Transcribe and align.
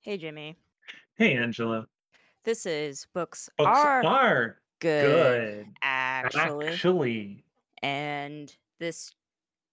Hey, 0.00 0.18
Jimmy. 0.18 0.56
Hey, 1.16 1.36
Angela. 1.36 1.88
This 2.44 2.66
is 2.66 3.06
Books 3.12 3.48
Books 3.56 3.86
Are 3.88 4.00
are 4.02 4.60
Good, 4.80 4.96
good, 4.98 5.76
actually. 5.82 6.84
actually. 6.88 7.44
And 7.82 8.56
this 8.80 9.14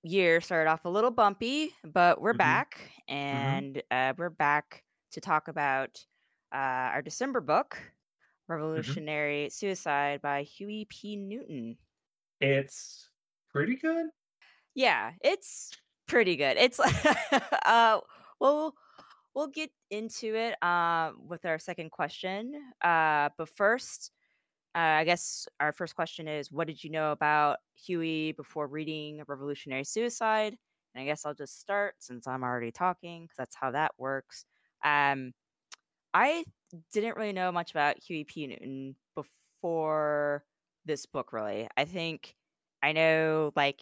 year 0.04 0.42
started 0.42 0.70
off 0.70 0.86
a 0.86 0.90
little 0.90 1.12
bumpy, 1.12 1.76
but 1.84 2.22
we're 2.22 2.34
Mhm, 2.34 2.36
back. 2.36 2.92
mhm, 3.32 3.66
And 3.68 3.84
uh, 3.92 4.14
we're 4.18 4.30
back 4.32 4.86
to 5.12 5.22
talk 5.22 5.48
about 5.50 6.06
uh, 6.54 6.58
our 6.94 7.02
December 7.04 7.42
book, 7.42 7.82
mhm. 8.76 9.00
Revolutionary 9.04 9.50
Suicide 9.52 10.22
by 10.22 10.44
Huey 10.44 10.86
P. 10.86 11.16
Newton. 11.18 11.78
It's 12.40 13.10
pretty 13.50 13.76
good. 13.76 14.10
Yeah, 14.74 15.14
it's 15.22 15.72
pretty 16.08 16.36
good. 16.36 16.58
It's 16.58 16.80
uh 17.66 18.00
well 18.40 18.76
we'll 19.36 19.48
get 19.48 19.70
into 19.92 20.36
it 20.36 20.56
uh, 20.64 21.12
with 21.28 21.46
our 21.46 21.60
second 21.60 21.92
question. 21.92 22.54
Uh, 22.82 23.30
but 23.38 23.50
first, 23.50 24.12
Uh, 24.76 25.00
I 25.00 25.06
guess 25.06 25.48
our 25.62 25.72
first 25.72 25.96
question 25.96 26.28
is 26.28 26.52
what 26.52 26.68
did 26.68 26.84
you 26.84 26.90
know 26.90 27.12
about 27.14 27.60
Huey 27.76 28.34
before 28.34 28.68
reading 28.68 29.24
Revolutionary 29.26 29.86
Suicide? 29.86 30.58
And 30.94 31.02
I 31.02 31.06
guess 31.06 31.26
I'll 31.26 31.34
just 31.34 31.62
start 31.62 31.96
since 32.00 32.28
I'm 32.28 32.44
already 32.44 32.72
talking 32.72 33.24
because 33.24 33.38
that's 33.38 33.56
how 33.56 33.72
that 33.72 33.94
works. 33.98 34.46
Um, 34.84 35.34
I 36.14 36.46
didn't 36.92 37.16
really 37.18 37.34
know 37.34 37.52
much 37.54 37.72
about 37.72 38.00
Huey 38.00 38.26
P. 38.26 38.48
Newton 38.48 38.98
before 39.16 40.46
this 40.86 41.06
book, 41.06 41.32
really. 41.34 41.70
I 41.78 41.86
think 41.86 42.36
I 42.84 42.92
know 42.92 43.54
like 43.56 43.82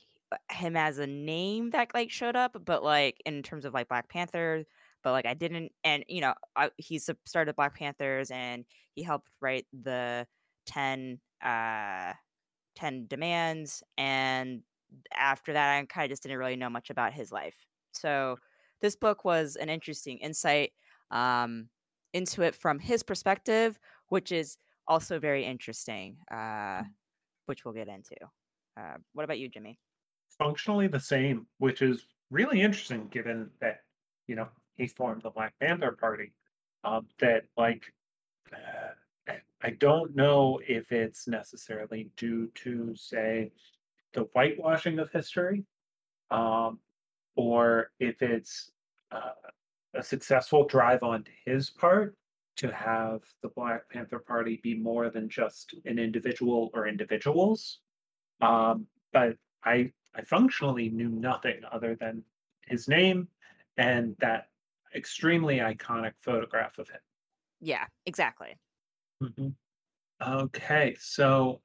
him 0.51 0.77
as 0.77 0.99
a 0.99 1.07
name 1.07 1.71
that 1.71 1.93
like 1.95 2.11
showed 2.11 2.35
up, 2.35 2.55
but 2.65 2.83
like 2.83 3.21
in 3.25 3.41
terms 3.43 3.65
of 3.65 3.73
like 3.73 3.87
Black 3.89 4.09
Panther, 4.09 4.65
but 5.03 5.11
like 5.11 5.25
I 5.25 5.33
didn't, 5.33 5.71
and 5.83 6.03
you 6.07 6.21
know, 6.21 6.33
I, 6.55 6.69
he's 6.77 7.09
started 7.25 7.55
Black 7.55 7.77
Panthers 7.77 8.31
and 8.31 8.65
he 8.95 9.03
helped 9.03 9.29
write 9.41 9.65
the 9.73 10.25
10, 10.67 11.19
uh, 11.43 12.13
10 12.75 13.07
demands. 13.07 13.83
And 13.97 14.61
after 15.15 15.53
that, 15.53 15.77
I 15.77 15.85
kind 15.85 16.05
of 16.05 16.09
just 16.09 16.23
didn't 16.23 16.37
really 16.37 16.55
know 16.55 16.69
much 16.69 16.89
about 16.89 17.13
his 17.13 17.31
life. 17.31 17.55
So 17.91 18.37
this 18.81 18.95
book 18.95 19.25
was 19.25 19.55
an 19.55 19.69
interesting 19.69 20.17
insight. 20.19 20.71
Um, 21.11 21.69
into 22.13 22.43
it 22.43 22.55
from 22.55 22.79
his 22.79 23.03
perspective, 23.03 23.79
which 24.09 24.31
is 24.31 24.57
also 24.87 25.19
very 25.19 25.45
interesting, 25.45 26.17
uh, 26.31 26.83
which 27.47 27.65
we'll 27.65 27.73
get 27.73 27.87
into. 27.87 28.15
Uh, 28.79 28.95
what 29.13 29.23
about 29.23 29.39
you, 29.39 29.49
Jimmy? 29.49 29.79
Functionally 30.37 30.87
the 30.87 30.99
same, 30.99 31.47
which 31.57 31.81
is 31.81 32.05
really 32.31 32.61
interesting 32.61 33.07
given 33.11 33.49
that, 33.61 33.81
you 34.27 34.35
know, 34.35 34.47
he 34.75 34.87
formed 34.87 35.21
the 35.21 35.29
Black 35.29 35.53
Panther 35.59 35.95
Party. 35.99 36.33
Um, 36.83 37.07
that 37.19 37.43
like 37.57 37.83
uh, 38.51 39.33
I 39.61 39.69
don't 39.71 40.15
know 40.15 40.59
if 40.67 40.91
it's 40.91 41.27
necessarily 41.27 42.09
due 42.17 42.49
to 42.55 42.93
say 42.95 43.51
the 44.13 44.27
whitewashing 44.33 44.99
of 44.99 45.09
history, 45.11 45.63
um, 46.29 46.79
or 47.35 47.91
if 47.99 48.21
it's 48.21 48.71
uh, 49.11 49.31
a 49.93 50.03
successful 50.03 50.65
drive 50.65 51.03
on 51.03 51.23
his 51.45 51.69
part 51.69 52.15
to 52.57 52.71
have 52.71 53.21
the 53.41 53.49
Black 53.49 53.89
Panther 53.89 54.19
Party 54.19 54.59
be 54.61 54.75
more 54.75 55.09
than 55.09 55.29
just 55.29 55.73
an 55.85 55.97
individual 55.97 56.69
or 56.73 56.87
individuals. 56.87 57.79
Um, 58.41 58.87
but 59.13 59.37
I 59.63 59.91
I 60.15 60.21
functionally 60.21 60.89
knew 60.89 61.09
nothing 61.09 61.61
other 61.71 61.95
than 61.95 62.23
his 62.67 62.87
name 62.87 63.27
and 63.77 64.15
that 64.19 64.47
extremely 64.95 65.57
iconic 65.57 66.13
photograph 66.21 66.77
of 66.79 66.89
him. 66.89 67.01
Yeah, 67.59 67.87
exactly. 68.05 68.57
Mhm. 69.21 69.55
Okay, 70.21 70.95
so 70.99 71.63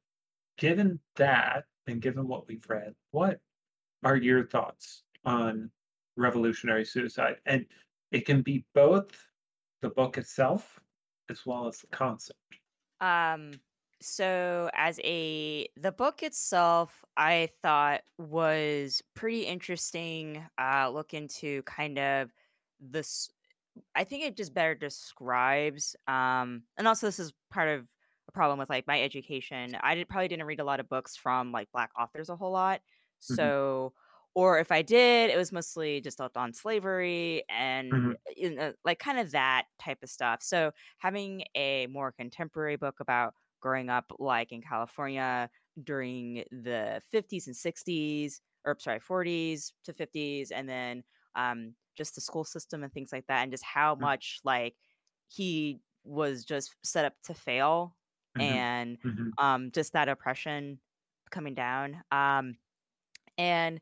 given 0.58 1.00
that 1.16 1.66
and 1.86 2.02
given 2.02 2.28
what 2.28 2.48
we've 2.48 2.68
read, 2.70 2.96
what 3.12 3.40
are 4.04 4.16
your 4.16 4.46
thoughts 4.46 5.04
on 5.24 5.72
revolutionary 6.16 6.84
suicide? 6.86 7.40
And 7.46 7.66
it 8.12 8.22
can 8.26 8.42
be 8.42 8.66
both 8.74 9.30
the 9.82 9.90
book 9.90 10.18
itself 10.18 10.80
as 11.30 11.46
well 11.46 11.68
as 11.68 11.80
the 11.80 11.88
concept. 11.88 12.40
Um, 13.00 13.60
so 14.00 14.70
as 14.74 15.00
a 15.02 15.68
the 15.76 15.92
book 15.92 16.22
itself, 16.22 17.04
I 17.16 17.48
thought 17.62 18.02
was 18.18 19.02
pretty 19.14 19.46
interesting. 19.46 20.46
Uh, 20.58 20.90
look 20.90 21.14
into 21.14 21.62
kind 21.64 21.98
of 21.98 22.32
this. 22.80 23.30
I 23.94 24.04
think 24.04 24.24
it 24.24 24.36
just 24.36 24.54
better 24.54 24.74
describes. 24.74 25.96
Um, 26.06 26.64
and 26.76 26.88
also 26.88 27.06
this 27.06 27.18
is 27.18 27.32
part 27.50 27.68
of 27.68 27.88
a 28.28 28.32
problem 28.32 28.58
with 28.58 28.70
like 28.70 28.86
my 28.86 29.02
education. 29.02 29.76
I 29.80 29.94
did, 29.94 30.08
probably 30.08 30.28
didn't 30.28 30.46
read 30.46 30.60
a 30.60 30.64
lot 30.64 30.80
of 30.80 30.88
books 30.88 31.16
from 31.16 31.52
like 31.52 31.70
black 31.72 31.90
authors 31.98 32.28
a 32.28 32.36
whole 32.36 32.52
lot. 32.52 32.82
Mhm, 33.28 33.50
So, 33.50 33.94
or 34.34 34.58
if 34.58 34.70
I 34.70 34.82
did, 34.82 35.30
it 35.30 35.36
was 35.36 35.52
mostly 35.52 36.00
just 36.00 36.20
on 36.20 36.52
slavery 36.52 37.44
and 37.48 37.88
mhm, 37.90 38.18
you 38.36 38.54
know, 38.54 38.74
like 38.84 38.98
kind 38.98 39.18
of 39.18 39.32
that 39.32 39.66
type 39.78 39.98
of 40.02 40.10
stuff. 40.10 40.42
So 40.42 40.72
having 40.98 41.44
a 41.54 41.86
more 41.88 42.12
contemporary 42.12 42.76
book 42.76 43.00
about 43.00 43.34
growing 43.60 43.88
up 43.90 44.12
like 44.18 44.52
in 44.52 44.62
California 44.62 45.50
during 45.82 46.44
the 46.50 47.02
50s 47.10 47.46
and 47.46 47.56
60s 47.56 48.40
or 48.64 48.76
sorry 48.78 49.00
40s 49.00 49.72
to 49.84 49.92
50s 49.92 50.50
and 50.50 50.68
then 50.68 51.02
um 51.34 51.74
just 51.98 52.16
the 52.16 52.22
school 52.22 52.44
system 52.44 52.84
and 52.84 52.92
things 52.94 53.12
like 53.12 53.26
that 53.28 53.42
and 53.42 53.52
just 53.52 53.64
how 53.64 53.96
mhm, 53.98 54.08
much 54.08 54.40
like 54.44 54.76
he 55.28 55.80
was 56.04 56.44
just 56.44 56.74
set 56.84 57.04
up 57.06 57.14
to 57.24 57.34
fail 57.34 57.96
mhm, 58.34 58.64
and 58.64 58.98
mhm, 59.04 59.38
um 59.38 59.70
just 59.72 59.92
that 59.94 60.08
oppression 60.08 60.80
coming 61.30 61.54
down 61.54 62.02
um 62.12 62.56
and 63.36 63.80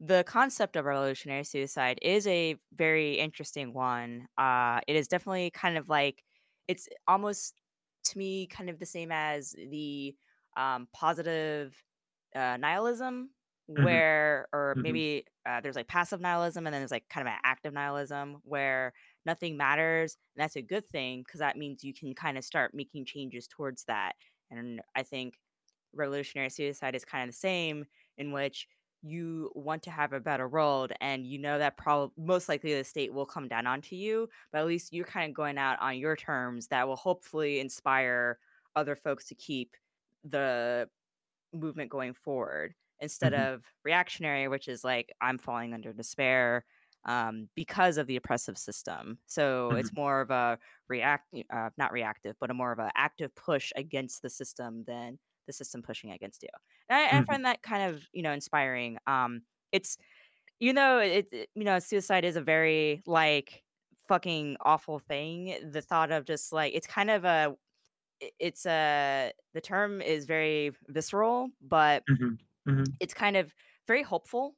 the 0.00 0.24
concept 0.26 0.76
of 0.76 0.84
revolutionary 0.86 1.44
suicide 1.44 1.98
is 2.02 2.26
a 2.26 2.56
very 2.72 3.14
interesting 3.14 3.72
one. 3.74 4.28
Uh, 4.38 4.80
it 4.88 4.96
is 4.96 5.08
definitely 5.08 5.50
kind 5.52 5.78
of 5.78 5.88
like 5.88 6.24
it's 6.68 6.88
almost 7.08 7.62
to 8.04 8.18
me 8.18 8.46
kind 8.48 8.70
of 8.70 8.78
the 8.78 8.86
same 8.86 9.12
as 9.12 9.52
the 9.52 10.16
um, 10.56 10.88
positive 10.92 11.82
uh, 12.34 12.56
nihilism, 12.58 13.30
mhm, 13.78 14.00
where 14.00 14.48
or 14.52 14.76
mhm, 14.76 14.82
maybe 14.82 15.24
uh, 15.46 15.60
there's 15.60 15.76
like 15.76 15.88
passive 15.88 16.20
nihilism 16.20 16.66
and 16.66 16.74
then 16.74 16.80
there's 16.82 16.90
like 16.90 17.08
kind 17.08 17.26
of 17.26 17.32
an 17.32 17.38
active 17.44 17.72
nihilism 17.72 18.38
where 18.44 18.92
nothing 19.26 19.56
matters, 19.56 20.16
and 20.36 20.42
that's 20.42 20.56
a 20.56 20.62
good 20.62 20.86
thing 20.88 21.22
because 21.22 21.40
that 21.40 21.56
means 21.56 21.84
you 21.84 21.94
can 21.94 22.14
kind 22.14 22.38
of 22.38 22.44
start 22.44 22.74
making 22.74 23.04
changes 23.06 23.46
towards 23.48 23.84
that. 23.84 24.14
And 24.50 24.80
I 24.96 25.02
think 25.04 25.38
revolutionary 25.92 26.50
suicide 26.50 26.94
is 26.94 27.04
kind 27.04 27.24
of 27.28 27.34
the 27.34 27.38
same 27.38 27.84
in 28.16 28.32
which 28.32 28.68
you 29.02 29.50
want 29.54 29.82
to 29.82 29.90
have 29.90 30.12
a 30.12 30.20
better 30.20 30.46
world 30.48 30.92
and 31.00 31.26
you 31.26 31.38
know 31.38 31.58
that 31.58 31.78
probably 31.78 32.12
most 32.22 32.48
likely 32.48 32.74
the 32.74 32.84
state 32.84 33.14
will 33.14 33.24
come 33.24 33.48
down 33.48 33.66
onto 33.66 33.96
you 33.96 34.28
but 34.52 34.58
at 34.60 34.66
least 34.66 34.92
you're 34.92 35.06
kind 35.06 35.30
of 35.30 35.34
going 35.34 35.56
out 35.56 35.80
on 35.80 35.96
your 35.96 36.14
terms 36.14 36.68
that 36.68 36.86
will 36.86 36.96
hopefully 36.96 37.60
inspire 37.60 38.38
other 38.76 38.94
folks 38.94 39.24
to 39.26 39.34
keep 39.34 39.74
the 40.22 40.88
movement 41.52 41.90
going 41.90 42.14
forward 42.14 42.74
instead 43.00 43.32
mhm, 43.32 43.34
of 43.34 43.72
reactionary 43.84 44.48
which 44.48 44.68
is 44.68 44.84
like 44.84 45.12
i'm 45.20 45.38
falling 45.38 45.74
under 45.74 45.92
despair 45.92 46.64
um, 47.06 47.48
because 47.54 47.96
of 47.96 48.06
the 48.06 48.16
oppressive 48.16 48.58
system. 48.58 49.20
So 49.26 49.72
it's 49.72 49.90
mhm, 49.90 49.96
more 49.96 50.20
of 50.20 50.30
a 50.30 50.58
react 50.88 51.32
uh, 51.50 51.70
not 51.78 51.92
reactive 51.92 52.36
but 52.38 52.50
a 52.50 52.54
more 52.54 52.72
of 52.72 52.78
an 52.78 52.90
active 52.94 53.34
push 53.34 53.72
against 53.74 54.20
the 54.20 54.28
system 54.28 54.84
than 54.86 55.18
the 55.46 55.52
system 55.54 55.82
pushing 55.82 56.10
against 56.10 56.42
you. 56.42 56.50
And 56.90 56.98
I, 56.98 57.18
I 57.18 57.22
mhm, 57.22 57.22
find 57.22 57.44
that 57.46 57.62
kind 57.62 57.90
of 57.94 58.06
you 58.12 58.22
know 58.22 58.32
inspiring. 58.32 58.98
Um 59.06 59.42
it's 59.72 59.96
you 60.60 60.72
know 60.72 60.98
it, 60.98 61.28
it 61.32 61.50
you 61.54 61.64
know 61.64 61.78
suicide 61.78 62.24
is 62.24 62.36
a 62.36 62.42
very 62.42 63.02
like 63.06 63.64
fucking 64.08 64.56
awful 64.62 64.98
thing. 64.98 65.70
The 65.72 65.82
thought 65.82 66.12
of 66.12 66.24
just 66.26 66.52
like 66.52 66.74
it's 66.74 66.86
kind 66.86 67.10
of 67.10 67.24
a 67.24 67.56
it's 68.38 68.66
a 68.66 69.32
the 69.54 69.60
term 69.60 70.00
is 70.02 70.26
very 70.26 70.72
visceral 70.88 71.50
but 71.60 72.04
mhm, 72.08 72.36
mhm, 72.70 73.00
it's 73.00 73.14
kind 73.14 73.36
of 73.36 73.54
very 73.86 74.02
hopeful 74.02 74.56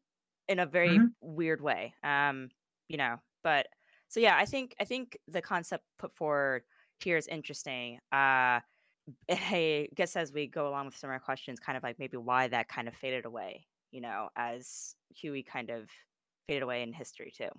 in 0.49 0.59
a 0.59 0.67
very 0.67 1.01
mhm. 1.01 1.15
weird 1.21 1.61
way. 1.61 1.95
Um, 2.03 2.51
you 2.89 2.97
know, 2.97 3.19
but 3.43 3.69
so 4.09 4.21
yeah, 4.21 4.37
I 4.37 4.45
think 4.47 4.75
I 4.81 4.85
think 4.85 5.19
the 5.29 5.43
concept 5.43 5.85
put 5.99 6.15
forward 6.17 6.65
here 7.01 7.17
is 7.17 7.29
interesting. 7.29 8.01
Uh 8.13 8.61
I 9.31 9.89
guess 9.95 10.17
as 10.17 10.33
we 10.33 10.47
go 10.47 10.69
along 10.69 10.87
with 10.87 10.97
some 10.97 11.11
of 11.11 11.15
our 11.15 11.21
questions, 11.21 11.61
kind 11.61 11.77
of 11.77 11.83
like 11.83 11.99
maybe 11.99 12.17
why 12.17 12.49
that 12.49 12.69
kind 12.69 12.89
of 12.89 12.95
faded 12.95 13.25
away, 13.27 13.67
you 13.93 14.01
know, 14.01 14.31
as 14.37 14.97
Huey 15.17 15.43
kind 15.43 15.71
of 15.71 15.91
faded 16.49 16.63
away 16.63 16.83
in 16.83 16.93
history 16.93 17.33
too. 17.33 17.51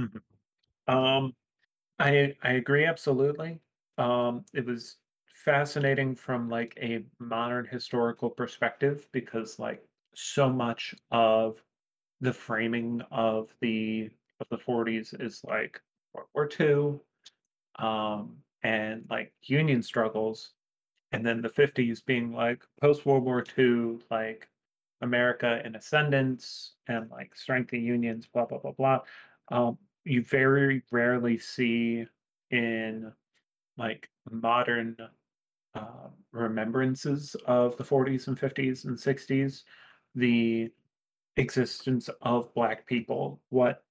Mhm. 0.00 0.22
Um, 0.88 1.36
I 2.00 2.36
I 2.42 2.52
agree 2.54 2.86
absolutely. 2.86 3.62
Um, 3.98 4.46
it 4.54 4.66
was 4.66 4.98
fascinating 5.44 6.14
from 6.14 6.48
like 6.48 6.76
a 6.80 7.02
modern 7.18 7.66
historical 7.66 8.30
perspective 8.30 9.08
because 9.12 9.58
like 9.58 9.82
so 10.14 10.48
much 10.48 10.94
of 11.10 11.62
the 12.20 12.32
framing 12.32 13.02
of 13.10 13.48
the 13.60 14.08
of 14.40 14.46
the 14.50 14.58
40s 14.58 15.20
is 15.20 15.42
like 15.44 15.80
World 16.14 16.28
War 16.34 16.48
II, 16.60 17.00
um, 17.84 18.36
and 18.62 19.04
like 19.10 19.32
union 19.42 19.82
struggles, 19.82 20.52
and 21.10 21.26
then 21.26 21.42
the 21.42 21.48
50s 21.48 22.04
being 22.04 22.32
like 22.32 22.62
post 22.80 23.04
World 23.04 23.24
War 23.24 23.44
II, 23.58 23.98
like 24.10 24.48
America 25.00 25.60
in 25.64 25.74
ascendance 25.74 26.74
and 26.88 27.10
like 27.10 27.34
strength 27.34 27.72
of 27.72 27.80
unions, 27.80 28.28
blah 28.32 28.44
blah 28.44 28.58
blah 28.58 28.72
blah. 28.72 29.00
Um, 29.50 29.78
you 30.04 30.22
very 30.22 30.82
rarely 30.92 31.38
see 31.38 32.06
in 32.50 33.12
like 33.76 34.08
modern 34.30 34.96
uh, 35.74 36.08
remembrances 36.32 37.34
of 37.46 37.76
the 37.76 37.84
40s 37.84 38.26
and 38.28 38.38
50s 38.38 38.84
and 38.84 38.96
60s 38.96 39.62
the 40.14 40.70
existence 41.36 42.10
of 42.20 42.52
black 42.54 42.86
people, 42.86 43.40
what 43.48 43.82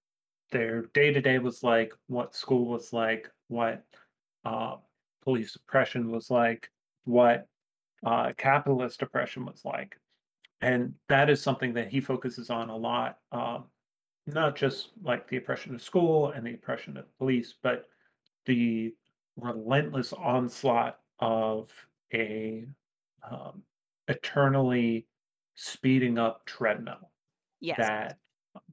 their 0.52 0.84
day 0.94 1.12
to 1.12 1.22
day 1.22 1.40
was 1.40 1.64
like, 1.64 1.94
what 2.08 2.36
school 2.36 2.66
was 2.66 2.94
like, 2.94 3.30
what 3.48 3.84
uh, 4.46 4.76
police 5.24 5.56
oppression 5.56 6.12
was 6.12 6.30
like, 6.30 6.70
what 7.06 7.48
uh, 8.06 8.32
capitalist 8.38 9.02
oppression 9.02 9.46
was 9.46 9.62
like. 9.64 9.96
And 10.62 10.94
that 11.10 11.30
is 11.30 11.42
something 11.42 11.74
that 11.74 11.90
he 11.90 12.00
focuses 12.00 12.50
on 12.50 12.70
a 12.70 12.76
lot, 12.76 13.18
um, 13.32 13.66
not 14.28 14.56
just 14.56 14.90
like 15.02 15.28
the 15.28 15.38
oppression 15.38 15.74
of 15.74 15.82
school 15.82 16.32
and 16.32 16.46
the 16.46 16.54
oppression 16.54 16.98
of 16.98 17.18
police, 17.18 17.56
but 17.64 17.86
the 18.46 18.94
relentless 19.38 20.14
onslaught 20.14 21.00
of 21.22 21.72
a 22.14 22.68
um, 23.30 23.64
eternally 24.08 25.08
speeding 25.56 26.18
up 26.18 26.46
treadmill 26.46 27.12
Yes. 27.60 27.78
that 27.78 28.20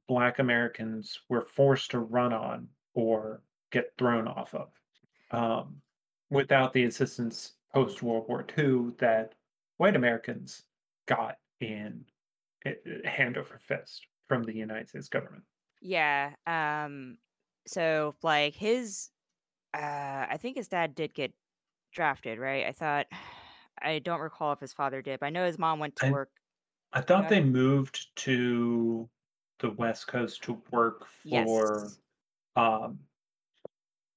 Black 0.07 0.39
Americans 0.39 1.21
were 1.29 1.41
forced 1.41 1.91
to 1.91 1.99
run 1.99 2.33
on 2.33 2.69
or 2.93 3.43
get 3.71 3.93
thrown 3.97 4.27
off 4.27 4.53
of 4.55 4.73
um, 5.31 5.81
without 6.29 6.73
the 6.73 6.83
assistance 6.85 7.53
post 7.73 8.01
World 8.01 8.27
War 8.27 8.45
II 8.57 8.91
that 8.97 9.35
white 9.77 9.95
Americans 9.95 10.65
got 11.05 11.37
in 11.59 12.05
eh, 12.65 12.75
eh, 12.85 13.07
hand 13.09 13.37
over 13.37 13.59
fist 13.59 14.07
from 14.27 14.43
the 14.43 14.53
United 14.55 14.89
States 14.89 15.09
government. 15.09 15.43
Yeah. 15.81 16.35
Um 16.45 17.17
so 17.67 18.15
like 18.23 18.55
his 18.55 19.09
uh 19.73 20.27
I 20.29 20.37
think 20.41 20.57
his 20.57 20.67
dad 20.69 20.95
did 20.95 21.13
get 21.13 21.33
drafted, 21.91 22.39
right? 22.39 22.65
I 22.65 22.71
thought 22.71 23.07
I 23.81 23.99
don't 23.99 24.19
recall 24.21 24.51
if 24.53 24.59
his 24.59 24.73
father 24.73 25.01
did, 25.01 25.19
but 25.21 25.27
I 25.27 25.29
know 25.29 25.45
his 25.45 25.57
mom 25.59 25.79
went 25.79 25.95
to 25.97 26.07
I 26.07 26.09
work. 26.09 26.31
I 26.93 27.01
thought 27.01 27.29
they 27.29 27.43
moved 27.43 28.15
to 28.17 29.09
the 29.59 29.71
West 29.71 30.07
Coast 30.07 30.43
to 30.43 30.61
work 30.71 31.07
for 31.07 31.83
Yes. 31.83 31.99
um, 32.55 33.07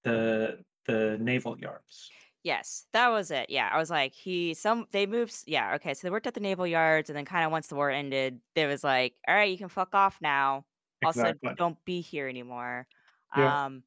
the 0.05 0.65
the 0.87 1.19
naval 1.19 1.59
yards. 1.59 2.15
Yes, 2.45 2.87
that 2.93 3.09
was 3.09 3.31
it. 3.31 3.51
Yeah, 3.51 3.71
I 3.73 3.79
was 3.79 3.89
like, 3.91 4.15
he 4.15 4.55
some 4.55 4.87
they 4.91 5.07
moved. 5.07 5.45
Yeah, 5.47 5.75
okay. 5.77 5.95
So 5.95 6.01
they 6.07 6.11
worked 6.11 6.27
at 6.27 6.35
the 6.35 6.41
naval 6.41 6.67
yards, 6.67 7.09
and 7.09 7.17
then 7.17 7.25
kind 7.25 7.45
of 7.45 7.53
once 7.53 7.69
the 7.69 7.77
war 7.77 7.89
ended, 7.91 8.41
there 8.57 8.67
was 8.69 8.83
like, 8.83 9.15
all 9.29 9.35
right, 9.35 9.51
you 9.51 9.59
can 9.59 9.69
fuck 9.69 9.95
off 9.95 10.19
now. 10.21 10.67
Also, 11.05 11.35
don't 11.57 11.83
be 11.85 12.01
here 12.01 12.29
anymore. 12.29 12.89
Yeah. 13.35 13.57
Um, 13.67 13.85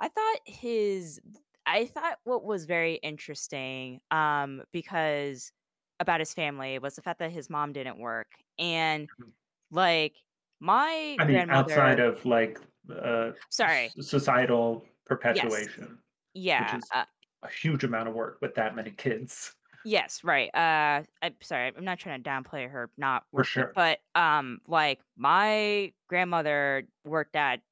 I 0.00 0.08
thought 0.08 0.38
his, 0.46 1.20
I 1.66 1.86
thought 1.86 2.18
what 2.24 2.44
was 2.44 2.64
very 2.64 2.94
interesting, 2.96 4.00
um, 4.10 4.62
because 4.72 5.52
about 6.00 6.20
his 6.20 6.34
family 6.34 6.78
was 6.78 6.96
the 6.96 7.02
fact 7.02 7.20
that 7.20 7.30
his 7.30 7.48
mom 7.50 7.72
didn't 7.72 7.98
work, 7.98 8.32
and 8.58 9.08
Mhm. 9.18 9.32
like 9.70 10.16
my 10.60 11.18
I 11.18 11.24
mean, 11.26 11.44
outside 11.50 12.00
of 12.00 12.24
like 12.24 12.58
uh, 12.90 13.32
Sorry. 13.50 13.94
societal 14.00 14.86
Yes. 15.28 15.68
perpetuation, 15.74 15.98
which 16.56 16.74
Yeah. 16.74 16.82
uh, 16.94 17.06
a 17.42 17.48
huge 17.50 17.84
amount 17.84 18.08
of 18.08 18.14
work 18.14 18.38
with 18.42 18.54
that 18.56 18.76
many 18.76 18.90
kids, 18.92 19.54
Yes, 19.84 20.22
right. 20.22 20.48
Uh, 20.54 21.02
I'm 21.22 21.36
sorry. 21.42 21.72
I'm 21.76 21.84
not 21.84 21.98
trying 21.98 22.22
to 22.22 22.28
downplay 22.30 22.70
her 22.70 22.90
not 22.96 23.24
for 23.34 23.44
sure. 23.44 23.74
but 23.74 24.00
um, 24.14 24.60
like 24.68 25.00
my 25.16 25.92
grandmother 26.08 26.86
worked 27.04 27.34
at 27.36 27.62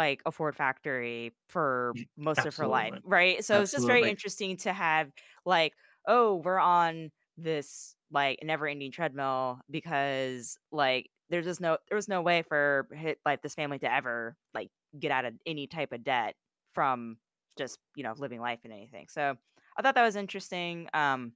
like 0.00 0.22
a 0.26 0.32
Ford 0.32 0.56
factory 0.56 1.34
for 1.48 1.96
most 2.16 2.46
of 2.46 2.54
her 2.56 2.66
life, 2.66 2.94
right? 3.04 3.44
So 3.44 3.60
it's 3.60 3.72
just 3.72 3.86
very 3.86 4.06
interesting 4.08 4.56
to 4.58 4.72
have 4.72 5.12
like, 5.44 5.74
oh, 6.06 6.36
we're 6.36 6.58
on 6.58 7.10
this 7.36 7.96
like 8.10 8.38
never-ending 8.42 8.92
treadmill 8.92 9.60
because 9.70 10.58
like 10.72 11.10
there's 11.30 11.44
just 11.46 11.60
no 11.60 11.78
there 11.88 11.96
was 11.96 12.08
no 12.08 12.22
way 12.22 12.42
for 12.42 12.88
like 13.24 13.42
this 13.42 13.54
family 13.54 13.78
to 13.78 13.92
ever 13.92 14.36
like 14.54 14.70
get 14.98 15.12
out 15.12 15.24
of 15.24 15.34
any 15.46 15.66
type 15.66 15.92
of 15.92 16.02
debt 16.04 16.34
from 16.74 17.18
just 17.58 17.78
you 17.94 18.02
know 18.02 18.14
living 18.16 18.40
life 18.40 18.60
and 18.64 18.72
anything. 18.72 19.06
So 19.08 19.36
I 19.76 19.82
thought 19.82 19.94
that 19.94 20.02
was 20.04 20.16
interesting. 20.16 20.88
Um 20.94 21.34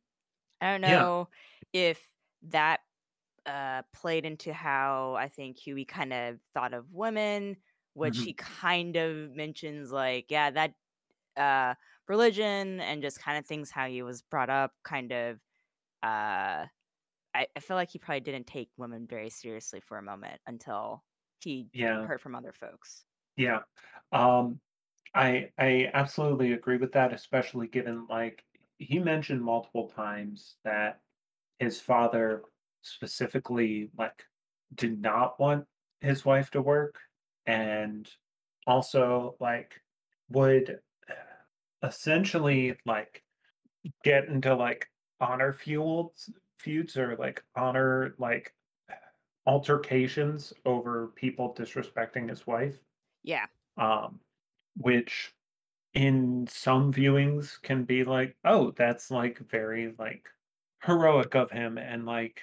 I 0.61 0.71
don't 0.71 0.81
Yeah. 0.85 1.07
know 1.07 1.29
if 1.73 2.09
that 2.45 2.81
uh, 3.47 3.83
played 3.93 4.25
into 4.25 4.53
how 4.53 5.15
I 5.19 5.29
think 5.29 5.59
Huey 5.59 5.85
kind 5.85 6.13
of 6.13 6.41
thought 6.55 6.75
of 6.75 6.91
women, 6.93 7.57
which 7.95 8.19
hmm 8.19 8.25
he 8.25 8.35
kind 8.35 8.97
of 8.97 9.33
mentions, 9.33 9.93
like, 9.93 10.27
yeah, 10.31 10.51
that 10.51 10.75
uh, 11.37 11.75
religion 12.09 12.81
and 12.81 13.03
just 13.03 13.21
kind 13.21 13.39
of 13.39 13.47
things 13.47 13.71
how 13.71 13.89
he 13.89 14.03
was 14.03 14.23
brought 14.23 14.51
up, 14.51 14.73
kind 14.85 15.13
of. 15.13 15.37
Uh, 16.03 16.67
I, 17.35 17.49
I 17.57 17.61
feel 17.61 17.77
like 17.77 17.91
he 17.91 17.99
probably 17.99 18.21
didn't 18.21 18.47
take 18.47 18.71
women 18.77 19.07
very 19.07 19.31
seriously 19.31 19.81
for 19.81 19.99
a 19.99 20.03
moment 20.03 20.41
until 20.47 21.05
he 21.41 21.71
Yeah. 21.73 22.07
heard 22.07 22.21
from 22.21 22.35
other 22.35 22.53
folks. 22.53 23.07
Yeah. 23.37 23.63
Um, 24.13 24.61
I 25.15 25.53
I 25.59 25.91
absolutely 25.95 26.53
agree 26.53 26.79
with 26.79 26.93
that, 26.93 27.13
especially 27.13 27.69
given 27.69 28.07
like 28.09 28.45
he 28.79 28.99
mentioned 28.99 29.43
multiple 29.43 29.89
times 29.91 30.59
that 30.65 31.01
his 31.59 31.81
father 31.81 32.45
specifically 32.83 33.91
like 33.99 34.25
did 34.75 35.01
not 35.01 35.41
want 35.41 35.69
his 36.01 36.25
wife 36.25 36.51
to 36.53 36.63
work 36.63 37.01
and 37.47 38.11
also 38.67 39.37
like 39.41 39.83
would 40.31 40.81
essentially 41.83 42.77
like 42.85 43.25
get 44.05 44.27
into 44.27 44.55
like 44.55 44.91
honor 45.21 45.53
feuds 45.53 46.31
feuds 46.59 46.97
or 46.99 47.17
like 47.17 47.45
honor 47.57 48.15
like 48.19 48.55
altercations 49.47 50.53
over 50.67 51.09
people 51.09 51.55
disrespecting 51.55 52.29
his 52.29 52.47
wife 52.47 52.79
Yeah. 53.23 53.47
um 53.77 54.21
which 54.77 55.35
in 55.95 56.47
some 56.49 56.93
viewings 56.93 57.61
can 57.63 57.85
be 57.85 58.05
like, 58.05 58.37
"Oh, 58.45 58.73
that's, 58.73 59.11
like, 59.11 59.39
very, 59.41 59.95
like, 59.99 60.29
heroic 60.85 61.35
of 61.37 61.51
him," 61.53 61.79
and, 61.79 62.07
like, 62.07 62.43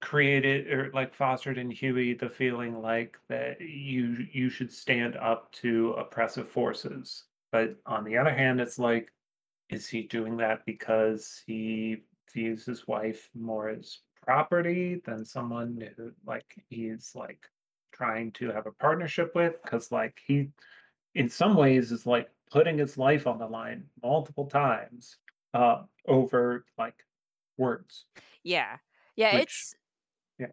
created 0.00 0.72
or, 0.72 0.90
like, 0.92 1.14
fostered 1.14 1.58
in 1.58 1.70
Huey 1.70 2.14
the 2.14 2.28
feeling 2.30 2.80
like 2.82 3.18
that 3.28 3.60
you 3.60 4.26
you 4.32 4.50
should 4.50 4.72
stand 4.72 5.16
up 5.16 5.50
to 5.52 5.92
oppressive 5.92 6.48
forces. 6.48 7.24
But 7.52 7.76
on 7.86 8.04
the 8.04 8.16
other 8.18 8.34
hand, 8.34 8.60
it's 8.60 8.78
like, 8.78 9.12
is 9.70 9.88
he 9.88 10.02
doing 10.02 10.36
that 10.38 10.64
because 10.66 11.42
he 11.46 12.04
views 12.32 12.64
his 12.66 12.86
wife 12.86 13.30
more 13.34 13.70
as 13.70 14.00
property 14.22 14.96
than 15.04 15.24
someone 15.24 15.82
who, 15.96 16.12
like, 16.26 16.64
he's, 16.68 17.14
like, 17.14 17.50
trying 17.92 18.32
to 18.32 18.50
have 18.52 18.66
a 18.66 18.72
partnership 18.72 19.34
with? 19.34 19.54
Because 19.62 19.90
like, 19.90 20.20
he 20.26 20.50
in 21.14 21.28
some 21.28 21.56
ways 21.56 21.92
is 21.92 22.06
like 22.06 22.30
putting 22.50 22.78
his 22.78 22.96
life 22.96 23.26
on 23.26 23.38
the 23.38 23.46
line 23.46 23.84
multiple 24.02 24.46
times 24.46 25.16
uh, 25.54 25.82
over 26.06 26.64
like 26.78 27.04
words, 27.56 28.06
Yeah. 28.44 28.78
Yeah. 29.18 29.30
which 29.30 29.42
It's 29.42 29.74
yeah, 30.38 30.48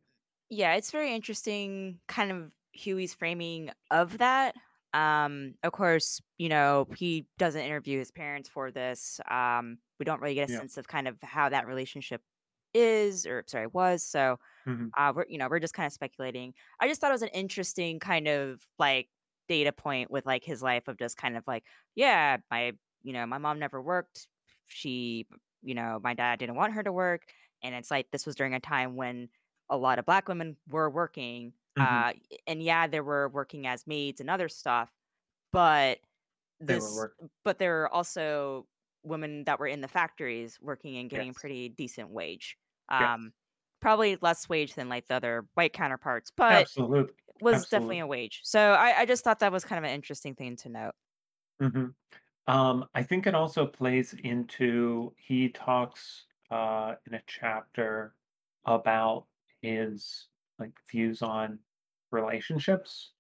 Yeah, 0.49 0.73
it's 0.75 0.91
very 0.91 1.13
interesting 1.13 1.99
kind 2.07 2.31
of 2.31 2.51
Huey's 2.73 3.13
framing 3.13 3.71
of 3.91 4.17
that. 4.19 4.55
Um, 4.93 5.55
of 5.63 5.71
course, 5.73 6.21
you 6.37 6.49
know, 6.49 6.87
he 6.95 7.27
doesn't 7.37 7.61
interview 7.61 7.99
his 7.99 8.11
parents 8.11 8.47
for 8.47 8.71
this. 8.71 9.19
Um, 9.29 9.79
we 9.99 10.05
don't 10.05 10.21
really 10.21 10.35
get 10.35 10.45
a 10.45 10.47
yeah, 10.47 10.61
sense 10.61 10.77
of 10.77 10.87
kind 10.87 11.07
of 11.07 11.17
how 11.21 11.49
that 11.49 11.67
relationship 11.67 12.21
is 12.73 13.25
or 13.25 13.43
sorry, 13.47 13.67
was. 13.67 14.03
So 14.03 14.37
mhm, 14.65 14.93
uh 14.97 15.13
we're 15.15 15.25
you 15.29 15.37
know, 15.39 15.47
we're 15.49 15.59
just 15.59 15.73
kind 15.75 15.87
of 15.87 15.93
speculating. 15.93 16.53
I 16.81 16.87
just 16.87 17.01
thought 17.01 17.11
it 17.11 17.13
was 17.15 17.21
an 17.23 17.29
interesting 17.29 17.99
kind 17.99 18.27
of 18.27 18.61
like 18.79 19.09
data 19.49 19.71
point 19.73 20.11
with 20.11 20.25
like 20.25 20.43
his 20.45 20.63
life 20.63 20.87
of 20.89 20.97
just 20.99 21.17
kind 21.17 21.37
of 21.37 21.43
like, 21.47 21.65
yeah, 21.95 22.37
my 22.51 22.73
you 23.03 23.13
know, 23.13 23.25
my 23.27 23.37
mom 23.39 23.59
never 23.59 23.81
worked. 23.81 24.27
She, 24.67 25.27
you 25.61 25.75
know, 25.75 25.99
my 26.03 26.13
dad 26.15 26.39
didn't 26.39 26.55
want 26.55 26.73
her 26.73 26.83
to 26.83 26.91
work. 26.93 27.33
And 27.65 27.75
it's 27.75 27.91
like 27.91 28.11
this 28.11 28.25
was 28.25 28.35
during 28.35 28.53
a 28.53 28.59
time 28.59 28.95
when 28.95 29.29
a 29.69 29.77
lot 29.77 29.99
of 29.99 30.05
black 30.05 30.27
women 30.29 30.57
were 30.67 30.89
working. 30.89 31.53
mhm, 31.75 32.03
Uh 32.03 32.13
and 32.47 32.63
yeah, 32.63 32.87
they 32.87 33.01
were 33.01 33.29
working 33.29 33.67
as 33.67 33.87
maids 33.87 34.21
and 34.21 34.29
other 34.29 34.49
stuff, 34.49 34.93
but 35.53 35.99
they 36.67 36.77
were 36.77 36.93
this 36.93 36.93
working. 36.93 37.29
but 37.43 37.59
there 37.59 37.83
are 37.83 37.89
also 37.89 38.67
women 39.03 39.43
that 39.45 39.59
were 39.59 39.67
in 39.67 39.81
the 39.81 39.87
factories 39.87 40.59
working 40.61 40.97
and 40.97 41.09
getting 41.09 41.29
a 41.29 41.33
pretty 41.33 41.69
decent 41.69 42.09
wage. 42.09 42.57
yes, 42.97 43.11
Um, 43.13 43.33
probably 43.81 44.17
less 44.21 44.49
wage 44.49 44.73
than 44.75 44.89
like 44.89 45.07
the 45.07 45.15
other 45.15 45.47
white 45.53 45.73
counterparts, 45.73 46.31
but 46.35 46.67
absolutely, 46.67 47.13
was 47.41 47.67
definitely 47.67 47.99
a 47.99 48.07
wage. 48.07 48.41
So 48.43 48.73
I, 48.73 49.01
I 49.01 49.05
just 49.05 49.23
thought 49.23 49.39
that 49.39 49.51
was 49.51 49.65
kind 49.65 49.79
of 49.79 49.89
an 49.89 49.95
interesting 49.95 50.35
thing 50.35 50.55
to 50.57 50.69
note. 50.69 50.93
hmm 51.59 51.87
Um, 52.47 52.87
I 52.95 53.03
think 53.03 53.27
it 53.27 53.35
also 53.35 53.67
plays 53.67 54.13
into 54.15 55.15
he 55.17 55.49
talks 55.49 56.27
uh, 56.51 56.95
in 57.07 57.13
a 57.15 57.23
chapter 57.27 58.15
about 58.65 59.27
his 59.61 60.27
like 60.59 60.73
views 60.89 61.21
on 61.21 61.59
relationships, 62.11 63.13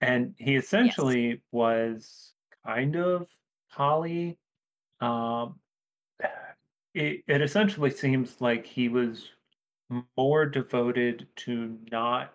and 0.00 0.34
he 0.38 0.56
Yes. 0.80 0.94
essentially 0.96 1.42
was 1.52 2.34
kind 2.64 2.96
of 2.96 3.30
poly. 3.70 4.38
Um, 5.00 5.60
it, 6.94 7.24
it 7.26 7.42
essentially 7.42 7.90
seems 7.90 8.40
like 8.40 8.66
he 8.66 8.88
was 8.88 9.30
more 10.16 10.46
devoted 10.46 11.28
to 11.36 11.78
not, 11.90 12.34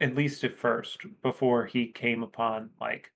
at 0.00 0.14
least 0.14 0.44
at 0.44 0.58
first, 0.58 1.02
before 1.22 1.66
he 1.66 1.88
came 1.92 2.22
upon 2.22 2.70
like 2.80 3.12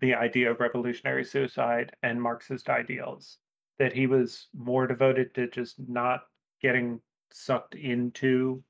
the 0.00 0.14
idea 0.14 0.50
of 0.50 0.60
revolutionary 0.60 1.24
suicide 1.24 1.96
and 2.02 2.22
Marxist 2.22 2.68
ideals, 2.70 3.38
that 3.78 3.92
he 3.92 4.06
was 4.06 4.48
more 4.56 4.86
devoted 4.86 5.34
to 5.34 5.48
just 5.48 5.76
not 5.88 6.22
getting 6.60 7.00
sucked 7.30 7.74
into 7.74 8.62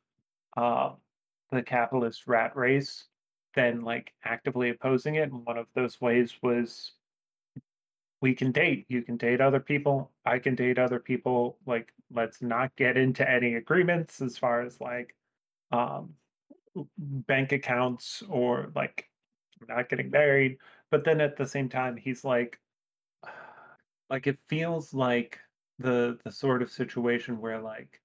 uh, 0.57 0.93
the 1.51 1.63
capitalist 1.63 2.27
rat 2.27 2.57
race 2.57 3.07
than 3.55 3.83
like 3.83 4.13
actively 4.25 4.71
opposing 4.71 5.17
it. 5.17 5.33
And 5.33 5.45
one 5.47 5.59
of 5.59 5.67
those 5.75 6.01
ways 6.01 6.35
was 6.43 6.93
we 8.21 8.35
can 8.35 8.53
date. 8.53 8.87
You 8.89 9.03
can 9.03 9.17
date 9.17 9.41
other 9.41 9.61
people. 9.61 10.11
I 10.27 10.39
can 10.39 10.55
date 10.55 10.79
other 10.79 10.99
people. 10.99 11.59
Like, 11.67 11.93
let's 12.13 12.43
not 12.43 12.75
get 12.77 12.97
into 12.97 13.29
any 13.29 13.55
agreements 13.55 14.21
as 14.21 14.37
far 14.37 14.63
as 14.63 14.81
like 14.81 15.15
um, 15.71 16.15
bank 16.99 17.53
accounts 17.53 18.23
or 18.29 18.71
like 18.75 19.09
not 19.69 19.89
getting 19.89 20.11
married. 20.11 20.59
But 20.91 21.05
then 21.05 21.21
at 21.21 21.37
the 21.37 21.47
same 21.47 21.69
time, 21.69 21.97
he's 21.97 22.25
like, 22.25 22.59
like 24.11 24.27
it 24.27 24.39
feels 24.47 24.95
like 24.95 25.39
the 25.79 26.19
the 26.25 26.33
sort 26.33 26.63
of 26.63 26.71
situation 26.71 27.41
where 27.41 27.61
like, 27.61 28.01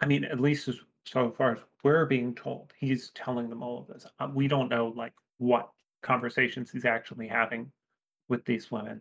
I 0.00 0.06
mean, 0.06 0.24
at 0.24 0.40
least 0.40 0.68
as 0.68 0.76
so 1.04 1.30
far 1.30 1.52
as 1.52 1.58
we're 1.82 2.06
being 2.06 2.34
told, 2.34 2.72
he's 2.78 3.10
telling 3.10 3.48
them 3.48 3.62
all 3.62 3.80
of 3.80 3.86
this. 3.86 4.06
Uh, 4.18 4.28
we 4.32 4.48
don't 4.48 4.68
know 4.68 4.92
like 4.96 5.14
what 5.38 5.70
conversations 6.02 6.70
he's 6.70 6.84
actually 6.84 7.28
having 7.28 7.70
with 8.28 8.44
these 8.44 8.70
women. 8.70 9.00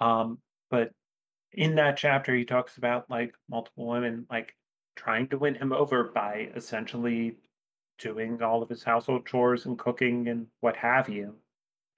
Um, 0.00 0.38
but 0.70 0.90
in 1.52 1.74
that 1.76 1.96
chapter, 1.96 2.34
he 2.34 2.44
talks 2.44 2.76
about 2.76 3.08
like 3.10 3.34
multiple 3.48 3.86
women 3.86 4.26
like 4.30 4.54
trying 4.96 5.28
to 5.28 5.38
win 5.38 5.54
him 5.54 5.72
over 5.72 6.04
by 6.14 6.50
essentially 6.56 7.36
doing 7.98 8.42
all 8.42 8.62
of 8.62 8.68
his 8.68 8.82
household 8.82 9.26
chores 9.26 9.66
and 9.66 9.78
cooking 9.78 10.28
and 10.28 10.46
what 10.60 10.76
have 10.76 11.08
you. 11.08 11.34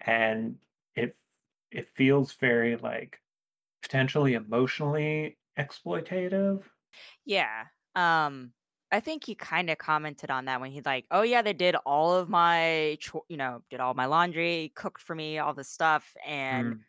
And 0.00 0.56
it 0.94 1.16
it 1.70 1.88
feels 1.94 2.32
very 2.34 2.76
like 2.76 3.20
potentially 3.86 4.34
emotionally 4.34 5.38
exploitative. 5.58 6.64
Yeah. 7.24 7.66
Um, 7.94 8.52
I 8.92 9.00
think 9.00 9.24
he 9.24 9.34
kinda 9.34 9.74
commented 9.76 10.30
on 10.30 10.44
that 10.46 10.60
when 10.60 10.70
he's 10.70 10.86
like, 10.86 11.06
"Oh, 11.10 11.22
yeah, 11.22 11.42
they 11.42 11.52
did 11.52 11.74
all 11.86 12.14
of 12.14 12.28
my 12.28 12.96
cho 13.00 13.24
you 13.28 13.36
know, 13.36 13.62
did 13.70 13.80
all 13.80 13.94
my 13.94 14.06
laundry, 14.06 14.72
cooked 14.76 15.02
for 15.02 15.14
me, 15.14 15.38
all 15.38 15.54
this 15.54 15.68
stuff, 15.70 16.16
and 16.24 16.74
Mm, 16.74 16.84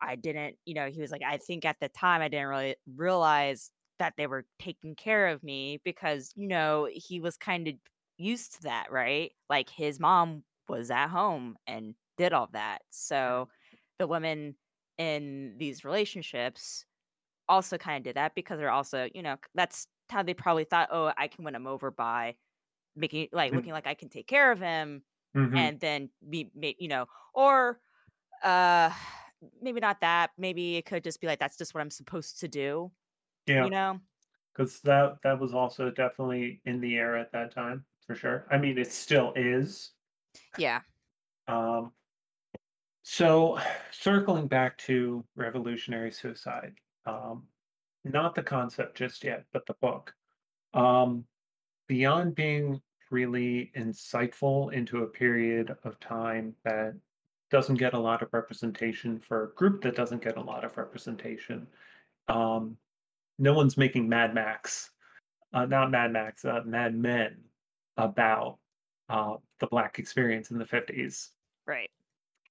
I 0.00 0.16
didn't" 0.16 0.58
you 0.66 0.74
know, 0.74 0.90
he 0.90 1.00
was 1.02 1.12
like, 1.12 1.22
"I 1.24 1.38
think 1.38 1.64
at 1.66 1.80
the 1.80 1.88
time 1.90 2.22
I 2.22 2.28
didn't 2.28 2.48
really 2.48 2.76
realize 2.86 3.72
that 3.98 4.16
they 4.18 4.26
were 4.28 4.46
taking 4.60 4.96
care 4.96 5.28
of 5.28 5.42
me," 5.44 5.78
because, 5.84 6.32
you 6.36 6.48
know, 6.48 6.86
he 6.92 7.20
was 7.20 7.36
kinda 7.38 7.74
used 8.18 8.54
to 8.56 8.62
that, 8.64 8.92
right? 8.92 9.34
Like, 9.50 9.70
his 9.70 10.00
mom 10.00 10.44
was 10.68 10.90
at 10.90 11.08
home 11.08 11.58
and 11.66 11.96
did 12.18 12.32
all 12.34 12.48
that, 12.48 12.82
so 12.90 13.50
the 13.98 14.06
women 14.08 14.56
in 15.00 15.56
these 15.58 15.84
relationships 15.84 16.86
also 17.48 17.78
kinda 17.78 18.00
did 18.00 18.16
that 18.16 18.34
because 18.34 18.58
they're 18.58 18.70
also, 18.70 19.08
you 19.14 19.22
know, 19.22 19.36
that's 19.54 19.88
how 20.10 20.22
they 20.22 20.34
probably 20.34 20.64
thought, 20.64 20.88
"Oh, 20.92 21.12
I 21.18 21.28
can 21.28 21.44
win 21.44 21.54
him 21.54 21.66
over 21.66 21.90
by 21.90 22.36
making 22.96 23.28
like, 23.32 23.52
mhm, 23.52 23.54
looking 23.54 23.72
like 23.74 23.86
I 23.88 23.94
can 23.94 24.08
take 24.10 24.28
care 24.28 24.52
of 24.52 24.60
him," 24.60 25.04
mhm. 25.34 25.70
and 25.70 25.80
then 25.80 26.10
be 26.30 26.50
you 26.78 26.88
know, 26.88 27.06
or, 27.34 27.80
uh, 28.44 28.92
maybe 29.62 29.80
not 29.80 30.00
that, 30.02 30.32
maybe 30.38 30.76
it 30.76 30.86
could 30.86 31.04
just 31.04 31.20
be 31.20 31.26
like, 31.28 31.40
"That's 31.40 31.58
just 31.58 31.74
what 31.74 31.80
I'm 31.82 31.90
supposed 31.92 32.40
to 32.40 32.48
do," 32.48 32.92
Yeah, 33.46 33.66
you 33.66 33.70
know? 33.70 34.00
because 34.54 34.80
that 34.82 35.18
that 35.22 35.40
was 35.40 35.54
also 35.54 35.90
definitely 35.90 36.62
in 36.66 36.80
the 36.80 36.96
air 36.96 37.16
at 37.16 37.32
that 37.32 37.52
time 37.52 37.86
for 38.06 38.14
sure. 38.16 38.46
I 38.50 38.58
mean, 38.58 38.78
it 38.78 38.92
still 38.92 39.32
is. 39.36 39.94
Yeah. 40.56 40.82
Um, 41.46 41.92
so 43.10 43.58
circling 43.90 44.46
back 44.46 44.78
to 44.78 45.24
revolutionary 45.34 46.12
suicide, 46.12 46.74
um, 47.06 47.42
not 48.04 48.36
the 48.36 48.42
concept 48.42 48.96
just 48.96 49.24
yet, 49.24 49.44
but 49.52 49.66
the 49.66 49.74
book. 49.80 50.14
Um, 50.74 51.24
beyond 51.88 52.36
being 52.36 52.80
really 53.10 53.72
insightful 53.76 54.72
into 54.72 55.02
a 55.02 55.08
period 55.08 55.76
of 55.82 55.98
time 55.98 56.54
that 56.62 56.94
doesn't 57.50 57.78
get 57.78 57.94
a 57.94 57.98
lot 57.98 58.22
of 58.22 58.28
representation 58.30 59.18
for 59.18 59.42
a 59.42 59.54
group 59.56 59.82
that 59.82 59.96
doesn't 59.96 60.22
get 60.22 60.36
a 60.36 60.40
lot 60.40 60.64
of 60.64 60.76
representation. 60.76 61.66
Um, 62.28 62.76
no 63.40 63.54
one's 63.54 63.76
making 63.76 64.08
Mad 64.08 64.34
Max, 64.34 64.90
uh, 65.52 65.66
not 65.66 65.90
Mad 65.90 66.12
Max, 66.12 66.44
uh, 66.44 66.60
Mad 66.64 66.94
Men 66.94 67.38
about 67.96 68.58
uh, 69.08 69.34
the 69.58 69.66
Black 69.66 69.98
experience 69.98 70.52
in 70.52 70.58
the 70.58 70.64
50s. 70.64 71.30
Right. 71.66 71.90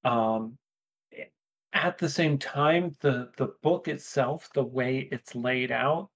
Um, 0.03 0.57
at 1.73 1.97
the 1.97 2.09
same 2.09 2.37
time, 2.37 2.95
the 3.01 3.31
the 3.37 3.53
book 3.61 3.87
itself, 3.87 4.49
the 4.53 4.63
way 4.63 5.07
it's 5.11 5.35
laid 5.35 5.71
out, 5.71 6.09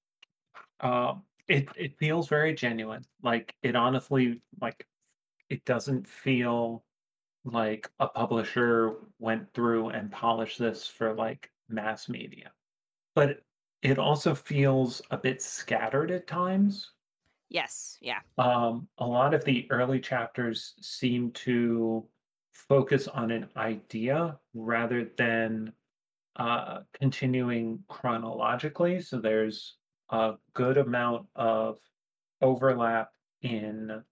um, 0.79 1.23
it 1.47 1.67
it 1.75 1.97
feels 1.97 2.27
very 2.27 2.53
genuine. 2.53 3.05
Like 3.21 3.55
it 3.61 3.75
honestly, 3.75 4.41
like 4.61 4.87
it 5.49 5.63
doesn't 5.65 6.07
feel 6.07 6.83
like 7.45 7.89
a 7.99 8.07
publisher 8.07 8.95
went 9.19 9.53
through 9.53 9.89
and 9.89 10.11
polished 10.11 10.57
this 10.57 10.87
for 10.87 11.13
like 11.13 11.51
mass 11.69 12.07
media. 12.07 12.51
But 13.15 13.41
it 13.81 13.99
also 13.99 14.33
feels 14.33 15.01
a 15.11 15.17
bit 15.17 15.41
scattered 15.41 16.09
at 16.09 16.25
times. 16.25 16.91
Yes, 17.49 17.97
yeah. 18.01 18.19
Um, 18.37 18.87
a 18.97 19.05
lot 19.05 19.33
of 19.33 19.43
the 19.43 19.67
early 19.69 19.99
chapters 19.99 20.73
seem 20.81 21.31
to 21.31 22.07
focus 22.53 23.07
on 23.07 23.31
an 23.31 23.49
idea 23.57 24.37
rather 24.53 25.09
than 25.17 25.73
uh, 26.35 26.79
continuing 26.93 27.79
chronologically. 27.87 29.01
So 29.01 29.19
there's 29.19 29.77
a 30.09 30.33
good 30.53 30.77
amount 30.77 31.27
of 31.35 31.77
overlap 32.41 33.09
in 33.41 34.03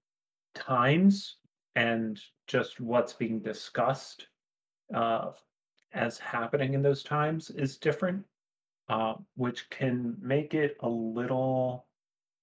times 0.56 1.38
and 1.76 2.20
just 2.48 2.82
what's 2.82 3.14
being 3.14 3.40
discussed 3.40 4.28
uh, 4.94 5.32
as 5.94 6.18
happening 6.20 6.74
in 6.74 6.82
those 6.82 7.04
times 7.04 7.50
is 7.52 7.78
different, 7.78 8.24
uh, 8.90 9.14
which 9.36 9.70
can 9.70 10.16
make 10.22 10.54
it 10.54 10.76
a 10.82 10.90
little 10.90 11.88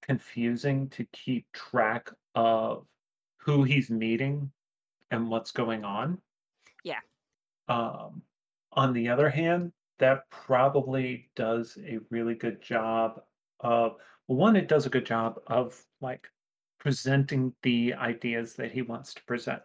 confusing 0.03 0.89
to 0.89 1.05
keep 1.13 1.47
track 1.53 2.11
of 2.35 2.87
who 3.37 3.65
he's 3.65 3.91
meeting 3.91 4.51
and 5.11 5.29
what's 5.29 5.51
going 5.51 5.85
on. 5.85 6.19
Yeah. 6.85 7.01
Um, 7.69 8.23
on 8.73 8.93
the 8.93 9.09
other 9.09 9.29
hand, 9.29 9.73
that 9.99 10.31
probably 10.31 11.31
does 11.35 11.77
a 11.85 11.99
really 12.11 12.35
good 12.35 12.63
job 12.63 13.21
of 13.61 13.97
well, 14.27 14.39
one, 14.39 14.57
it 14.57 14.69
does 14.69 14.87
a 14.87 14.91
good 14.91 15.07
job 15.07 15.41
of 15.47 15.81
like 16.01 16.29
presenting 16.79 17.53
the 17.63 17.95
ideas 17.95 18.55
that 18.55 18.71
he 18.71 18.83
wants 18.83 19.15
to 19.15 19.25
present 19.25 19.63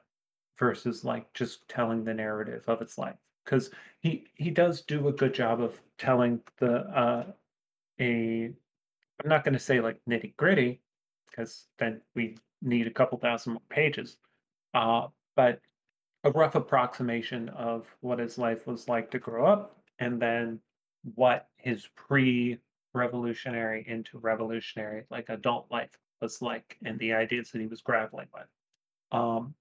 versus 0.58 1.04
like 1.04 1.32
just 1.34 1.68
telling 1.68 2.04
the 2.04 2.14
narrative 2.14 2.64
of 2.68 2.82
its 2.82 2.98
life. 2.98 3.18
Because 3.46 3.70
he 4.00 4.26
he 4.36 4.50
does 4.50 4.82
do 4.82 5.08
a 5.08 5.14
good 5.14 5.34
job 5.34 5.62
of 5.62 5.80
telling 5.98 6.40
the 6.60 6.78
uh 6.98 7.26
a 8.00 8.52
I'm 9.22 9.30
not 9.30 9.44
gonna 9.44 9.60
say 9.60 9.82
like 9.82 10.00
nitty 10.10 10.36
gritty, 10.38 10.82
because 11.30 11.68
then 11.78 12.02
we 12.16 12.38
need 12.62 12.88
a 12.88 12.92
couple 12.92 13.18
thousand 13.20 13.54
more 13.54 13.62
pages. 13.70 14.18
Uh, 14.74 15.08
but 15.36 15.62
a 16.24 16.32
rough 16.32 16.56
approximation 16.56 17.50
of 17.50 17.88
what 18.02 18.20
his 18.20 18.38
life 18.38 18.66
was 18.68 18.88
like 18.88 19.12
to 19.12 19.20
grow 19.20 19.46
up 19.46 19.82
and 20.00 20.22
then 20.22 20.60
what 21.16 21.50
his 21.58 21.88
pre-revolutionary 21.96 23.86
into 23.88 24.18
revolutionary 24.20 25.06
like 25.10 25.30
adult 25.30 25.68
life 25.72 25.98
was 26.22 26.42
like 26.42 26.78
and 26.86 26.98
the 27.00 27.14
ideas 27.14 27.52
that 27.52 27.60
he 27.62 27.68
was 27.68 27.82
grappling 27.82 28.28
with 28.34 28.48
um, 29.12 29.56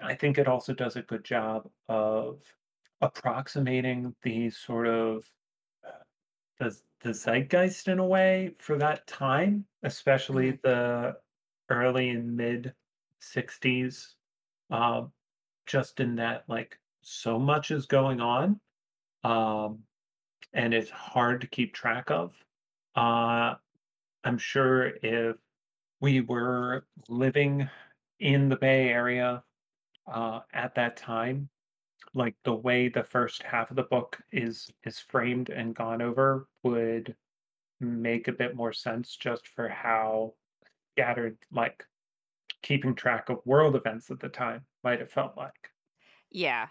i 0.00 0.14
think 0.14 0.38
it 0.38 0.48
also 0.48 0.74
does 0.74 0.96
a 0.96 1.02
good 1.02 1.24
job 1.24 1.68
of 1.88 2.42
approximating 3.00 4.14
the 4.22 4.50
sort 4.50 4.86
of 4.88 5.24
uh, 5.86 5.90
the, 6.58 6.76
the 7.00 7.10
zeitgeist 7.14 7.88
in 7.88 7.98
a 7.98 8.06
way 8.06 8.54
for 8.58 8.78
that 8.78 9.06
time 9.06 9.66
especially 9.82 10.52
Mhm. 10.54 10.62
the 10.62 11.18
early 11.70 12.10
and 12.10 12.36
mid 12.36 12.74
60s 13.20 14.16
um, 14.70 15.12
just 15.66 16.00
in 16.00 16.16
that 16.16 16.44
like 16.48 16.78
so 17.02 17.38
much 17.38 17.70
is 17.70 17.86
going 17.86 18.20
on 18.20 18.60
um 19.24 19.78
and 20.52 20.74
it's 20.74 20.90
hard 20.90 21.40
to 21.40 21.46
keep 21.46 21.74
track 21.74 22.10
of. 22.10 22.34
Uh, 22.96 23.54
I'm 24.24 24.38
sure 24.38 24.92
if 25.02 25.36
we 26.00 26.20
were 26.20 26.86
living 27.08 27.68
in 28.20 28.48
the 28.48 28.56
Bay 28.56 28.88
Area 28.88 29.42
uh, 30.12 30.40
at 30.52 30.74
that 30.74 30.96
time, 30.96 31.48
like 32.14 32.34
the 32.44 32.54
way 32.54 32.88
the 32.88 33.04
first 33.04 33.42
half 33.42 33.70
of 33.70 33.76
the 33.76 33.82
book 33.84 34.18
is 34.32 34.70
is 34.84 34.98
framed 34.98 35.50
and 35.50 35.74
gone 35.74 36.02
over 36.02 36.48
would 36.62 37.14
make 37.80 38.26
a 38.28 38.32
bit 38.32 38.56
more 38.56 38.72
sense 38.72 39.16
just 39.16 39.46
for 39.46 39.68
how 39.68 40.34
scattered 40.94 41.36
like 41.52 41.84
keeping 42.62 42.94
track 42.94 43.28
of 43.30 43.44
world 43.46 43.76
events 43.76 44.10
at 44.10 44.20
the 44.20 44.28
time 44.28 44.66
might 44.82 45.00
have 45.00 45.12
felt 45.12 45.36
like. 45.36 45.72
Yeah. 46.30 46.68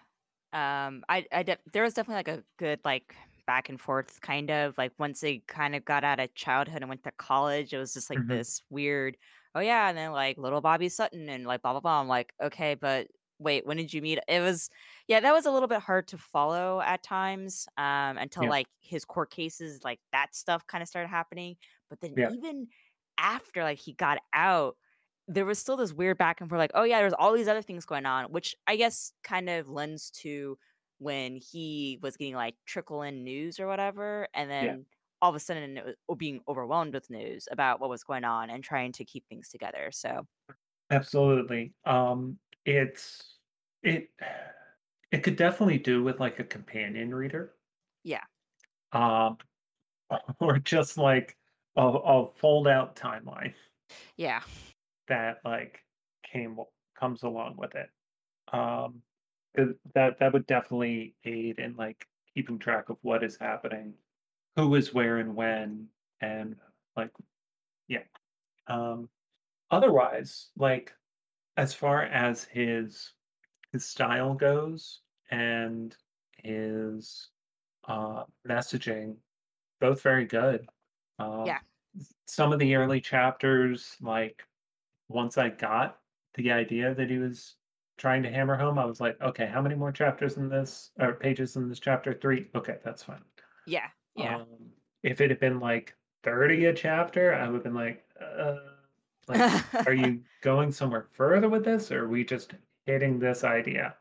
Um, 0.54 1.04
I 1.10 1.28
I 1.32 1.44
de 1.44 1.58
there 1.74 1.84
was 1.84 1.94
definitely, 1.94 2.18
like, 2.34 2.40
a 2.40 2.46
good, 2.58 2.82
like, 2.86 3.16
back 3.48 3.70
and 3.70 3.80
forth 3.80 4.22
kind 4.22 4.52
of, 4.52 4.78
like, 4.78 4.94
once 5.00 5.22
they 5.22 5.40
kind 5.48 5.76
of 5.76 5.86
got 5.86 6.04
out 6.04 6.20
of 6.20 6.34
childhood 6.36 6.82
and 6.84 6.90
went 6.90 7.04
to 7.06 7.12
college, 7.14 7.74
it 7.74 7.78
was 7.80 7.94
just, 7.94 8.10
like, 8.10 8.22
Mhm. 8.22 8.42
this 8.42 8.64
weird, 8.70 9.18
"Oh, 9.56 9.60
yeah, 9.62 9.90
and 9.90 9.98
then, 9.98 10.12
like, 10.14 10.38
little 10.38 10.62
Bobby 10.62 10.90
Hutton 10.90 11.30
and, 11.30 11.46
like, 11.48 11.62
blah, 11.64 11.74
blah, 11.74 11.82
blah." 11.82 12.02
I'm 12.02 12.08
like, 12.08 12.34
"Okay, 12.42 12.76
but 12.76 13.10
wait, 13.40 13.66
when 13.66 13.78
did 13.78 13.94
you 13.94 14.02
meet" 14.02 14.20
it 14.28 14.42
was 14.42 14.70
yeah, 15.08 15.20
that 15.22 15.34
was 15.34 15.46
a 15.46 15.52
little 15.52 15.68
bit 15.70 15.82
hard 15.82 16.08
to 16.10 16.18
follow 16.18 16.82
at 16.82 17.04
times, 17.04 17.68
um, 17.78 18.18
until, 18.18 18.46
Yeah, 18.46 18.50
like, 18.50 18.68
his 18.82 19.06
court 19.06 19.32
cases, 19.32 19.84
like, 19.84 20.00
that 20.14 20.36
stuff 20.36 20.68
kinda 20.68 20.86
started 20.88 21.10
happening, 21.10 21.58
but 21.90 22.00
then 22.02 22.16
yeah, 22.16 22.32
even 22.32 22.70
after, 23.18 23.64
like, 23.64 23.80
he 23.80 23.94
got 23.94 24.20
out, 24.34 24.78
there 25.28 25.46
was 25.46 25.60
still 25.60 25.78
this 25.78 25.94
weird 25.94 26.18
back 26.18 26.42
and 26.42 26.50
forth, 26.50 26.60
like, 26.60 26.72
"Oh, 26.74 26.84
yeah, 26.84 27.00
there's 27.00 27.14
all 27.14 27.34
these 27.34 27.48
other 27.48 27.62
things 27.62 27.86
going 27.86 28.06
on," 28.06 28.32
which 28.32 28.56
I 28.68 28.76
guess 28.78 29.14
kind 29.24 29.50
of 29.50 29.70
lends 29.70 30.12
to 30.22 30.58
when 31.00 31.36
he 31.38 32.00
was 32.02 32.18
getting, 32.18 32.36
like, 32.36 32.56
trickle 32.66 33.02
in 33.04 33.24
news 33.24 33.60
or 33.60 33.68
whatever, 33.68 34.28
and 34.34 34.50
yeah, 34.60 34.76
then 34.76 34.86
all 35.22 35.30
of 35.30 35.36
a 35.36 35.40
sudden 35.40 35.78
it 35.78 35.98
was 36.08 36.18
being 36.18 36.42
overwhelmed 36.48 36.94
with 36.94 37.10
news 37.10 37.48
about 37.52 37.80
what 37.80 37.90
was 37.90 38.04
going 38.04 38.24
on 38.24 38.50
and 38.50 38.64
trying 38.64 38.92
to 38.94 39.06
keep 39.06 39.26
things 39.28 39.50
together, 39.50 39.90
so. 39.92 40.28
Absolutely. 40.90 41.74
Um, 41.86 42.40
it's 42.66 43.40
it 43.84 44.10
it 45.12 45.24
could 45.24 45.36
definitely 45.38 45.80
do 45.80 46.04
with 46.04 46.20
like 46.20 46.40
a 46.40 46.44
companion 46.44 47.14
reader, 47.16 47.56
yeah, 48.04 48.24
um, 48.92 49.38
or 50.40 50.60
just 50.60 50.98
like 50.98 51.38
a, 51.78 51.82
a 51.88 52.32
fold 52.34 52.68
out 52.68 52.96
timeline. 52.96 53.56
Yeah, 54.18 54.42
that 55.08 55.38
like 55.46 55.80
came 56.32 56.58
comes 57.00 57.24
along 57.24 57.56
with 57.58 57.76
it. 57.76 57.90
Um, 58.54 59.02
that 59.94 60.20
that 60.20 60.34
would 60.34 60.48
definitely 60.48 61.16
aid 61.26 61.60
in 61.60 61.76
like 61.76 62.06
keeping 62.34 62.60
track 62.60 62.90
of 62.90 62.98
what 63.02 63.24
is 63.24 63.38
happening, 63.40 63.94
who 64.56 64.76
is 64.76 64.94
where 64.94 65.18
and 65.18 65.36
when, 65.36 65.88
and 66.22 66.56
like 66.96 67.12
yeah. 67.88 68.04
Um, 68.68 69.10
otherwise, 69.72 70.50
like 70.58 70.94
as 71.58 71.74
far 71.74 72.04
as 72.04 72.44
his 72.44 73.14
his 73.72 73.86
style 73.86 74.34
goes 74.34 75.02
and 75.32 75.96
his 76.44 77.30
uh, 77.88 78.24
messaging, 78.48 79.16
both 79.82 80.02
very 80.02 80.26
good. 80.26 80.68
Um, 81.20 81.46
yeah. 81.46 81.60
some 82.28 82.54
of 82.54 82.60
the 82.60 82.76
early 82.76 83.02
chapters, 83.02 83.96
like 84.02 84.44
once 85.10 85.38
I 85.38 85.50
got 85.50 86.00
the 86.36 86.52
idea 86.52 86.94
that 86.94 87.10
he 87.10 87.18
was 87.18 87.56
trying 87.98 88.24
to 88.24 88.32
hammer 88.32 88.56
home, 88.56 88.78
I 88.78 88.86
was 88.86 89.02
like, 89.02 89.20
okay, 89.22 89.48
how 89.48 89.62
many 89.62 89.76
more 89.76 89.92
chapters 89.92 90.38
in 90.38 90.50
this 90.50 90.92
or 91.00 91.14
pages 91.14 91.56
in 91.56 91.70
this 91.70 91.80
chapter? 91.80 92.14
Three. 92.14 92.48
Okay, 92.56 92.78
that's 92.84 93.04
fine. 93.04 93.22
Yeah, 93.66 93.88
yeah. 94.16 94.38
Um, 94.38 94.46
if 95.04 95.22
it 95.22 95.30
had 95.30 95.40
been 95.40 95.60
like 95.60 95.96
30 96.24 96.66
a 96.66 96.74
chapter, 96.74 97.34
I 97.34 97.48
would 97.48 97.56
have 97.56 97.64
been 97.64 97.74
like, 97.74 98.04
uh, 98.22 98.56
like, 99.28 99.88
are 99.88 99.94
you 99.94 100.22
going 100.42 100.72
somewhere 100.72 101.08
further 101.12 101.50
with 101.50 101.66
this, 101.66 101.92
or 101.92 102.06
are 102.06 102.10
we 102.10 102.24
just 102.24 102.54
hitting 102.86 103.20
this 103.20 103.44
idea? 103.44 103.96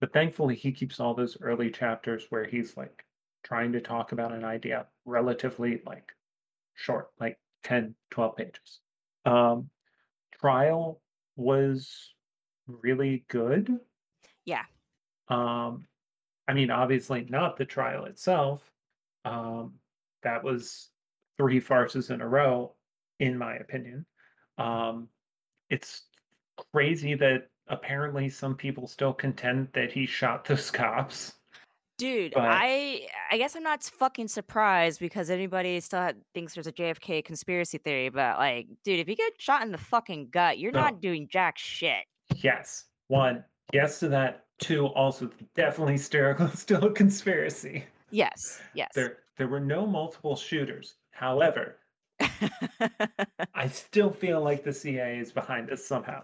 But 0.00 0.12
thankfully, 0.12 0.54
he 0.54 0.72
keeps 0.72 0.98
all 0.98 1.14
those 1.14 1.36
early 1.40 1.70
chapters 1.70 2.26
where 2.30 2.44
he's 2.44 2.76
like 2.76 3.04
trying 3.42 3.72
to 3.72 3.80
talk 3.80 4.12
about 4.12 4.32
an 4.32 4.44
idea 4.44 4.86
relatively 5.04 5.82
like 5.86 6.12
short, 6.74 7.08
like 7.18 7.38
10, 7.64 7.94
12 8.10 8.36
pages. 8.36 8.80
Um, 9.24 9.68
Trial 10.40 11.00
was 11.36 12.14
really 12.66 13.24
good. 13.28 13.78
Yeah, 14.44 14.64
Um, 15.28 15.86
I 16.48 16.54
mean, 16.54 16.70
obviously 16.70 17.26
not 17.28 17.56
the 17.56 17.64
trial 17.64 18.06
itself. 18.06 18.68
Um, 19.24 19.74
that 20.22 20.42
was 20.42 20.90
three 21.36 21.60
farces 21.60 22.10
in 22.10 22.20
a 22.20 22.28
row, 22.28 22.74
in 23.20 23.38
my 23.38 23.56
opinion. 23.56 24.06
Um, 24.58 25.08
it's 25.68 26.02
crazy 26.72 27.14
that 27.14 27.48
apparently 27.68 28.28
some 28.28 28.56
people 28.56 28.86
still 28.88 29.12
contend 29.12 29.68
that 29.74 29.92
he 29.92 30.06
shot 30.06 30.44
those 30.44 30.70
cops, 30.72 31.34
dude, 32.00 32.32
but 32.34 32.44
I 32.44 33.06
I 33.30 33.38
guess 33.38 33.54
I'm 33.54 33.62
not 33.62 33.82
fucking 33.82 34.28
surprised 34.28 35.00
because 35.00 35.30
anybody 35.30 35.78
still 35.80 36.10
thinks 36.34 36.54
there's 36.54 36.66
a 36.66 36.72
JFK 36.72 37.24
conspiracy 37.24 37.78
theory, 37.78 38.08
but, 38.08 38.38
like, 38.38 38.66
dude, 38.84 38.98
if 38.98 39.08
you 39.08 39.16
get 39.16 39.32
shot 39.38 39.62
in 39.62 39.72
the 39.72 39.78
fucking 39.78 40.30
gut, 40.30 40.58
you're 40.58 40.72
no, 40.72 40.80
not 40.80 41.00
doing 41.00 41.28
jack 41.30 41.58
shit. 41.58 42.04
yes, 42.36 42.86
one, 43.08 43.44
yes 43.72 44.00
to 44.00 44.08
that. 44.08 44.44
Two, 44.58 44.86
also 44.88 45.30
definitely 45.56 45.96
still 45.96 46.48
still 46.54 46.84
a 46.84 46.92
conspiracy. 46.92 47.84
Yes, 48.10 48.60
yes. 48.74 48.90
There 48.94 49.18
there 49.38 49.48
were 49.48 49.60
no 49.60 49.86
multiple 49.86 50.36
shooters. 50.36 50.96
However, 51.12 51.76
I 53.54 53.68
still 53.68 54.10
feel 54.10 54.42
like 54.42 54.64
the 54.64 54.72
CIA 54.72 55.18
is 55.18 55.32
behind 55.32 55.68
this 55.68 55.86
somehow. 55.86 56.22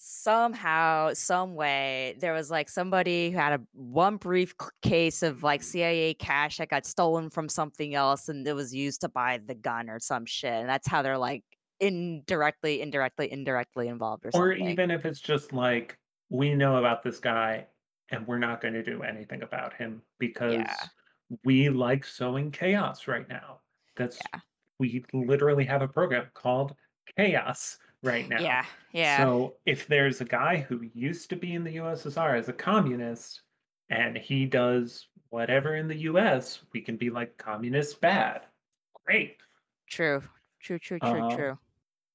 Somehow, 0.00 1.12
some 1.12 1.54
way, 1.54 2.16
there 2.20 2.32
was, 2.32 2.50
like, 2.50 2.68
somebody 2.68 3.30
who 3.30 3.36
had 3.36 3.52
a 3.52 3.60
one 3.72 4.16
brief 4.16 4.54
case 4.80 5.22
of, 5.22 5.42
like, 5.42 5.62
CIA 5.62 6.14
cash 6.14 6.58
that 6.58 6.68
got 6.68 6.86
stolen 6.86 7.30
from 7.30 7.48
something 7.48 7.94
else, 7.94 8.28
and 8.28 8.46
it 8.46 8.54
was 8.54 8.72
used 8.72 9.00
to 9.00 9.08
buy 9.08 9.40
the 9.44 9.54
gun 9.54 9.90
or 9.90 9.98
some 9.98 10.24
shit, 10.24 10.52
and 10.52 10.68
that's 10.68 10.86
how 10.86 11.02
they're, 11.02 11.18
like, 11.18 11.42
indirectly, 11.80 12.80
indirectly, 12.80 13.30
indirectly 13.30 13.88
involved 13.88 14.24
or 14.24 14.30
Or 14.34 14.52
even 14.52 14.90
if 14.90 15.04
it's 15.04 15.20
just 15.20 15.52
like, 15.52 15.98
we 16.28 16.54
know 16.54 16.76
about 16.76 17.02
this 17.02 17.20
guy 17.20 17.66
and 18.10 18.26
we're 18.26 18.38
not 18.38 18.60
going 18.60 18.74
to 18.74 18.82
do 18.82 19.02
anything 19.02 19.42
about 19.42 19.74
him 19.74 20.02
Yeah, 20.02 20.16
because 20.18 20.66
we 21.44 21.68
like 21.68 22.04
sowing 22.04 22.50
chaos 22.50 23.06
right 23.06 23.28
now. 23.28 23.60
That's 23.96 24.18
yeah, 24.32 24.40
we 24.78 25.04
literally 25.12 25.64
have 25.64 25.82
a 25.82 25.88
program 25.88 26.26
called 26.34 26.74
Chaos 27.16 27.78
right 28.02 28.28
now. 28.28 28.40
yeah, 28.40 28.64
yeah, 28.92 29.18
So 29.18 29.56
if 29.66 29.86
there's 29.86 30.20
a 30.20 30.24
guy 30.24 30.58
who 30.68 30.88
used 30.94 31.30
to 31.30 31.36
be 31.36 31.54
in 31.54 31.64
the 31.64 31.76
USSR 31.76 32.38
as 32.38 32.48
a 32.48 32.52
communist 32.52 33.42
and 33.90 34.16
he 34.16 34.46
does 34.46 35.06
whatever 35.30 35.76
in 35.76 35.88
the 35.88 35.96
US, 36.10 36.60
we 36.72 36.80
can 36.80 36.96
be 36.96 37.10
like 37.10 37.36
communist 37.38 38.00
bad. 38.00 38.42
Great. 39.04 39.36
true, 39.88 40.22
true, 40.60 40.78
true, 40.78 40.98
true, 40.98 41.22
Um, 41.22 41.36
true. 41.36 41.58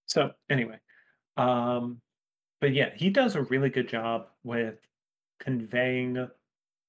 so 0.06 0.32
anyway, 0.50 0.80
um, 1.38 2.00
but 2.62 2.74
yeah, 2.74 2.91
he 2.96 3.10
does 3.10 3.36
a 3.36 3.41
really 3.43 3.69
good 3.69 3.88
job 3.89 4.28
with 4.43 4.80
conveying 5.39 6.28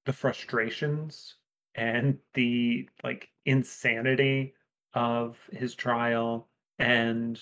the 0.04 0.12
frustrations 0.12 1.36
and 1.74 2.18
the 2.34 2.88
like 3.02 3.28
insanity 3.46 4.54
of 4.92 5.36
his 5.50 5.74
trial 5.74 6.48
and 6.78 7.40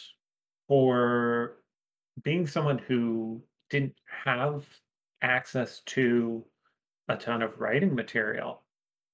for 0.72 1.58
being 2.22 2.46
someone 2.46 2.78
who 2.78 3.42
didn't 3.68 3.94
have 4.24 4.64
access 5.20 5.80
to 5.80 6.42
a 7.08 7.16
ton 7.16 7.42
of 7.42 7.60
writing 7.60 7.94
material 7.94 8.62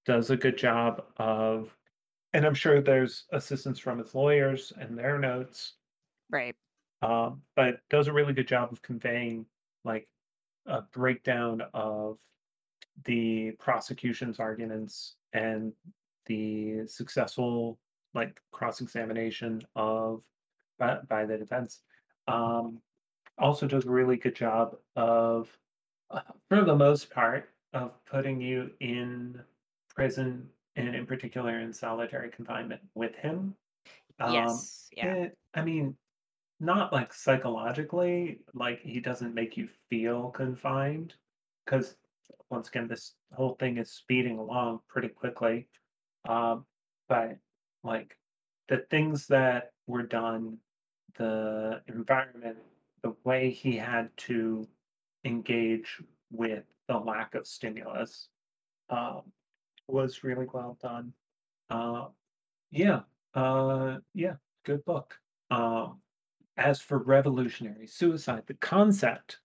does 0.06 0.30
a 0.30 0.36
good 0.36 0.56
job 0.56 1.02
of 1.16 1.76
and 2.32 2.46
i'm 2.46 2.54
sure 2.54 2.80
there's 2.80 3.24
assistance 3.32 3.76
from 3.76 3.98
his 3.98 4.14
lawyers 4.14 4.72
and 4.80 4.96
their 4.96 5.18
notes. 5.18 5.72
Right, 6.30 6.54
um, 7.02 7.42
but 7.56 7.80
does 7.90 8.06
a 8.06 8.12
really 8.12 8.34
good 8.34 8.46
job 8.46 8.70
of 8.70 8.80
conveying 8.80 9.44
like 9.84 10.06
a 10.66 10.82
breakdown 10.82 11.64
of 11.74 12.18
the 13.04 13.50
prosecution's 13.58 14.38
arguments 14.38 15.16
and 15.32 15.72
the 16.26 16.86
successful 16.86 17.80
like 18.14 18.40
cross-examination 18.52 19.62
of 19.74 20.22
by, 20.78 20.98
by 21.08 21.24
the 21.24 21.36
defense 21.36 21.80
um, 22.26 22.80
also 23.38 23.66
does 23.66 23.84
a 23.84 23.90
really 23.90 24.16
good 24.16 24.34
job 24.34 24.76
of 24.96 25.48
uh, 26.10 26.20
for 26.48 26.64
the 26.64 26.74
most 26.74 27.10
part 27.10 27.50
of 27.72 27.92
putting 28.06 28.40
you 28.40 28.70
in 28.80 29.38
prison 29.94 30.48
and 30.76 30.94
in 30.94 31.06
particular 31.06 31.60
in 31.60 31.72
solitary 31.72 32.30
confinement 32.30 32.80
with 32.94 33.14
him. 33.16 33.54
Um, 34.20 34.32
yes, 34.32 34.88
yeah, 34.96 35.06
eh, 35.06 35.28
i 35.54 35.62
mean 35.62 35.94
not 36.60 36.92
like 36.92 37.12
psychologically, 37.12 38.40
like 38.52 38.80
he 38.80 39.00
doesn't 39.00 39.34
make 39.34 39.56
you 39.56 39.68
feel 39.88 40.30
confined 40.30 41.14
because 41.64 41.96
once 42.50 42.68
again, 42.68 42.88
this 42.88 43.14
whole 43.34 43.56
thing 43.60 43.76
is 43.76 43.90
speeding 43.90 44.38
along 44.38 44.80
pretty 44.88 45.08
quickly. 45.08 45.68
Um, 46.28 46.64
but 47.08 47.36
like 47.84 48.16
the 48.68 48.78
things 48.90 49.26
that 49.28 49.72
were 49.86 50.02
done, 50.02 50.58
the 51.18 51.82
environment, 51.88 52.56
the 53.02 53.14
way 53.24 53.50
he 53.50 53.76
had 53.76 54.08
to 54.16 54.66
engage 55.24 56.00
with 56.30 56.64
the 56.88 56.96
lack 56.96 57.34
of 57.34 57.46
stimulus 57.46 58.28
um, 58.90 59.22
was 59.86 60.24
really 60.24 60.46
well 60.52 60.78
done. 60.80 61.12
Uh, 61.70 62.06
yeah, 62.70 63.00
uh, 63.34 63.98
yeah, 64.14 64.34
good 64.64 64.84
book. 64.84 65.14
Um, 65.50 66.00
as 66.56 66.80
for 66.80 66.98
revolutionary 66.98 67.86
suicide, 67.86 68.44
the 68.46 68.54
concept, 68.54 69.38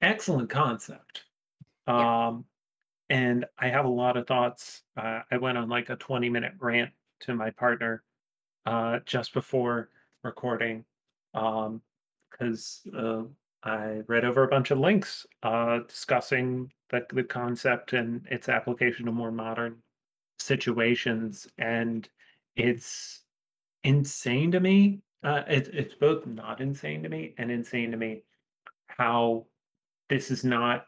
excellent 0.00 0.50
concept. 0.50 1.24
Yeah. 1.86 2.28
Um, 2.28 2.44
and 3.10 3.46
I 3.58 3.68
have 3.68 3.84
a 3.84 3.90
lot 3.90 4.16
of 4.16 4.26
thoughts. 4.26 4.82
Uh, 4.96 5.20
I 5.30 5.38
went 5.38 5.56
on 5.56 5.68
like 5.68 5.88
a 5.88 5.96
20 5.96 6.28
minute 6.28 6.52
rant 6.58 6.90
to 7.20 7.34
my 7.34 7.50
partner 7.50 8.02
uh, 8.66 8.98
just 9.06 9.32
before 9.32 9.88
recording 10.22 10.84
um, 11.34 11.82
because 12.30 12.82
uh, 12.96 13.22
I 13.62 14.02
read 14.06 14.24
over 14.24 14.44
a 14.44 14.48
bunch 14.48 14.70
of 14.70 14.78
links 14.78 15.26
uh, 15.42 15.80
discussing 15.88 16.70
the, 16.90 17.04
the 17.12 17.24
concept 17.24 17.92
and 17.92 18.26
its 18.30 18.48
application 18.48 19.06
to 19.06 19.12
more 19.12 19.32
modern 19.32 19.76
situations. 20.38 21.48
And 21.58 22.08
it's 22.56 23.22
insane 23.84 24.52
to 24.52 24.60
me. 24.60 25.00
Uh, 25.22 25.42
it, 25.48 25.68
it's 25.72 25.94
both 25.94 26.26
not 26.26 26.60
insane 26.60 27.02
to 27.02 27.08
me 27.08 27.34
and 27.38 27.50
insane 27.50 27.90
to 27.90 27.96
me 27.96 28.22
how 28.86 29.46
this 30.08 30.30
is 30.30 30.44
not 30.44 30.86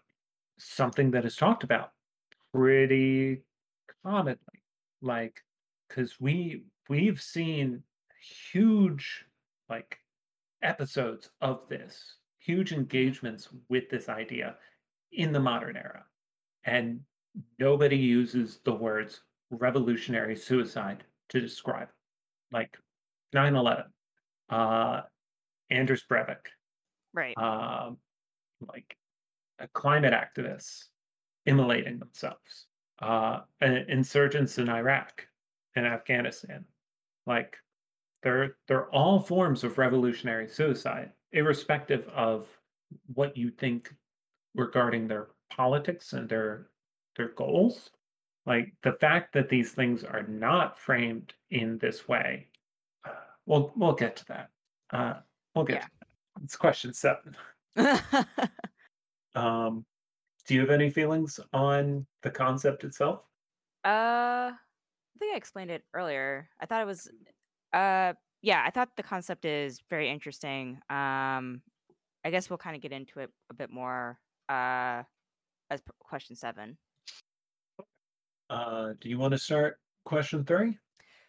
something 0.59 1.11
that 1.11 1.25
is 1.25 1.37
talked 1.37 1.65
about 1.65 1.91
pretty 2.55 3.43
commonly. 4.05 4.37
Like, 5.03 5.43
because 5.89 6.21
we 6.21 6.63
we've 6.89 7.21
seen 7.21 7.83
huge 8.53 9.25
like 9.69 9.99
episodes 10.63 11.31
of 11.41 11.69
this, 11.69 12.17
huge 12.39 12.73
engagements 12.73 13.49
with 13.69 13.89
this 13.91 14.09
idea 14.09 14.57
in 15.13 15.33
the 15.33 15.41
modern 15.41 15.77
era, 15.77 16.05
and 16.65 17.01
nobody 17.59 17.97
uses 17.97 18.61
the 18.65 18.73
words 18.75 19.23
revolutionary 19.51 20.37
suicide 20.37 21.05
to 21.29 21.41
describe 21.41 21.89
it. 21.89 21.95
Like 22.53 22.79
9/11, 23.33 23.85
uh, 24.49 25.03
Anders 25.71 26.05
Breivik, 26.11 26.47
Right. 27.13 27.37
um, 27.39 27.99
like 28.61 28.97
uh, 29.59 29.67
climate 29.73 30.13
activists 30.13 30.87
immolating 31.47 31.99
themselves, 31.99 32.67
uh, 33.01 33.41
uh, 33.63 33.67
insurgents 33.89 34.59
in 34.59 34.69
Iraq 34.69 35.27
and 35.77 35.87
Afghanistan. 35.87 36.65
Like 37.27 37.57
they're 38.23 38.57
they're 38.69 38.91
all 38.91 39.19
forms 39.21 39.65
of 39.65 39.79
revolutionary 39.79 40.49
suicide, 40.49 41.13
irrespective 41.33 42.07
of 42.09 42.49
what 43.15 43.37
you 43.37 43.51
think 43.51 43.95
regarding 44.55 45.07
their 45.09 45.29
politics 45.51 46.13
and 46.13 46.29
their 46.29 46.71
their 47.17 47.29
goals. 47.31 47.91
Like 48.47 48.73
the 48.83 48.93
fact 48.95 49.33
that 49.35 49.49
these 49.49 49.73
things 49.73 50.03
are 50.05 50.23
not 50.23 50.79
framed 50.79 51.35
in 51.51 51.79
this 51.79 52.09
way, 52.09 52.49
uh, 53.05 53.13
we'll 53.47 53.73
we'll 53.77 53.93
get 53.95 54.17
to 54.17 54.25
that. 54.27 54.51
Uh, 54.91 55.21
we'll 55.55 55.65
get 55.65 55.77
Yeah. 55.77 55.85
to 55.85 55.91
that. 56.01 56.43
It's 56.45 56.57
question 56.57 56.93
seven. 56.93 57.37
Um, 59.35 59.85
do 60.47 60.55
you 60.55 60.61
have 60.61 60.71
any 60.71 60.91
feelings 60.91 61.39
on 61.53 62.05
the 62.23 62.31
concept 62.31 62.83
itself? 62.83 63.21
Uh, 63.85 64.51
I 64.51 64.57
think 65.21 65.33
I 65.35 65.37
explained 65.37 65.71
it 65.71 65.85
earlier. 65.95 66.49
I 66.59 66.67
thought 66.67 66.83
it 66.83 66.87
was, 66.87 67.09
uh, 67.73 68.15
yeah, 68.43 68.63
I 68.65 68.71
thought 68.71 68.97
the 68.97 69.03
concept 69.03 69.45
is 69.45 69.81
very 69.91 70.11
interesting. 70.11 70.79
Um, 70.89 71.63
I 72.25 72.31
guess 72.31 72.51
we'll 72.51 72.59
kind 72.59 72.77
of 72.77 72.83
get 72.83 72.93
into 72.93 73.21
it 73.21 73.31
a 73.51 73.55
bit 73.55 73.71
more, 73.71 74.19
uh, 74.49 75.03
as 75.71 75.81
p- 75.81 75.91
question 75.99 76.37
seven. 76.37 76.77
Uh, 78.49 78.95
do 79.01 79.09
you 79.09 79.19
want 79.19 79.33
to 79.33 79.39
start 79.39 79.79
question 80.05 80.45
three? 80.45 80.77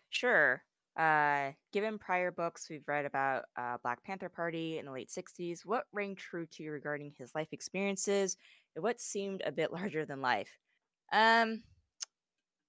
Sure. 0.10 0.64
Uh, 0.98 1.52
given 1.72 1.98
prior 1.98 2.32
books 2.32 2.68
we've 2.70 2.88
read 2.88 3.06
about 3.06 3.46
uh, 3.58 3.78
Black 3.84 4.04
Panther 4.04 4.28
Party 4.28 4.78
in 4.78 4.86
the 4.86 4.92
late 4.92 5.10
60s, 5.10 5.66
what 5.66 5.86
rang 5.94 6.16
true 6.16 6.46
to 6.48 6.64
you 6.64 6.72
regarding 6.72 7.14
his 7.18 7.34
life 7.34 7.48
experiences 7.52 8.36
and 8.76 8.84
what 8.84 9.00
seemed 9.00 9.42
a 9.46 9.52
bit 9.52 9.72
larger 9.74 10.06
than 10.06 10.22
life? 10.22 10.58
Um, 11.14 11.64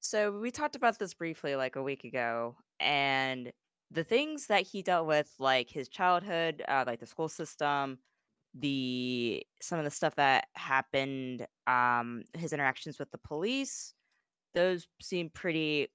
so 0.01 0.39
we 0.39 0.51
talked 0.51 0.77
about 0.77 0.99
this 0.99 1.15
briefly 1.15 1.57
like 1.57 1.77
a 1.77 1.83
week 1.83 2.05
ago, 2.05 2.57
and 2.79 3.53
the 3.93 4.05
things 4.05 4.47
that 4.49 4.63
he 4.67 4.83
dealt 4.83 5.07
with, 5.07 5.35
like 5.39 5.71
his 5.71 5.89
childhood, 5.89 6.63
uh, 6.69 6.85
like 6.87 7.01
the 7.01 7.07
school 7.07 7.29
system, 7.29 7.99
the 8.55 9.47
some 9.61 9.79
of 9.79 9.85
the 9.85 9.91
stuff 9.91 10.17
that 10.17 10.49
happened, 10.55 11.47
um, 11.67 12.25
his 12.35 12.53
interactions 12.53 12.99
with 12.99 13.11
the 13.13 13.19
police, 13.19 13.95
those 14.55 14.89
seem 15.01 15.31
pretty 15.31 15.89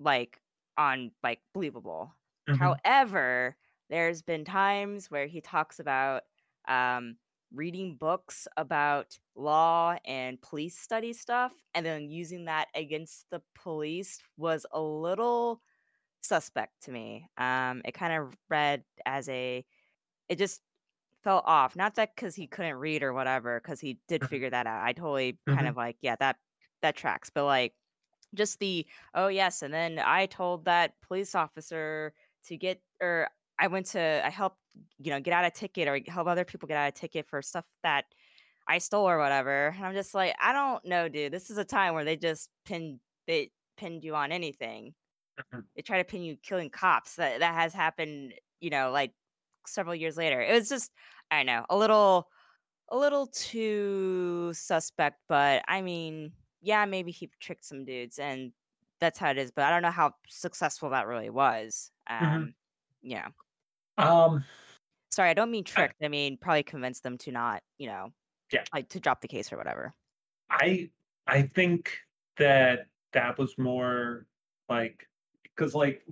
like 0.00 0.40
on 0.76 1.12
like 1.22 1.40
believable. 1.54 2.14
hmm 2.48 2.72
However, 2.84 3.56
there's 3.90 4.22
been 4.22 4.44
times 4.44 5.10
where 5.10 5.26
he 5.26 5.40
talks 5.40 5.78
about 5.80 6.24
um 6.68 7.16
reading 7.52 7.96
books 7.96 8.48
about 8.56 9.18
law 9.34 9.96
and 10.06 10.40
police 10.40 10.78
study 10.78 11.12
stuff 11.12 11.52
and 11.74 11.84
then 11.84 12.08
using 12.08 12.46
that 12.46 12.68
against 12.74 13.26
the 13.30 13.42
police 13.54 14.22
was 14.38 14.64
a 14.72 14.80
little 14.80 15.60
suspect 16.22 16.82
to 16.84 16.92
me. 16.92 17.28
Um 17.36 17.82
it 17.84 17.92
kind 17.92 18.12
of 18.12 18.36
read 18.50 18.84
as 19.06 19.28
a 19.28 19.64
it 20.28 20.38
just 20.38 20.62
fell 21.22 21.42
off. 21.46 21.76
Not 21.76 21.96
that 21.96 22.16
cuz 22.16 22.34
he 22.36 22.46
couldn't 22.48 22.76
read 22.76 23.02
or 23.02 23.12
whatever 23.14 23.60
cuz 23.60 23.80
he 23.80 24.00
did 24.08 24.24
figure 24.26 24.50
that 24.50 24.66
out. 24.66 24.84
I 24.86 24.92
totally 24.94 25.40
kind 25.50 25.66
hmm 25.66 25.72
of 25.72 25.76
like 25.76 25.98
yeah, 26.02 26.16
that 26.20 26.38
that 26.82 26.96
tracks. 26.96 27.30
But 27.30 27.44
like 27.46 27.74
just 28.34 28.58
the, 28.60 28.86
"Oh, 29.14 29.28
yes, 29.28 29.62
and 29.62 29.74
then 29.74 29.98
I 29.98 30.26
told 30.26 30.64
that 30.66 31.00
police 31.02 31.34
officer 31.34 32.14
to 32.44 32.56
get" 32.56 32.82
or 33.00 33.28
I 33.58 33.66
went 33.68 33.86
to 33.88 34.22
I 34.24 34.30
helped, 34.30 34.58
you 34.98 35.10
know, 35.10 35.20
get 35.20 35.34
out 35.34 35.44
a 35.44 35.50
ticket 35.50 35.88
or 35.88 36.00
help 36.10 36.28
other 36.28 36.44
people 36.44 36.66
get 36.68 36.76
out 36.78 36.88
a 36.88 36.92
ticket 36.92 37.26
for 37.28 37.42
stuff 37.42 37.66
that 37.82 38.06
I 38.68 38.78
stole 38.78 39.08
or 39.08 39.18
whatever, 39.18 39.68
and 39.68 39.84
I'm 39.86 39.94
just 39.94 40.14
like, 40.14 40.34
"I 40.40 40.52
don't 40.52 40.84
know, 40.84 41.08
dude. 41.08 41.32
This 41.32 41.50
is 41.50 41.58
a 41.58 41.64
time 41.64 41.94
where 41.94 42.04
they 42.04 42.16
just 42.16 42.50
pinned 42.64 43.00
they 43.26 43.52
pinned 43.76 44.04
you 44.04 44.14
on 44.16 44.32
anything. 44.32 44.94
Hmm 45.38 45.62
They 45.76 45.82
try 45.82 45.98
to 45.98 46.04
pin 46.04 46.22
you 46.22 46.36
killing 46.36 46.70
cops. 46.70 47.16
That 47.16 47.40
that 47.40 47.54
has 47.54 47.72
happened, 47.74 48.34
you 48.60 48.70
know, 48.70 48.90
like, 48.90 49.14
several 49.66 49.94
years 49.94 50.16
later." 50.16 50.40
It 50.42 50.52
was 50.52 50.68
just, 50.68 50.92
I 51.30 51.38
don't 51.38 51.46
know, 51.46 51.66
a 51.70 51.76
little 51.76 52.28
a 52.90 52.96
little 52.98 53.26
too 53.28 54.52
suspect, 54.54 55.20
but 55.28 55.64
I 55.68 55.82
mean, 55.82 56.34
yeah, 56.62 56.84
maybe 56.86 57.12
he 57.12 57.30
tricked 57.40 57.64
some 57.64 57.84
dudes 57.86 58.18
and 58.18 58.52
that's 59.00 59.18
how 59.18 59.30
it 59.30 59.38
is, 59.38 59.50
but 59.52 59.64
I 59.64 59.70
don't 59.70 59.82
know 59.82 59.90
how 59.92 60.14
successful 60.28 60.90
that 60.90 61.06
really 61.08 61.30
was. 61.30 61.92
hmm 62.20 62.44
Um, 62.44 62.54
yeah. 63.02 63.28
Um, 63.98 64.44
Sorry, 65.10 65.30
I 65.30 65.34
don't 65.34 65.50
mean 65.50 65.64
I, 65.76 65.88
tricked. 65.88 66.02
I 66.02 66.08
mean, 66.08 66.38
probably 66.38 66.62
convinced 66.62 67.02
them 67.02 67.18
to 67.18 67.32
not, 67.32 67.62
you 67.78 67.86
know, 67.86 68.10
yeah, 68.52 68.64
like 68.74 68.90
to 68.90 69.00
drop 69.00 69.22
the 69.22 69.28
case 69.28 69.52
or 69.52 69.58
whatever. 69.58 69.94
I 70.50 70.90
I 71.26 71.42
think 71.42 71.98
that 72.36 72.88
that 73.12 73.38
was 73.38 73.56
more 73.58 74.26
like 74.68 75.08
because 75.56 75.74
like 75.74 76.02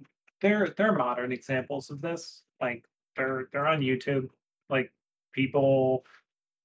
there 0.40 0.72
are 0.79 0.92
modern 0.92 1.33
examples 1.33 1.90
of 1.90 2.00
this. 2.00 2.42
Like 2.61 2.85
they're 3.16 3.48
they're 3.53 3.66
on 3.66 3.81
YouTube. 3.81 4.29
Like 4.68 4.92
people 5.33 6.05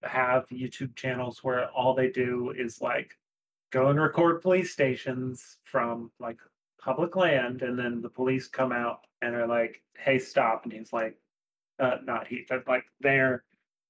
have 0.04 0.48
YouTube 0.50 0.96
channels 0.96 1.44
where 1.44 1.70
all 1.72 1.94
they 1.94 2.10
do 2.10 2.54
is 2.58 2.82
like 2.82 3.18
go 3.72 3.90
and 3.90 4.00
record 4.00 4.42
police 4.42 4.72
stations 4.72 5.58
from 5.64 6.12
like 6.20 6.38
public 6.80 7.16
land, 7.16 7.62
and 7.62 7.78
then 7.78 8.02
the 8.02 8.10
police 8.10 8.48
come 8.48 8.72
out 8.72 9.00
and 9.22 9.36
are 9.36 9.48
like, 9.48 9.82
"Hey, 9.98 10.20
stop!" 10.20 10.64
And 10.64 10.74
he's 10.74 10.94
like, 10.94 11.18
"Uh, 11.80 11.98
not 12.04 12.28
he, 12.28 12.46
but 12.48 12.68
like 12.68 12.86
they're 13.02 13.44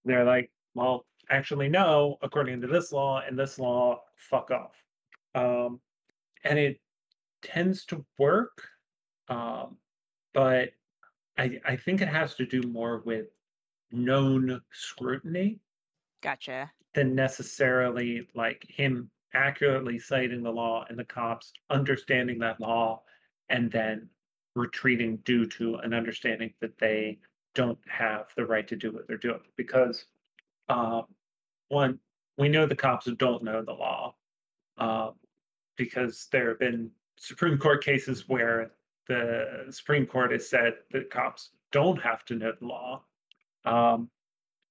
they're 0.06 0.24
like, 0.26 0.52
well, 0.76 1.06
actually, 1.30 1.70
no, 1.70 2.18
according 2.22 2.62
to 2.62 2.68
this 2.68 2.92
law 2.92 3.22
and 3.28 3.38
this 3.38 3.60
law, 3.60 4.02
fuck 4.16 4.52
off." 4.52 4.76
Um, 5.36 5.82
and 6.44 6.58
it 6.58 6.80
tends 7.44 7.86
to 7.86 8.06
work, 8.18 8.68
um, 9.30 9.78
but 10.34 10.72
I 11.38 11.60
I 11.66 11.76
think 11.76 12.02
it 12.02 12.08
has 12.08 12.36
to 12.36 12.46
do 12.46 12.62
more 12.64 13.02
with 13.06 13.28
known 13.92 14.62
scrutiny 14.72 15.60
Gotcha. 16.22 16.72
than 16.94 17.16
necessarily 17.16 18.28
like 18.36 18.66
him 18.68 19.10
accurately 19.34 20.00
citing 20.00 20.44
the 20.44 20.52
law 20.52 20.86
and 20.90 20.98
the 20.98 21.04
cops 21.04 21.52
understanding 21.70 22.40
that 22.40 22.60
law 22.60 23.02
and 23.50 23.72
then 23.72 24.10
retreating 24.56 25.18
due 25.18 25.46
to 25.46 25.76
an 25.76 25.94
understanding 25.94 26.54
that 26.62 26.78
they 26.80 27.20
don't 27.54 27.78
have 27.88 28.28
the 28.36 28.46
right 28.46 28.68
to 28.68 28.76
do 28.76 28.92
what 28.92 29.08
they're 29.08 29.18
doing 29.18 29.40
because 29.56 30.06
um, 30.70 31.04
one 31.70 32.00
we 32.38 32.50
know 32.50 32.66
the 32.66 32.76
cops 32.76 33.06
don't 33.18 33.44
know 33.44 33.62
the 33.62 33.74
law 33.74 34.14
um, 34.78 35.12
because 35.78 36.28
there 36.32 36.50
have 36.50 36.60
been 36.60 36.90
Supreme 37.18 37.58
Court 37.58 37.84
cases 37.84 38.28
where 38.28 38.72
the 39.08 39.66
Supreme 39.70 40.06
Court 40.06 40.32
has 40.32 40.50
said 40.50 40.76
that 40.92 41.10
cops 41.10 41.52
don't 41.72 42.02
have 42.02 42.26
to 42.26 42.36
know 42.36 42.54
the 42.60 42.66
law. 42.66 43.04
Um, 43.66 44.10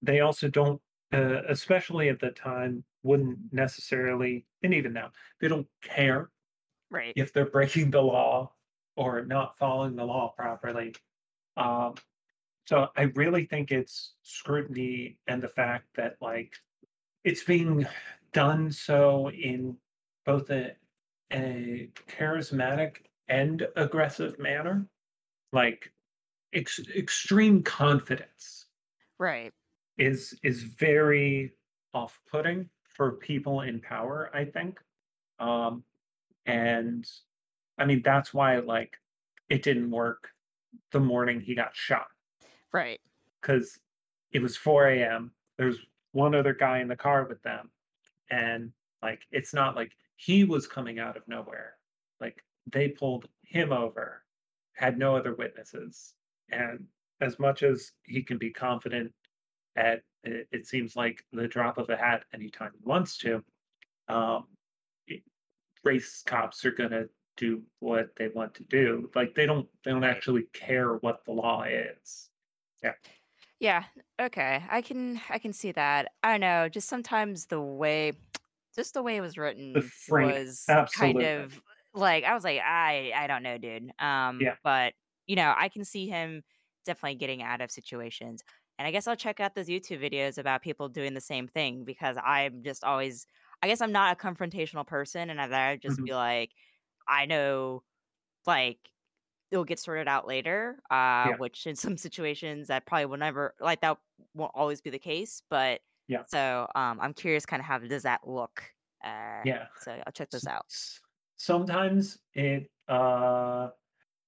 they 0.02 0.20
also 0.20 0.48
don't, 0.48 0.80
uh, 1.12 1.42
especially 1.48 2.08
at 2.08 2.20
the 2.20 2.30
time, 2.30 2.84
wouldn't 3.02 3.38
necessarily, 3.52 4.46
and 4.62 4.74
even 4.74 4.92
now, 4.92 5.10
they 5.40 5.48
don't 5.48 5.66
care 5.82 6.30
Right. 6.90 7.12
if 7.16 7.32
they're 7.32 7.50
breaking 7.50 7.90
the 7.90 8.02
law 8.02 8.52
or 8.96 9.24
not 9.24 9.58
following 9.58 9.96
the 9.96 10.04
law 10.04 10.32
properly. 10.36 10.94
Um, 11.56 11.94
so 12.66 12.88
I 12.96 13.02
really 13.14 13.44
think 13.46 13.70
it's 13.70 14.14
scrutiny 14.22 15.18
and 15.26 15.42
the 15.42 15.48
fact 15.48 15.86
that 15.96 16.16
like 16.20 16.54
it's 17.24 17.42
being 17.42 17.86
done 18.32 18.70
so 18.70 19.30
in 19.30 19.76
both 20.24 20.50
a, 20.50 20.72
a 21.32 21.90
charismatic 22.08 22.98
and 23.28 23.66
aggressive 23.76 24.38
manner, 24.38 24.86
like 25.52 25.92
ex- 26.52 26.88
extreme 26.94 27.62
confidence 27.62 28.66
Right. 29.18 29.52
is 29.98 30.38
is 30.42 30.62
very 30.62 31.54
off-putting 31.92 32.68
for 32.88 33.12
people 33.12 33.62
in 33.62 33.80
power, 33.80 34.30
I 34.34 34.44
think. 34.44 34.80
Um, 35.38 35.84
and 36.46 37.08
I 37.78 37.84
mean 37.84 38.02
that's 38.04 38.34
why 38.34 38.58
like 38.58 38.96
it 39.48 39.62
didn't 39.62 39.90
work 39.90 40.30
the 40.92 41.00
morning 41.00 41.40
he 41.40 41.54
got 41.54 41.74
shot 41.74 42.06
Right. 42.72 43.00
because 43.40 43.78
it 44.32 44.42
was 44.42 44.56
4 44.56 44.88
a.m. 44.88 45.32
There's 45.58 45.78
one 46.12 46.34
other 46.34 46.54
guy 46.54 46.80
in 46.80 46.88
the 46.88 46.96
car 46.96 47.24
with 47.24 47.40
them, 47.42 47.70
and 48.30 48.72
like 49.02 49.22
it's 49.30 49.54
not 49.54 49.76
like 49.76 49.92
he 50.16 50.44
was 50.44 50.66
coming 50.66 50.98
out 50.98 51.16
of 51.16 51.26
nowhere. 51.28 51.74
Like 52.20 52.44
they 52.72 52.88
pulled 52.88 53.28
him 53.42 53.72
over, 53.72 54.22
had 54.74 54.98
no 54.98 55.16
other 55.16 55.34
witnesses, 55.34 56.14
and 56.50 56.86
as 57.20 57.38
much 57.38 57.62
as 57.62 57.92
he 58.04 58.22
can 58.22 58.38
be 58.38 58.50
confident 58.50 59.12
at 59.76 60.02
it, 60.24 60.48
it 60.52 60.66
seems 60.66 60.96
like 60.96 61.24
the 61.32 61.46
drop 61.48 61.78
of 61.78 61.90
a 61.90 61.96
hat 61.96 62.24
anytime 62.32 62.72
he 62.74 62.80
wants 62.84 63.18
to, 63.18 63.44
um, 64.08 64.46
it- 65.06 65.22
race 65.84 66.22
cops 66.22 66.64
are 66.64 66.70
gonna 66.72 67.04
do 67.36 67.62
what 67.80 68.14
they 68.16 68.28
want 68.28 68.54
to 68.54 68.64
do. 68.64 69.10
Like 69.14 69.34
they 69.34 69.44
don't 69.46 69.68
they 69.82 69.90
don't 69.90 70.04
actually 70.04 70.44
care 70.52 70.94
what 70.96 71.24
the 71.24 71.32
law 71.32 71.64
is. 71.64 72.30
Yeah. 72.82 72.94
Yeah. 73.60 73.84
Okay. 74.20 74.64
I 74.70 74.80
can 74.82 75.20
I 75.28 75.38
can 75.38 75.52
see 75.52 75.72
that. 75.72 76.12
I 76.22 76.32
don't 76.32 76.40
know. 76.40 76.68
Just 76.68 76.88
sometimes 76.88 77.46
the 77.46 77.60
way 77.60 78.12
just 78.74 78.94
the 78.94 79.02
way 79.02 79.16
it 79.16 79.20
was 79.20 79.34
The 79.34 79.40
written 79.42 79.82
framing, 79.82 80.34
was 80.46 80.64
kind 80.92 81.22
of 81.22 81.60
like 81.94 82.24
I 82.24 82.34
was 82.34 82.44
like, 82.44 82.60
I 82.60 83.12
I 83.14 83.26
don't 83.26 83.42
know, 83.42 83.58
dude. 83.58 83.92
Um, 84.00 84.48
Yeah. 84.48 84.56
but 84.62 84.94
you 85.26 85.36
know, 85.36 85.54
I 85.56 85.68
can 85.68 85.84
see 85.84 86.08
him 86.08 86.42
definitely 86.84 87.16
getting 87.16 87.42
out 87.42 87.60
of 87.60 87.70
situations. 87.70 88.42
And 88.78 88.86
I 88.88 88.90
guess 88.90 89.06
I'll 89.06 89.16
check 89.16 89.40
out 89.40 89.54
those 89.54 89.68
YouTube 89.68 90.00
videos 90.00 90.36
about 90.38 90.62
people 90.62 90.88
doing 90.88 91.14
the 91.14 91.20
same 91.20 91.48
thing 91.48 91.84
because 91.84 92.16
I'm 92.22 92.62
just 92.62 92.84
always 92.84 93.26
I 93.62 93.68
guess 93.68 93.80
I'm 93.80 93.92
not 93.92 94.16
a 94.18 94.20
confrontational 94.20 94.86
person 94.86 95.30
and 95.30 95.40
I'd 95.40 95.80
just 95.82 95.98
Mhm. 95.98 96.06
be 96.06 96.12
like, 96.14 96.52
I 97.08 97.26
know 97.26 97.84
like 98.46 98.78
it'll 99.50 99.64
get 99.64 99.78
sorted 99.78 100.08
out 100.08 100.26
later, 100.26 100.80
uh, 100.90 101.30
Yeah. 101.30 101.36
which 101.36 101.66
in 101.66 101.76
some 101.76 101.96
situations 101.98 102.68
that 102.68 102.86
probably 102.86 103.06
will 103.06 103.18
never 103.18 103.54
like 103.60 103.80
that 103.82 103.98
won't 104.34 104.52
always 104.54 104.80
be 104.80 104.90
the 104.90 104.98
case. 104.98 105.42
But 105.50 105.82
Yeah. 106.08 106.24
so 106.26 106.68
um, 106.74 107.00
I'm 107.00 107.14
curious, 107.14 107.46
kind 107.46 107.60
of 107.60 107.66
how 107.66 107.78
does 107.78 108.04
that 108.04 108.26
look? 108.28 108.64
Uh, 109.04 109.44
Yeah. 109.44 109.68
so 109.76 110.02
I'll 110.06 110.12
check 110.12 110.30
those 110.30 110.46
out. 110.46 110.66
Sometimes 111.36 112.18
it 112.34 112.70
uh 112.88 113.70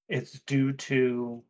it's 0.08 0.40
due 0.40 0.72
to 0.72 1.42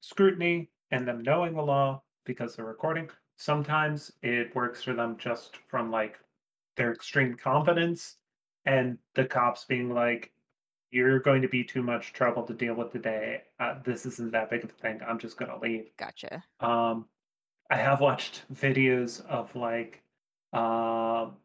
scrutiny 0.00 0.70
and 0.90 1.06
them 1.06 1.22
knowing 1.22 1.54
the 1.54 1.62
law 1.62 2.02
because 2.24 2.56
they're 2.56 2.64
recording. 2.64 3.10
Sometimes 3.36 4.12
it 4.22 4.54
works 4.54 4.82
for 4.82 4.94
them 4.94 5.16
just 5.18 5.56
from 5.68 5.90
like 5.90 6.18
their 6.76 6.92
extreme 6.92 7.34
confidence 7.34 8.16
and 8.64 8.98
the 9.14 9.24
cops 9.24 9.64
being 9.64 9.92
like, 9.92 10.32
"You're 10.90 11.20
going 11.20 11.42
to 11.42 11.48
be 11.48 11.64
too 11.64 11.82
much 11.82 12.12
trouble 12.12 12.44
to 12.44 12.54
deal 12.54 12.74
with 12.74 12.92
today. 12.92 13.42
Uh, 13.60 13.80
this 13.84 14.06
isn't 14.06 14.32
that 14.32 14.50
big 14.50 14.64
of 14.64 14.70
a 14.70 14.74
thing. 14.74 15.00
I'm 15.06 15.18
just 15.18 15.36
gonna 15.38 15.58
leave." 15.58 15.90
Gotcha. 15.96 16.44
Um, 16.60 17.08
I 17.70 17.76
have 17.76 18.00
watched 18.00 18.44
videos 18.52 19.24
of 19.26 19.54
like, 19.56 20.02
um, 20.52 21.36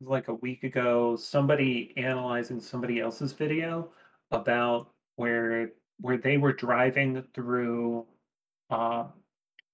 like 0.00 0.28
a 0.28 0.34
week 0.34 0.64
ago, 0.64 1.16
somebody 1.16 1.92
analyzing 1.96 2.60
somebody 2.60 3.00
else's 3.00 3.32
video 3.32 3.92
about 4.30 4.90
where 5.16 5.72
where 6.00 6.18
they 6.18 6.36
were 6.36 6.52
driving 6.52 7.22
through, 7.34 8.04
um, 8.70 9.12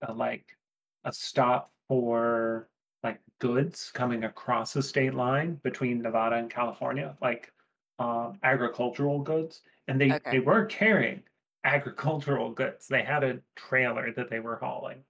a, 0.02 0.12
like 0.12 0.56
a 1.04 1.12
stop 1.12 1.72
for 1.88 2.68
like 3.02 3.20
goods 3.40 3.90
coming 3.92 4.24
across 4.24 4.72
the 4.72 4.82
state 4.82 5.14
line 5.14 5.54
between 5.64 6.00
Nevada 6.00 6.36
and 6.36 6.48
California, 6.48 7.16
like 7.20 7.52
um, 7.98 8.38
agricultural 8.44 9.20
goods, 9.20 9.62
and 9.88 10.00
they 10.00 10.12
Okay. 10.12 10.30
they 10.32 10.40
weren't 10.40 10.70
carrying 10.70 11.22
agricultural 11.64 12.52
goods. 12.52 12.86
They 12.88 13.02
had 13.02 13.24
a 13.24 13.40
trailer 13.56 14.12
that 14.12 14.30
they 14.30 14.40
were 14.40 14.56
hauling 14.56 15.04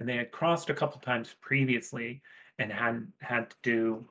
and 0.00 0.08
they 0.08 0.16
had 0.16 0.32
crossed 0.32 0.68
a 0.70 0.74
couple 0.74 1.00
times 1.00 1.36
previously 1.40 2.22
and 2.58 2.72
hadn't 2.72 3.12
had 3.20 3.50
to 3.50 3.56
do 3.62 4.08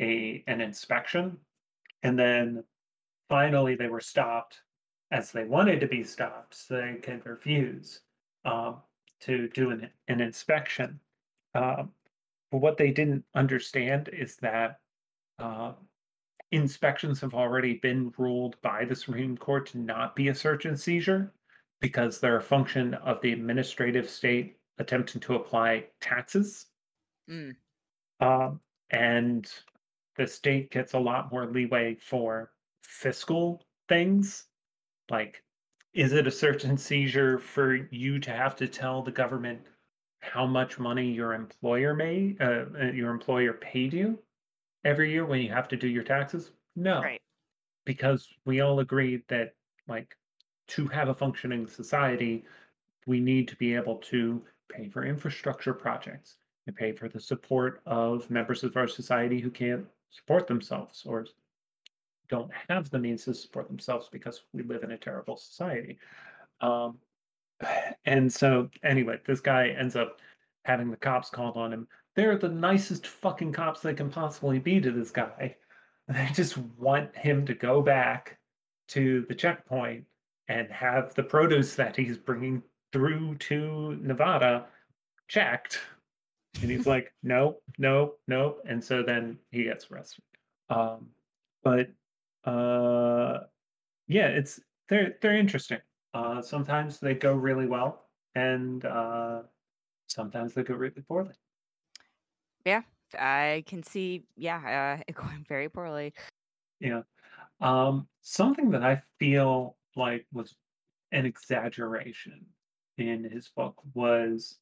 a 0.00 0.42
an 0.46 0.60
inspection. 0.60 1.36
And 2.02 2.18
then 2.18 2.64
finally 3.28 3.76
they 3.76 3.88
were 3.88 4.00
stopped 4.00 4.60
as 5.10 5.32
they 5.32 5.44
wanted 5.44 5.80
to 5.80 5.86
be 5.86 6.04
stopped 6.04 6.54
so 6.54 6.76
they 6.76 6.94
could 7.02 7.26
refuse 7.26 8.00
um, 8.44 8.76
to 9.20 9.48
do 9.48 9.70
an, 9.70 9.90
an 10.08 10.20
inspection. 10.20 11.00
Um, 11.54 11.90
but 12.50 12.58
what 12.58 12.76
they 12.76 12.90
didn't 12.90 13.24
understand 13.34 14.08
is 14.12 14.36
that 14.36 14.80
uh, 15.38 15.72
inspections 16.52 17.20
have 17.20 17.34
already 17.34 17.74
been 17.74 18.12
ruled 18.18 18.56
by 18.62 18.84
the 18.84 18.94
supreme 18.94 19.36
court 19.36 19.66
to 19.66 19.78
not 19.78 20.16
be 20.16 20.28
a 20.28 20.34
search 20.34 20.64
and 20.64 20.78
seizure 20.78 21.32
because 21.80 22.20
they're 22.20 22.36
a 22.36 22.42
function 22.42 22.94
of 22.94 23.20
the 23.20 23.32
administrative 23.32 24.08
state 24.08 24.56
attempting 24.78 25.20
to 25.20 25.34
apply 25.34 25.84
taxes. 26.00 26.66
Mm, 27.28 27.54
um, 28.20 28.60
and 28.90 29.50
the 30.16 30.26
state 30.26 30.70
gets 30.70 30.94
a 30.94 30.98
lot 30.98 31.30
more 31.32 31.46
leeway 31.46 31.94
for 31.94 32.50
fiscal 32.82 33.64
things. 33.88 34.44
Like, 35.10 35.42
is 35.94 36.12
it 36.12 36.26
a 36.26 36.30
search 36.30 36.64
and 36.64 36.78
seizure 36.78 37.38
for 37.38 37.74
you 37.90 38.18
to 38.20 38.30
have 38.30 38.54
to 38.56 38.68
tell 38.68 39.02
the 39.02 39.10
government 39.10 39.60
how 40.20 40.46
much 40.46 40.78
money 40.78 41.10
your 41.10 41.34
employer 41.34 41.94
made, 41.94 42.40
uh, 42.40 42.66
uh, 42.80 42.84
your 42.92 43.10
employer 43.10 43.54
paid 43.54 43.92
you 43.92 44.18
every 44.84 45.10
year 45.10 45.24
when 45.24 45.40
you 45.40 45.50
have 45.50 45.68
to 45.68 45.76
do 45.76 45.88
your 45.88 46.04
taxes? 46.04 46.50
No, 46.76 47.00
right. 47.00 47.20
because 47.84 48.28
we 48.44 48.60
all 48.60 48.80
agreed 48.80 49.22
that, 49.28 49.54
like, 49.88 50.16
to 50.68 50.86
have 50.86 51.08
a 51.08 51.14
functioning 51.14 51.66
society, 51.66 52.44
we 53.06 53.18
need 53.18 53.48
to 53.48 53.56
be 53.56 53.74
able 53.74 53.96
to 53.96 54.42
pay 54.68 54.88
for 54.88 55.04
infrastructure 55.04 55.74
projects 55.74 56.36
and 56.66 56.76
pay 56.76 56.92
for 56.92 57.08
the 57.08 57.18
support 57.18 57.80
of 57.86 58.30
members 58.30 58.62
of 58.62 58.76
our 58.76 58.86
society 58.86 59.40
who 59.40 59.50
can't 59.50 59.84
support 60.10 60.46
themselves 60.46 61.04
or 61.06 61.26
don't 62.28 62.50
have 62.68 62.90
the 62.90 62.98
means 62.98 63.24
to 63.24 63.34
support 63.34 63.68
themselves 63.68 64.08
because 64.10 64.42
we 64.52 64.62
live 64.62 64.82
in 64.82 64.92
a 64.92 64.98
terrible 64.98 65.36
society. 65.36 65.98
Um, 66.60 66.98
and 68.04 68.32
so, 68.32 68.68
anyway, 68.82 69.20
this 69.26 69.40
guy 69.40 69.68
ends 69.68 69.96
up 69.96 70.20
having 70.64 70.90
the 70.90 70.96
cops 70.96 71.30
called 71.30 71.56
on 71.56 71.72
him. 71.72 71.88
They're 72.16 72.38
the 72.38 72.48
nicest 72.48 73.06
fucking 73.06 73.52
cops 73.52 73.80
they 73.80 73.94
can 73.94 74.10
possibly 74.10 74.58
be 74.58 74.80
to 74.80 74.90
this 74.90 75.10
guy. 75.10 75.56
They 76.08 76.28
just 76.34 76.58
want 76.58 77.14
him 77.14 77.46
to 77.46 77.54
go 77.54 77.80
back 77.82 78.36
to 78.88 79.24
the 79.28 79.34
checkpoint 79.34 80.06
and 80.48 80.68
have 80.68 81.14
the 81.14 81.22
produce 81.22 81.76
that 81.76 81.94
he's 81.94 82.18
bringing 82.18 82.64
through 82.92 83.36
to 83.36 83.96
Nevada 84.02 84.66
checked. 85.28 85.78
And 86.60 86.70
he's 86.70 86.86
like, 86.86 87.12
nope, 87.22 87.62
nope, 87.78 88.20
nope. 88.26 88.60
And 88.68 88.82
so 88.82 89.02
then 89.02 89.38
he 89.50 89.64
gets 89.64 89.90
arrested. 89.90 90.24
Um, 90.68 91.08
but 91.62 91.90
uh, 92.44 93.40
yeah, 94.08 94.26
it's 94.28 94.60
they're 94.88 95.16
they're 95.20 95.36
interesting. 95.36 95.78
Uh, 96.12 96.42
sometimes 96.42 96.98
they 96.98 97.14
go 97.14 97.34
really 97.34 97.66
well, 97.66 98.06
and 98.34 98.84
uh, 98.84 99.42
sometimes 100.08 100.54
they 100.54 100.62
go 100.62 100.74
really 100.74 101.02
poorly. 101.02 101.34
Yeah, 102.64 102.82
I 103.18 103.64
can 103.66 103.82
see. 103.82 104.24
Yeah, 104.36 104.98
uh, 104.98 105.02
it 105.08 105.14
going 105.14 105.44
very 105.48 105.68
poorly. 105.68 106.12
Yeah. 106.80 107.02
Um, 107.60 108.08
something 108.22 108.70
that 108.70 108.82
I 108.82 109.02
feel 109.18 109.76
like 109.96 110.26
was 110.32 110.56
an 111.12 111.26
exaggeration 111.26 112.46
in 112.96 113.24
his 113.24 113.48
book 113.48 113.76
was 113.94 114.58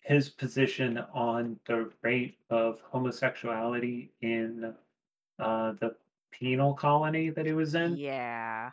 his 0.00 0.28
position 0.30 0.98
on 1.12 1.58
the 1.66 1.90
rate 2.02 2.38
of 2.50 2.80
homosexuality 2.90 4.12
in 4.22 4.74
uh, 5.38 5.72
the 5.80 5.94
penal 6.30 6.74
colony 6.74 7.30
that 7.30 7.46
he 7.46 7.52
was 7.52 7.74
in. 7.74 7.96
Yeah. 7.96 8.70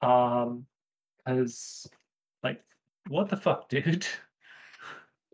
Um, 0.00 0.66
because 1.24 1.88
like, 2.42 2.62
what 3.08 3.28
the 3.28 3.36
fuck, 3.36 3.68
dude? 3.68 4.06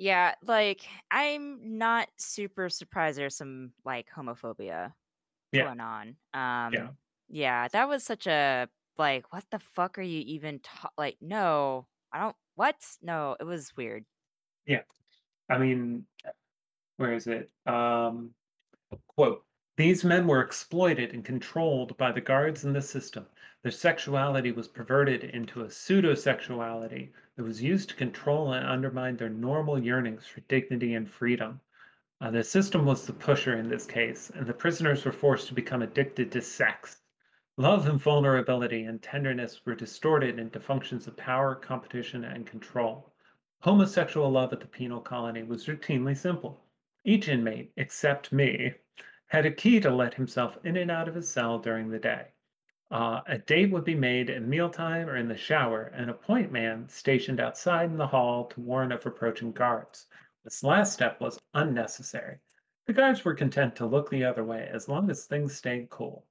Yeah, 0.00 0.34
like 0.44 0.82
I'm 1.10 1.76
not 1.78 2.08
super 2.18 2.68
surprised 2.68 3.18
there's 3.18 3.34
some 3.34 3.72
like 3.84 4.06
homophobia 4.14 4.92
Yeah, 5.50 5.64
going 5.64 5.80
on. 5.80 6.14
yeah, 6.34 6.66
Um, 6.66 6.96
yeah, 7.28 7.66
that 7.68 7.88
was 7.88 8.04
such 8.04 8.26
a 8.28 8.68
like, 8.96 9.32
what 9.32 9.44
the 9.50 9.58
fuck 9.58 9.98
are 9.98 10.02
you 10.02 10.20
even 10.20 10.60
ta- 10.60 10.90
like? 10.96 11.16
No, 11.20 11.86
I 12.12 12.20
don't. 12.20 12.36
What? 12.54 12.76
No, 13.02 13.36
it 13.40 13.44
was 13.44 13.72
weird. 13.76 14.04
yeah. 14.66 14.82
I 15.48 15.58
mean, 15.58 16.04
where 16.96 17.12
is 17.12 17.26
it? 17.26 17.50
Um, 17.66 18.30
quote, 19.06 19.44
these 19.76 20.04
men 20.04 20.26
were 20.26 20.40
exploited 20.40 21.12
and 21.12 21.24
controlled 21.24 21.96
by 21.96 22.12
the 22.12 22.20
guards 22.20 22.64
in 22.64 22.72
the 22.72 22.82
system. 22.82 23.26
Their 23.62 23.72
sexuality 23.72 24.52
was 24.52 24.68
perverted 24.68 25.24
into 25.24 25.62
a 25.62 25.70
pseudo-sexuality 25.70 27.12
that 27.36 27.42
was 27.44 27.62
used 27.62 27.88
to 27.90 27.94
control 27.94 28.52
and 28.52 28.66
undermine 28.66 29.16
their 29.16 29.28
normal 29.28 29.78
yearnings 29.78 30.26
for 30.26 30.40
dignity 30.42 30.94
and 30.94 31.08
freedom. 31.08 31.60
Uh, 32.20 32.30
the 32.32 32.42
system 32.42 32.84
was 32.84 33.06
the 33.06 33.12
pusher 33.12 33.56
in 33.56 33.68
this 33.68 33.86
case, 33.86 34.30
and 34.34 34.46
the 34.46 34.52
prisoners 34.52 35.04
were 35.04 35.12
forced 35.12 35.46
to 35.46 35.54
become 35.54 35.82
addicted 35.82 36.32
to 36.32 36.42
sex. 36.42 36.98
Love 37.56 37.88
and 37.88 38.00
vulnerability 38.00 38.84
and 38.84 39.02
tenderness 39.02 39.60
were 39.64 39.74
distorted 39.74 40.38
into 40.38 40.58
functions 40.58 41.06
of 41.06 41.16
power, 41.16 41.54
competition, 41.54 42.24
and 42.24 42.46
control. 42.46 43.12
Homosexual 43.60 44.30
love 44.30 44.52
at 44.52 44.60
the 44.60 44.66
penal 44.66 45.00
colony 45.00 45.42
was 45.42 45.66
routinely 45.66 46.16
simple. 46.16 46.60
Each 47.04 47.28
inmate, 47.28 47.72
except 47.76 48.32
me, 48.32 48.74
had 49.26 49.46
a 49.46 49.50
key 49.50 49.80
to 49.80 49.90
let 49.90 50.14
himself 50.14 50.56
in 50.64 50.76
and 50.76 50.92
out 50.92 51.08
of 51.08 51.16
his 51.16 51.28
cell 51.28 51.58
during 51.58 51.90
the 51.90 51.98
day. 51.98 52.28
Uh, 52.90 53.20
a 53.26 53.36
date 53.36 53.72
would 53.72 53.84
be 53.84 53.96
made 53.96 54.30
at 54.30 54.42
mealtime 54.42 55.08
or 55.08 55.16
in 55.16 55.26
the 55.26 55.36
shower, 55.36 55.92
and 55.94 56.08
a 56.08 56.14
point 56.14 56.52
man 56.52 56.88
stationed 56.88 57.40
outside 57.40 57.90
in 57.90 57.96
the 57.96 58.06
hall 58.06 58.46
to 58.46 58.60
warn 58.60 58.92
of 58.92 59.04
approaching 59.04 59.50
guards. 59.50 60.06
This 60.44 60.62
last 60.62 60.92
step 60.92 61.20
was 61.20 61.40
unnecessary. 61.52 62.38
The 62.86 62.92
guards 62.92 63.24
were 63.24 63.34
content 63.34 63.74
to 63.76 63.86
look 63.86 64.08
the 64.08 64.24
other 64.24 64.44
way 64.44 64.70
as 64.72 64.88
long 64.88 65.10
as 65.10 65.26
things 65.26 65.54
stayed 65.54 65.90
cool. 65.90 66.24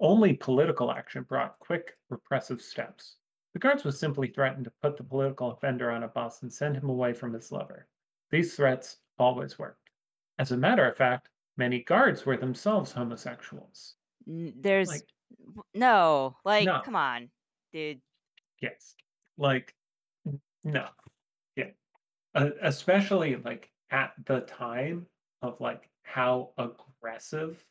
Only 0.00 0.34
political 0.34 0.90
action 0.90 1.22
brought 1.22 1.58
quick, 1.60 1.96
repressive 2.10 2.60
steps. 2.60 3.16
The 3.54 3.60
guards 3.60 3.84
would 3.84 3.94
simply 3.94 4.28
threaten 4.28 4.64
to 4.64 4.72
put 4.82 4.96
the 4.96 5.04
political 5.04 5.52
offender 5.52 5.90
on 5.90 6.02
a 6.02 6.08
bus 6.08 6.42
and 6.42 6.52
send 6.52 6.76
him 6.76 6.90
away 6.90 7.12
from 7.14 7.32
his 7.32 7.50
lover. 7.52 7.86
These 8.30 8.56
threats 8.56 8.98
always 9.18 9.58
worked. 9.58 9.90
As 10.38 10.50
a 10.50 10.56
matter 10.56 10.86
of 10.88 10.96
fact, 10.96 11.30
many 11.56 11.84
guards 11.84 12.26
were 12.26 12.36
themselves 12.36 12.90
homosexuals. 12.90 13.94
There's 14.26 14.88
Like, 14.88 15.08
no, 15.72 16.36
like, 16.44 16.66
no, 16.66 16.80
come 16.84 16.96
on, 16.96 17.30
dude. 17.72 18.00
yes. 18.60 18.96
Like, 19.38 19.74
no. 20.64 20.88
Yeah. 21.54 21.70
Uh, 22.34 22.50
especially 22.62 23.36
like 23.36 23.70
at 23.90 24.14
the 24.26 24.40
time 24.40 25.06
of 25.42 25.60
like 25.60 25.88
how 26.02 26.50
aggressive 26.58 27.64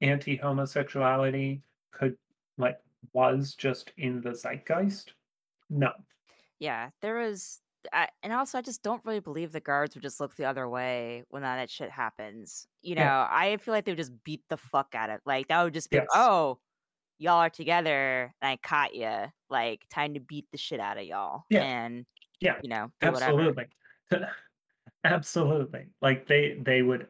anti-homosexuality 0.00 1.62
could 1.90 2.16
like 2.56 2.78
was 3.12 3.54
just 3.56 3.92
in 3.96 4.20
the 4.20 4.30
zeitgeist. 4.34 5.14
No. 5.74 5.90
Yeah, 6.60 6.90
there 7.02 7.16
was, 7.16 7.60
I, 7.92 8.08
and 8.22 8.32
also 8.32 8.58
I 8.58 8.62
just 8.62 8.82
don't 8.82 9.04
really 9.04 9.20
believe 9.20 9.50
the 9.52 9.60
guards 9.60 9.94
would 9.94 10.02
just 10.02 10.20
look 10.20 10.36
the 10.36 10.44
other 10.44 10.68
way 10.68 11.24
when 11.28 11.42
that 11.42 11.68
shit 11.68 11.90
happens. 11.90 12.66
You 12.80 12.94
Yeah. 12.94 13.04
know, 13.04 13.26
I 13.28 13.56
feel 13.58 13.74
like 13.74 13.84
they 13.84 13.90
would 13.92 13.98
just 13.98 14.22
beat 14.24 14.42
the 14.48 14.56
fuck 14.56 14.94
out 14.94 15.10
of 15.10 15.20
like 15.26 15.48
that 15.48 15.62
would 15.62 15.74
just 15.74 15.90
be 15.90 15.98
like, 15.98 16.08
oh, 16.14 16.58
y'all 17.18 17.38
are 17.38 17.50
together, 17.50 18.32
and 18.40 18.48
I 18.48 18.56
caught 18.56 18.94
you. 18.94 19.32
Like 19.50 19.82
time 19.90 20.14
to 20.14 20.20
beat 20.20 20.46
the 20.52 20.58
shit 20.58 20.80
out 20.80 20.96
of 20.98 21.04
y'all, 21.04 21.44
Yeah. 21.50 21.62
and 21.62 22.06
Yeah. 22.40 22.58
you 22.62 22.68
know. 22.68 22.90
Absolutely. 23.02 23.66
Absolutely. 25.04 25.86
Like 26.00 26.26
they 26.26 26.58
they 26.62 26.82
would 26.82 27.08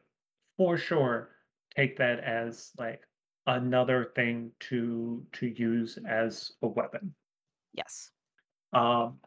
for 0.57 0.77
sure 0.77 1.31
take 1.77 1.97
that 1.99 2.21
as 2.21 2.73
like 2.79 3.03
another 3.47 4.13
thing 4.17 4.51
to 4.61 5.25
to 5.33 5.47
use 5.47 5.99
as 6.09 6.53
a 6.63 6.67
weapon. 6.67 7.15
Yes. 7.73 8.11
Um 8.75 9.19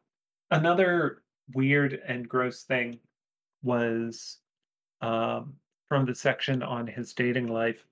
another 0.52 1.24
weird 1.54 2.02
and 2.08 2.28
gross 2.28 2.64
thing 2.64 3.00
was 3.64 4.38
um 5.02 5.56
from 5.90 6.06
the 6.06 6.16
section 6.16 6.62
on 6.62 6.86
his 6.88 7.14
dating 7.14 7.48
life 7.48 7.86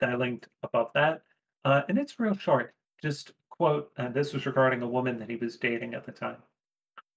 that 0.00 0.10
I 0.10 0.16
linked 0.16 0.48
above 0.62 0.90
that. 0.94 1.22
Uh, 1.64 1.82
and 1.88 1.98
it's 1.98 2.20
real 2.20 2.36
short. 2.36 2.74
Just 3.02 3.32
quote, 3.50 3.90
and 3.96 4.12
this 4.12 4.32
was 4.32 4.46
regarding 4.46 4.82
a 4.82 4.88
woman 4.88 5.18
that 5.18 5.30
he 5.30 5.36
was 5.36 5.56
dating 5.56 5.94
at 5.94 6.04
the 6.04 6.12
time. 6.12 6.42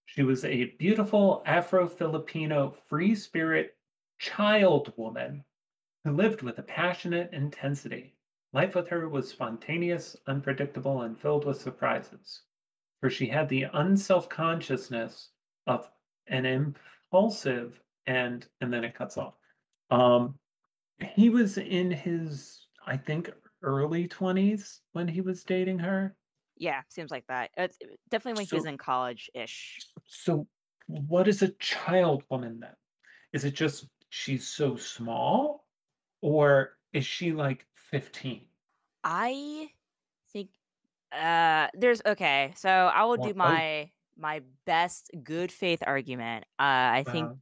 She 0.05 0.23
was 0.23 0.45
a 0.45 0.65
beautiful 0.77 1.43
Afro 1.45 1.87
Filipino 1.87 2.71
free 2.87 3.13
spirit 3.15 3.75
child 4.17 4.93
woman 4.97 5.43
who 6.03 6.11
lived 6.11 6.41
with 6.41 6.57
a 6.59 6.63
passionate 6.63 7.31
intensity. 7.33 8.15
Life 8.53 8.75
with 8.75 8.87
her 8.87 9.07
was 9.07 9.29
spontaneous, 9.29 10.15
unpredictable, 10.27 11.03
and 11.03 11.19
filled 11.19 11.45
with 11.45 11.61
surprises. 11.61 12.41
For 13.01 13.09
she 13.09 13.27
had 13.27 13.47
the 13.49 13.67
unself 13.73 14.27
consciousness 14.29 15.29
of 15.67 15.89
an 16.27 16.45
impulsive 16.45 17.81
and 18.05 18.47
and 18.61 18.73
then 18.73 18.83
it 18.83 18.95
cuts 18.95 19.17
off. 19.17 19.35
Um 19.89 20.37
he 21.15 21.29
was 21.29 21.57
in 21.57 21.91
his 21.91 22.67
I 22.85 22.97
think 22.97 23.31
early 23.61 24.07
20s 24.07 24.79
when 24.93 25.07
he 25.07 25.21
was 25.21 25.43
dating 25.43 25.79
her. 25.79 26.15
Yeah, 26.57 26.81
seems 26.89 27.11
like 27.11 27.25
that. 27.27 27.51
It's 27.57 27.77
uh, 27.81 27.87
definitely 28.09 28.39
when 28.39 28.47
he 28.47 28.55
was 28.55 28.65
in 28.65 28.77
college-ish. 28.77 29.79
So, 30.05 30.47
what 30.87 31.27
is 31.27 31.41
a 31.41 31.49
child 31.53 32.23
woman 32.29 32.59
then? 32.59 32.73
Is 33.31 33.45
it 33.45 33.53
just 33.53 33.87
she's 34.09 34.47
so 34.47 34.75
small, 34.75 35.65
or 36.21 36.77
is 36.93 37.05
she 37.05 37.31
like 37.31 37.65
15? 37.91 38.45
I 39.03 39.69
think 40.33 40.49
uh 41.11 41.67
there's 41.73 42.01
okay, 42.05 42.53
so 42.55 42.69
I 42.69 43.03
will 43.05 43.17
do 43.17 43.33
my 43.33 43.91
my 44.17 44.41
best 44.65 45.11
good 45.23 45.51
faith 45.51 45.81
argument. 45.85 46.45
Uh 46.59 46.91
I 47.01 47.05
think 47.07 47.31
Uh, 47.31 47.35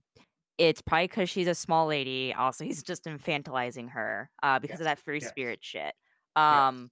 it's 0.58 0.82
probably 0.82 1.08
because 1.08 1.30
she's 1.30 1.48
a 1.48 1.56
small 1.56 1.88
lady. 1.88 2.34
Also, 2.34 2.64
he's 2.66 2.84
just 2.84 3.06
infantilizing 3.06 3.90
her 3.92 4.32
uh 4.44 4.60
because 4.60 4.80
of 4.82 4.86
that 4.86 5.00
free 5.00 5.20
yes, 5.20 5.34
spirit 5.34 5.60
shit. 5.64 5.96
yes. 6.50 6.66
Um 6.66 6.92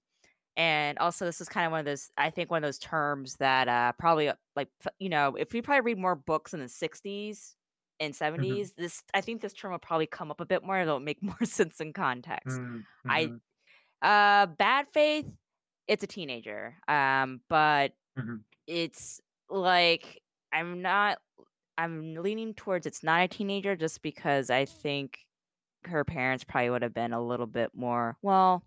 and 0.56 0.98
also 0.98 1.24
this 1.26 1.40
is 1.40 1.48
kind 1.48 1.66
of 1.66 1.72
one 1.72 1.80
of 1.80 1.86
those 1.86 2.10
I 2.18 2.30
think 2.30 2.50
one 2.50 2.64
of 2.64 2.68
those 2.68 2.78
terms 2.78 3.36
that 3.36 3.68
uh 3.68 3.92
probably 3.98 4.28
uh, 4.28 4.36
like 4.56 4.70
you 4.98 5.08
know, 5.10 5.36
if 5.36 5.52
we 5.52 5.62
probably 5.62 5.82
read 5.94 5.98
more 5.98 6.16
books 6.16 6.54
in 6.54 6.60
the 6.60 6.68
60s 6.68 7.56
and 8.00 8.14
Mhm, 8.36 8.56
70s, 8.56 8.74
this 8.74 9.02
I 9.14 9.20
think 9.22 9.42
this 9.42 9.54
term 9.54 9.72
will 9.72 9.78
probably 9.80 10.06
come 10.06 10.30
up 10.30 10.40
a 10.40 10.46
bit 10.46 10.64
more. 10.64 10.78
It'll 10.80 11.00
make 11.00 11.22
more 11.24 11.44
sense 11.44 11.80
in 11.80 11.92
context. 11.92 12.60
mm, 12.60 12.86
I 13.08 13.32
mhm, 13.32 13.40
uh, 14.02 14.46
bad 14.46 14.88
faith, 14.92 15.26
it's 15.88 16.04
a 16.04 16.06
teenager. 16.06 16.76
Um, 16.88 17.40
but 17.48 17.92
mhm. 18.16 18.44
it's 18.66 19.20
like 19.50 20.22
I'm 20.52 20.82
not 20.82 21.18
I'm 21.78 22.16
leaning 22.16 22.54
towards 22.54 22.86
it's 22.86 23.02
not 23.04 23.22
a 23.22 23.28
teenager 23.28 23.76
just 23.76 24.02
because 24.02 24.50
I 24.50 24.64
think 24.66 25.20
her 25.84 26.04
parents 26.04 26.44
probably 26.44 26.70
would 26.70 26.82
have 26.82 26.94
been 26.94 27.12
a 27.14 27.22
little 27.22 27.46
bit 27.46 27.74
more, 27.74 28.18
well, 28.22 28.64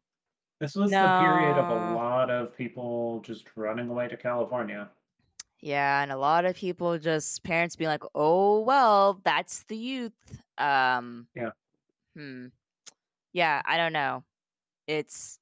This 0.62 0.74
was 0.74 0.92
the 1.00 1.10
period 1.10 1.58
of 1.58 1.70
a 1.70 1.76
lot 1.76 2.30
of 2.30 2.56
people 2.56 3.20
just 3.20 3.58
running 3.58 3.90
away 3.90 4.08
to 4.08 4.16
California. 4.16 4.90
Yeah, 5.62 6.02
and 6.02 6.12
a 6.12 6.18
lot 6.18 6.46
of 6.46 6.56
people 6.56 6.98
just 7.00 7.44
parents 7.44 7.76
being 7.76 7.90
like, 7.90 8.04
"Oh, 8.16 8.62
well, 8.62 9.16
that's 9.26 9.64
the 9.66 9.78
youth." 9.78 10.42
Um, 10.58 11.28
Yeah. 11.36 11.52
hmm. 12.16 12.48
Yeah, 13.34 13.62
I 13.66 13.78
don't 13.78 13.94
know. 13.94 14.26
It's 14.88 15.40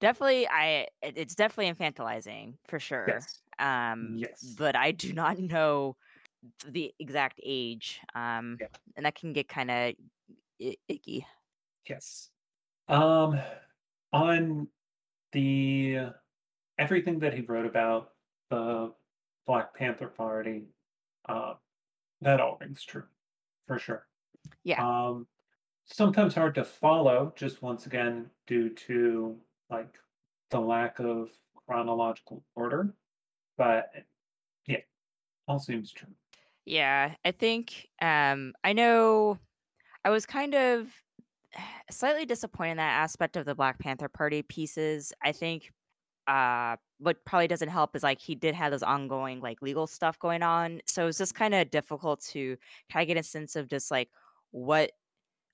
Definitely, 0.00 0.46
I 0.48 0.86
it's 1.02 1.34
definitely 1.34 1.72
infantilizing 1.72 2.54
for 2.66 2.78
sure. 2.78 3.08
Yes. 3.08 3.42
Um, 3.58 4.16
Yes. 4.18 4.54
but 4.56 4.76
I 4.76 4.92
do 4.92 5.12
not 5.14 5.38
know 5.38 5.96
the 6.66 6.94
exact 7.00 7.40
age. 7.44 8.00
Um, 8.14 8.58
Yeah. 8.60 8.68
and 8.96 9.06
that 9.06 9.16
can 9.16 9.32
get 9.32 9.48
kind 9.48 9.70
of 9.70 9.94
icky. 10.88 11.26
Yes. 11.88 12.30
Um, 12.88 13.40
on 14.12 14.68
the 15.32 15.98
everything 16.78 17.20
that 17.20 17.34
he 17.34 17.42
wrote 17.42 17.66
about 17.66 18.14
the 18.50 18.94
Black 19.46 19.74
Panther 19.74 20.08
Party, 20.08 20.68
uh, 21.28 21.56
that 22.22 22.40
all 22.40 22.58
rings 22.60 22.84
true 22.84 23.06
for 23.68 23.78
sure. 23.78 24.08
Yeah. 24.64 24.84
Um, 24.84 25.28
sometimes 25.86 26.34
hard 26.34 26.54
to 26.56 26.64
follow, 26.64 27.32
just 27.36 27.62
once 27.62 27.86
again 27.86 28.30
due 28.46 28.74
to 28.74 29.40
like 29.70 29.98
the 30.50 30.60
lack 30.60 31.00
of 31.00 31.30
chronological 31.54 32.44
order. 32.54 32.94
But 33.56 34.06
yeah, 34.66 34.82
all 35.48 35.60
seems 35.60 35.92
true. 35.92 36.14
Yeah, 36.64 37.14
I 37.24 37.30
think 37.32 37.88
um 38.00 38.54
I 38.64 38.72
know 38.72 39.38
I 40.04 40.10
was 40.10 40.26
kind 40.26 40.54
of 40.54 41.02
slightly 41.90 42.26
disappointed 42.26 42.72
in 42.72 42.76
that 42.78 43.02
aspect 43.02 43.36
of 43.36 43.46
the 43.46 43.54
Black 43.54 43.78
Panther 43.80 44.08
Party 44.08 44.42
pieces. 44.42 45.12
I 45.22 45.32
think 45.32 45.72
uh 46.28 46.76
what 46.98 47.24
probably 47.26 47.48
doesn't 47.48 47.68
help 47.70 47.96
is, 47.96 48.02
like, 48.04 48.20
he 48.20 48.34
did 48.36 48.54
have 48.56 48.72
those 48.72 48.82
ongoing, 48.84 49.40
like, 49.40 49.62
legal 49.62 49.86
stuff 49.88 50.18
going 50.20 50.42
on, 50.42 50.80
so 50.86 51.08
it's 51.08 51.18
just 51.18 51.36
kinda 51.36 51.64
difficult 51.66 52.22
to 52.22 52.58
kinda 52.90 53.06
get 53.06 53.18
a 53.18 53.24
sense 53.24 53.56
of 53.56 53.68
just, 53.68 53.90
like, 53.90 54.10
what 54.52 54.92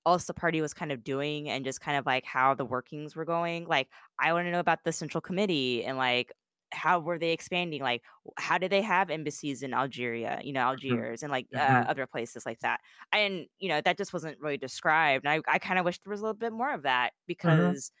else 0.05 0.25
the 0.25 0.33
party 0.33 0.61
was 0.61 0.73
kind 0.73 0.91
of 0.91 1.03
doing 1.03 1.49
and 1.49 1.65
just 1.65 1.81
kind 1.81 1.97
of, 1.97 2.05
like, 2.05 2.25
how 2.25 2.53
the 2.55 2.65
workings 2.65 3.15
were 3.15 3.25
going, 3.25 3.65
like, 3.67 3.89
I 4.19 4.33
wanna 4.33 4.51
know 4.51 4.59
about 4.59 4.83
the 4.85 4.91
Central 4.93 5.21
Committee 5.21 5.83
and, 5.85 5.97
like, 5.97 6.31
how 6.73 6.99
were 6.99 7.17
they 7.19 7.31
expanding, 7.31 7.81
like, 7.81 8.03
how 8.37 8.57
did 8.57 8.71
they 8.71 8.81
have 8.81 9.09
embassies 9.11 9.63
in 9.63 9.73
Algeria, 9.73 10.39
you 10.43 10.53
know, 10.53 10.61
Mhm. 10.89 11.01
Algiers 11.01 11.23
and, 11.23 11.31
like, 11.31 11.47
uh, 11.55 11.59
Mhm. 11.69 11.87
other 11.87 12.05
places 12.07 12.45
like 12.45 12.59
that, 12.61 12.81
and, 13.11 13.47
you 13.59 13.69
know, 13.69 13.81
that 13.81 13.97
just 13.97 14.13
wasn't 14.13 14.39
really 14.41 14.57
described, 14.57 15.25
and 15.25 15.43
I 15.47 15.53
I 15.55 15.59
kinda 15.59 15.83
wish 15.83 15.99
there 15.99 16.11
was 16.11 16.19
a 16.21 16.23
little 16.23 16.33
bit 16.37 16.53
more 16.53 16.73
of 16.73 16.83
that 16.83 17.13
Mhm. 17.43 17.75
because, 17.75 17.91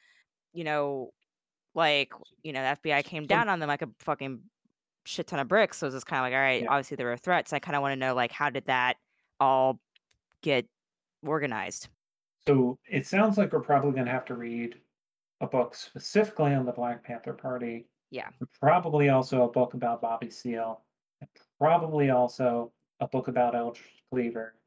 you 0.53 0.63
know, 0.65 1.11
like, 1.75 2.11
you 2.43 2.53
know, 2.53 2.61
the 2.63 2.69
FBI 2.69 3.03
came 3.03 3.25
down 3.27 3.49
on 3.49 3.59
them 3.59 3.67
like 3.69 3.81
a 3.83 3.89
fucking 3.99 4.43
shit 5.05 5.27
ton 5.27 5.39
of 5.39 5.47
bricks, 5.49 5.77
so 5.79 5.87
it's 5.87 5.95
just 5.95 6.07
kinda 6.07 6.21
like, 6.23 6.33
"Alright, 6.33 6.63
Yeah. 6.63 6.69
obviously 6.69 6.97
there 6.97 7.07
were 7.07 7.17
threats." 7.17 7.53
I 7.53 7.59
kinda 7.59 7.81
wanna 7.81 7.95
know, 7.97 8.15
like, 8.15 8.31
how 8.33 8.49
did 8.51 8.65
that 8.67 8.97
all 9.41 9.81
get 10.43 10.67
organized? 11.23 11.89
So, 12.47 12.77
it 12.87 13.07
sounds 13.07 13.37
like 13.37 13.51
we're 13.53 13.59
probably 13.61 13.91
gonna 13.93 14.11
have 14.11 14.25
to 14.25 14.35
read 14.35 14.79
a 15.41 15.47
book 15.47 15.75
specifically 15.75 16.53
on 16.53 16.65
the 16.65 16.71
Black 16.71 17.03
Panther 17.03 17.33
Party, 17.33 17.87
Yeah. 18.11 18.29
probably 18.59 19.09
also 19.09 19.43
a 19.43 19.51
book 19.51 19.73
about 19.73 20.01
Bobby 20.01 20.29
Seale, 20.29 20.85
and 21.21 21.29
probably 21.59 22.09
also 22.11 22.71
a 22.99 23.07
book 23.07 23.27
about 23.27 23.55
Eldridge 23.55 24.03
Cleaver, 24.11 24.59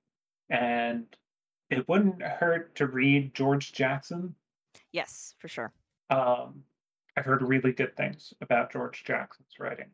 and 0.51 1.17
it 1.71 1.87
wouldn't 1.89 2.21
hurt 2.23 2.75
to 2.77 2.87
read 2.87 3.35
George 3.35 3.73
Jackson. 3.73 4.35
Yes, 4.93 5.35
for 5.39 5.49
sure. 5.49 5.73
Um, 6.11 6.65
I've 7.17 7.25
heard 7.27 7.43
really 7.43 7.73
good 7.73 7.97
things 7.97 8.35
about 8.41 8.73
George 8.73 9.05
Jackson's 9.05 9.59
writing. 9.59 9.91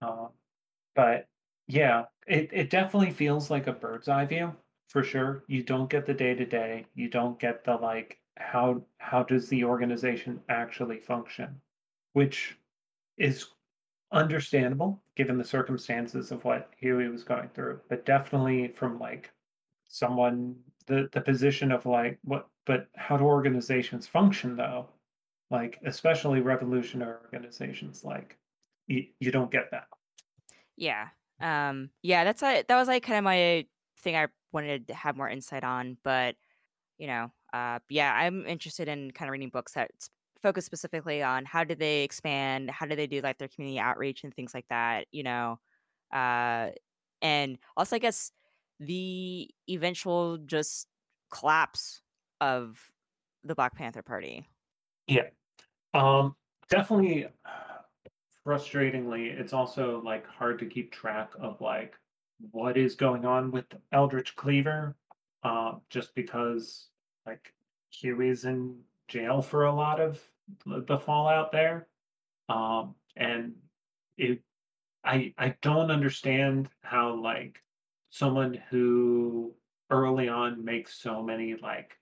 Um, 0.00 0.30
but 0.94 1.28
yeah, 1.66 2.06
it 2.26 2.50
it 2.52 2.70
definitely 2.70 3.10
feels 3.12 3.50
like 3.50 3.66
a 3.66 3.72
bird's 3.72 4.08
eye 4.08 4.24
view, 4.26 4.56
for 4.88 5.02
sure. 5.04 5.44
You 5.48 5.62
don't 5.62 5.90
get 5.90 6.06
the 6.06 6.14
day 6.14 6.34
to 6.34 6.46
day, 6.46 6.86
you 6.94 7.08
don't 7.08 7.38
get 7.38 7.64
the, 7.64 7.76
like, 7.76 8.20
how 8.36 8.84
how 8.98 9.22
does 9.24 9.48
the 9.48 9.64
organization 9.64 10.42
actually 10.48 11.00
function, 11.00 11.60
which 12.14 12.58
is 13.18 13.50
understandable 14.12 15.02
given 15.16 15.38
the 15.38 15.44
circumstances 15.44 16.32
of 16.32 16.44
what 16.44 16.72
Huey 16.78 17.08
was 17.08 17.24
going 17.24 17.50
through, 17.50 17.82
but 17.88 18.06
definitely 18.06 18.68
from, 18.68 18.98
like, 18.98 19.32
someone 19.88 20.62
the 20.86 21.08
the 21.12 21.20
position 21.22 21.72
of, 21.72 21.86
like, 21.86 22.18
what 22.24 22.48
but 22.66 22.88
how 22.96 23.16
do 23.18 23.24
organizations 23.24 24.06
function, 24.08 24.56
though? 24.56 24.88
Like, 25.50 25.80
especially 25.84 26.40
revolutionary 26.42 27.20
organizations, 27.24 28.04
like, 28.04 28.38
y 28.88 29.10
you 29.20 29.32
don't 29.32 29.50
get 29.52 29.70
that. 29.72 29.88
Yeah, 30.76 31.08
um, 31.40 31.90
yeah, 32.02 32.24
that's 32.24 32.42
a, 32.42 32.62
that 32.62 32.76
was, 32.76 32.88
like, 32.88 33.02
kinda 33.02 33.22
my 33.22 33.66
thing 33.98 34.16
I 34.16 34.28
wanted 34.52 34.88
to 34.88 34.94
have 34.94 35.16
more 35.16 35.28
insight 35.28 35.64
on, 35.64 35.98
but, 36.02 36.36
you 36.98 37.06
know, 37.06 37.32
uh, 37.52 37.80
yeah, 37.90 38.14
I'm 38.14 38.46
interested 38.46 38.88
in 38.88 39.10
kinda 39.12 39.30
reading 39.32 39.50
books 39.50 39.74
that 39.74 39.92
focus 40.40 40.66
specifically 40.66 41.22
on 41.22 41.44
how 41.46 41.64
did 41.64 41.78
they 41.80 42.02
expand, 42.04 42.70
how 42.70 42.86
did 42.86 42.98
they 42.98 43.06
do, 43.08 43.20
like, 43.22 43.38
their 43.38 43.48
community 43.48 43.78
outreach 43.80 44.24
and 44.24 44.34
things 44.34 44.54
like 44.54 44.68
that, 44.68 45.08
you 45.12 45.22
know? 45.22 45.60
Uh, 46.12 46.72
and 47.22 47.58
also, 47.76 47.96
I 47.96 48.00
guess, 48.00 48.32
the 48.80 49.50
eventual 49.70 50.38
just 50.38 50.88
collapse 51.32 52.02
of 52.40 52.92
the 53.44 53.54
Black 53.56 53.76
Panther 53.76 54.02
Party. 54.02 54.48
Yeah. 55.06 55.30
Um, 55.94 56.36
definitely, 56.70 57.28
frustratingly, 58.46 59.38
it's 59.38 59.52
also, 59.52 60.00
like, 60.02 60.26
hard 60.26 60.58
to 60.60 60.66
keep 60.66 60.92
track 60.92 61.32
of, 61.38 61.60
like, 61.60 61.96
what 62.50 62.76
is 62.76 62.94
going 62.94 63.24
on 63.24 63.50
with 63.50 63.66
Eldridge 63.92 64.36
Cleaver, 64.36 64.96
um, 65.42 65.80
just 65.90 66.14
because, 66.14 66.88
like, 67.26 67.52
Huey's 67.90 68.44
in 68.44 68.78
jail 69.08 69.42
for 69.42 69.64
a 69.64 69.72
lot 69.72 70.00
of 70.00 70.20
the 70.66 70.84
the 70.86 70.98
fallout 70.98 71.52
there, 71.52 71.88
um, 72.48 72.94
and 73.16 73.54
it 74.16 74.42
I 75.04 75.34
I 75.38 75.56
don't 75.62 75.90
understand 75.90 76.68
how, 76.82 77.14
like, 77.14 77.62
someone 78.10 78.60
who 78.70 79.54
early 79.90 80.28
on 80.28 80.64
makes 80.64 81.00
so 81.00 81.22
many, 81.22 81.54
like, 81.56 81.98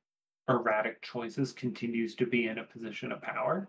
erratic 0.49 1.03
choices 1.03 1.53
continues 1.53 2.14
to 2.16 2.26
be 2.26 2.47
in 2.49 2.59
a 2.59 2.64
position 2.64 3.12
of 3.12 3.22
power. 3.22 3.68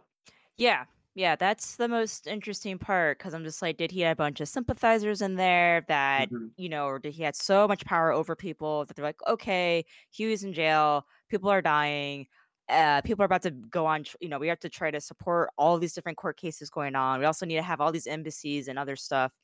Yeah, 0.58 0.86
yeah, 1.18 1.36
that's 1.36 1.78
the 1.78 1.88
most 1.90 2.28
interesting 2.28 2.80
part 2.80 3.18
because 3.20 3.34
I'm 3.34 3.44
just 3.44 3.62
like, 3.64 3.78
did 3.78 3.92
he 3.92 4.02
have 4.02 4.14
a 4.14 4.18
bunch 4.18 4.42
of 4.42 4.48
sympathizers 4.50 5.22
in 5.22 5.36
there 5.36 5.84
that, 5.90 6.30
Mhm. 6.30 6.58
you 6.58 6.70
know 6.70 6.86
or 6.88 7.00
did 7.00 7.14
he 7.14 7.24
had 7.24 7.36
so 7.36 7.68
much 7.68 7.86
power 7.86 8.12
over 8.14 8.36
people 8.36 8.86
that 8.86 8.96
they're 8.96 9.06
like, 9.06 9.22
"Okay, 9.28 9.86
Huey's 10.12 10.44
in 10.44 10.54
jail, 10.54 11.08
people 11.30 11.50
are 11.52 11.62
dying, 11.62 12.28
uh, 12.70 13.02
people 13.04 13.24
are 13.24 13.26
about 13.28 13.44
to 13.44 13.52
go 13.52 13.86
on 13.88 14.06
you 14.22 14.30
know, 14.30 14.40
we 14.40 14.48
have 14.50 14.60
to 14.62 14.70
try 14.70 14.92
to 14.92 15.02
support 15.02 15.52
all 15.58 15.80
these 15.80 15.94
different 15.94 16.18
court 16.20 16.38
cases 16.38 16.70
going 16.72 16.96
on, 16.96 17.20
we 17.20 17.26
also 17.28 17.46
need 17.48 17.56
to 17.58 17.62
have 17.64 17.82
all 17.82 17.92
these 17.92 18.08
embassies 18.08 18.68
and 18.70 18.80
other 18.80 18.96
stuff." 18.96 19.36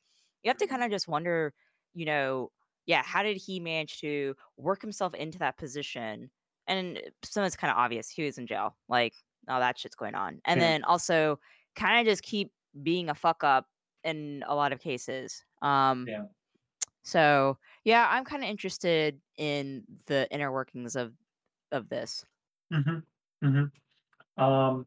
You 0.44 0.50
have 0.50 0.58
to 0.58 0.66
Mhm. 0.66 0.68
kinda 0.68 0.88
just 0.90 1.08
wonder, 1.08 1.54
you 1.94 2.06
know, 2.06 2.52
yeah, 2.86 3.02
how 3.04 3.22
did 3.24 3.36
he 3.38 3.60
manage 3.60 4.00
to 4.00 4.36
work 4.58 4.82
himself 4.82 5.14
into 5.14 5.38
that 5.40 5.56
position? 5.58 6.30
And 6.68 7.00
some 7.24 7.44
it's 7.44 7.56
kinda 7.56 7.74
obvious, 7.74 8.10
he 8.10 8.24
was 8.24 8.38
in 8.38 8.46
jail, 8.48 8.76
like, 8.88 9.14
all 9.48 9.60
that 9.60 9.78
shit's 9.78 9.96
going 9.96 10.14
on, 10.16 10.40
and 10.46 10.60
then 10.60 10.84
also 10.84 11.38
kinda 11.76 12.04
just 12.04 12.22
keep 12.22 12.52
being 12.82 13.08
a 13.10 13.14
fuck 13.14 13.44
up 13.44 13.68
in 14.04 14.44
a 14.46 14.54
lot 14.54 14.72
of 14.72 14.80
cases, 14.80 15.44
um, 15.62 16.12
Yeah. 16.12 16.26
so, 17.04 17.58
yeah, 17.84 18.08
I'm 18.10 18.24
kinda 18.24 18.46
interested 18.46 19.20
in 19.36 19.84
the 20.06 20.28
inner 20.32 20.52
workings 20.52 20.96
of 20.96 21.16
of 21.72 21.88
this. 21.90 22.24
Mm-hmm. 22.72 23.46
Mm-hmm. 23.46 23.88
Um, 24.42 24.86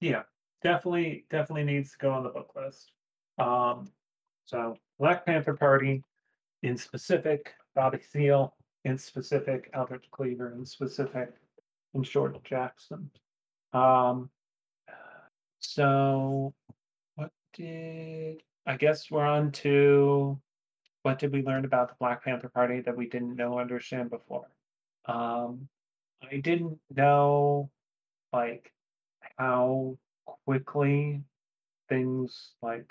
yeah, 0.00 0.24
definitely 0.62 1.26
definitely 1.30 1.64
needs 1.64 1.92
to 1.92 1.98
go 1.98 2.12
on 2.12 2.24
the 2.24 2.30
book 2.30 2.52
list. 2.56 2.92
Um, 3.38 3.92
so 4.46 4.76
Black 4.98 5.26
Panther 5.26 5.54
Party 5.56 6.04
in 6.62 6.76
specific, 6.78 7.54
Bobby 7.74 8.00
Seale 8.00 8.56
in 8.84 8.98
specific, 8.98 9.70
Eldridge 9.74 10.10
Cleaver 10.10 10.52
in 10.54 10.64
specific, 10.66 11.34
and 11.94 12.04
George 12.04 12.42
Jackson. 12.44 13.10
Um, 13.72 14.30
so 15.64 16.54
what 17.16 17.30
did 17.54 18.42
I 18.66 18.76
guess 18.76 19.10
we're 19.10 19.24
on 19.24 19.52
to 19.52 20.40
what 21.02 21.18
did 21.18 21.32
we 21.32 21.42
learn 21.42 21.64
about 21.64 21.88
the 21.88 21.94
Black 22.00 22.24
Panther 22.24 22.48
Party 22.48 22.80
that 22.80 22.96
we 22.96 23.08
didn't 23.08 23.36
know 23.36 23.54
or 23.54 23.60
understand 23.60 24.08
before? 24.10 24.48
Um, 25.06 25.68
I 26.22 26.36
didn't 26.38 26.78
know, 26.94 27.70
like, 28.32 28.72
how 29.36 29.98
quickly 30.46 31.22
things, 31.90 32.54
like, 32.62 32.90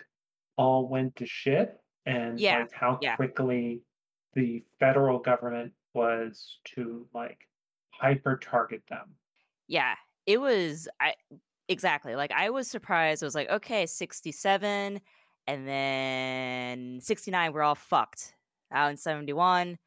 all 0.58 0.88
went 0.88 1.16
to 1.16 1.26
shit 1.26 1.80
and, 2.06 2.40
Yeah, 2.40 2.60
like, 2.60 2.72
how 2.72 3.00
yeah. 3.02 3.16
quickly 3.16 3.82
the 4.34 4.64
federal 4.80 5.18
government 5.18 5.74
was 5.96 6.60
to, 6.76 7.08
like, 7.16 7.48
hyper 7.90 8.38
target 8.38 8.84
them. 8.90 9.16
Yeah, 9.68 9.96
it 10.28 10.40
was 10.40 10.88
I 11.00 11.16
exactly, 11.70 12.16
like, 12.16 12.32
I 12.32 12.50
was 12.50 12.68
surprised, 12.70 13.24
I 13.24 13.28
was 13.28 13.36
like, 13.36 13.50
"Okay, 13.50 13.86
67, 13.86 15.02
and 15.48 15.68
then 15.68 17.00
69, 17.02 17.54
we're 17.54 17.62
all 17.64 17.76
fucked. 17.76 18.36
Out 18.72 18.90
in 18.92 18.98
71, 18.98 19.78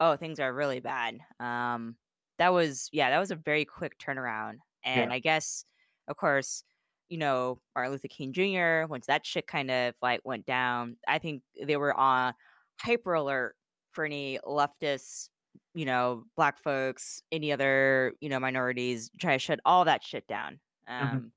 oh, 0.00 0.16
things 0.16 0.40
are 0.40 0.52
really 0.54 0.80
bad." 0.80 1.18
Um, 1.40 1.96
that 2.38 2.52
was 2.52 2.88
yeah, 2.92 3.10
that 3.10 3.18
was 3.18 3.30
a 3.30 3.36
very 3.36 3.64
quick 3.64 3.98
turnaround, 3.98 4.58
and 4.84 5.12
Yeah. 5.12 5.12
I 5.12 5.18
guess, 5.20 5.64
of 6.08 6.16
course, 6.16 6.62
you 7.08 7.18
know, 7.18 7.60
Martin 7.74 7.92
Luther 7.92 8.08
King 8.08 8.32
Jr., 8.32 8.86
once 8.88 9.06
that 9.06 9.26
shit 9.26 9.46
kind 9.46 9.70
of, 9.70 9.94
like, 10.02 10.20
went 10.24 10.46
down, 10.46 10.96
I 11.08 11.18
think 11.18 11.42
they 11.62 11.76
were 11.76 11.94
on 11.94 12.34
hyper 12.80 13.14
alert 13.14 13.56
for 13.92 14.04
any 14.04 14.38
leftists, 14.44 15.30
you 15.74 15.84
know, 15.86 16.24
black 16.36 16.58
folks, 16.58 17.22
any 17.32 17.50
other, 17.52 18.14
you 18.20 18.28
know, 18.28 18.38
minorities, 18.40 19.10
try 19.20 19.32
to 19.34 19.38
shut 19.38 19.60
all 19.64 19.84
that 19.86 20.02
shit 20.04 20.26
down. 20.28 20.60
Mhm. 21.00 21.22
Um, 21.22 21.32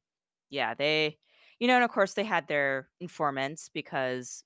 yeah, 0.49 0.73
they 0.75 1.19
you 1.59 1.67
know, 1.67 1.75
and 1.75 1.83
of 1.85 1.91
course, 1.91 2.15
they 2.15 2.23
had 2.25 2.47
their 2.47 2.89
informants 3.01 3.69
because, 3.69 4.43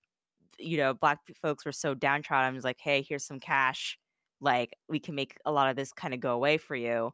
you 0.60 0.78
know, 0.78 0.93
black 0.95 1.20
folks 1.36 1.66
were 1.66 1.72
so 1.74 1.93
downtrodden, 1.95 2.53
it 2.56 2.58
was 2.58 2.66
like, 2.66 2.80
"Hey, 2.82 3.01
here's 3.03 3.26
some 3.26 3.39
cash, 3.41 3.99
like, 4.41 4.76
we 4.89 4.99
can 4.99 5.16
make 5.16 5.38
a 5.45 5.51
lot 5.53 5.70
of 5.70 5.76
this 5.78 5.93
kinda 5.93 6.18
go 6.18 6.36
away 6.36 6.58
for 6.60 6.76
you." 6.76 7.14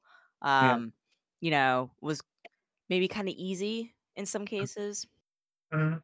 Yeah. 0.60 0.82
Um, 0.82 0.94
you 1.42 1.52
know, 1.52 1.92
was 2.02 2.22
maybe 2.90 3.08
kinda 3.10 3.34
easy 3.38 3.96
in 4.18 4.26
some 4.28 4.46
Mm. 4.60 4.68
cases. 4.68 5.08
Mhm. 5.74 6.04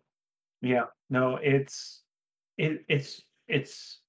Yeah, 0.62 0.88
no, 1.10 1.38
it's 1.38 2.04
it 2.58 2.86
it's 2.90 3.26
it's 3.48 4.02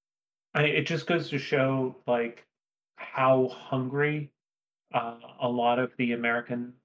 I 0.55 0.65
it 0.65 0.83
just 0.87 1.07
goes 1.07 1.29
to 1.31 1.39
show, 1.39 2.03
like, 2.07 2.47
how 2.97 3.49
hungry, 3.49 4.33
uh, 4.93 5.19
a 5.41 5.49
lot 5.49 5.79
of 5.79 5.95
the 5.97 6.13
American 6.13 6.78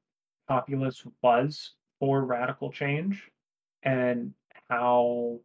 populace 0.49 1.05
was 1.23 1.73
for 2.01 2.25
radical 2.25 2.71
change, 2.73 3.31
and 3.83 4.33
how 4.69 5.41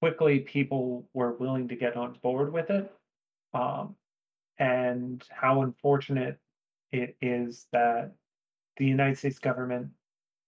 quickly 0.00 0.40
people 0.40 1.08
were 1.12 1.36
willing 1.36 1.68
to 1.68 1.76
get 1.76 1.96
on 1.96 2.18
board 2.22 2.52
with 2.52 2.70
it, 2.70 2.92
um, 3.54 3.94
and 4.58 5.24
how 5.30 5.62
unfortunate 5.62 6.38
it 6.92 7.16
is 7.20 7.66
that 7.72 8.12
the 8.76 8.86
United 8.86 9.18
States 9.18 9.38
government 9.38 9.88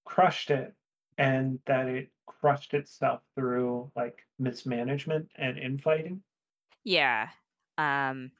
crushed 0.04 0.50
it 0.50 0.74
and 1.18 1.58
that 1.66 1.86
it 1.86 2.10
crushed 2.26 2.74
itself 2.74 3.20
through 3.34 3.90
like 3.94 4.26
mismanagement 4.38 5.28
and 5.36 5.58
infighting. 5.58 6.22
Yeah. 6.84 7.28
Um, 7.78 8.32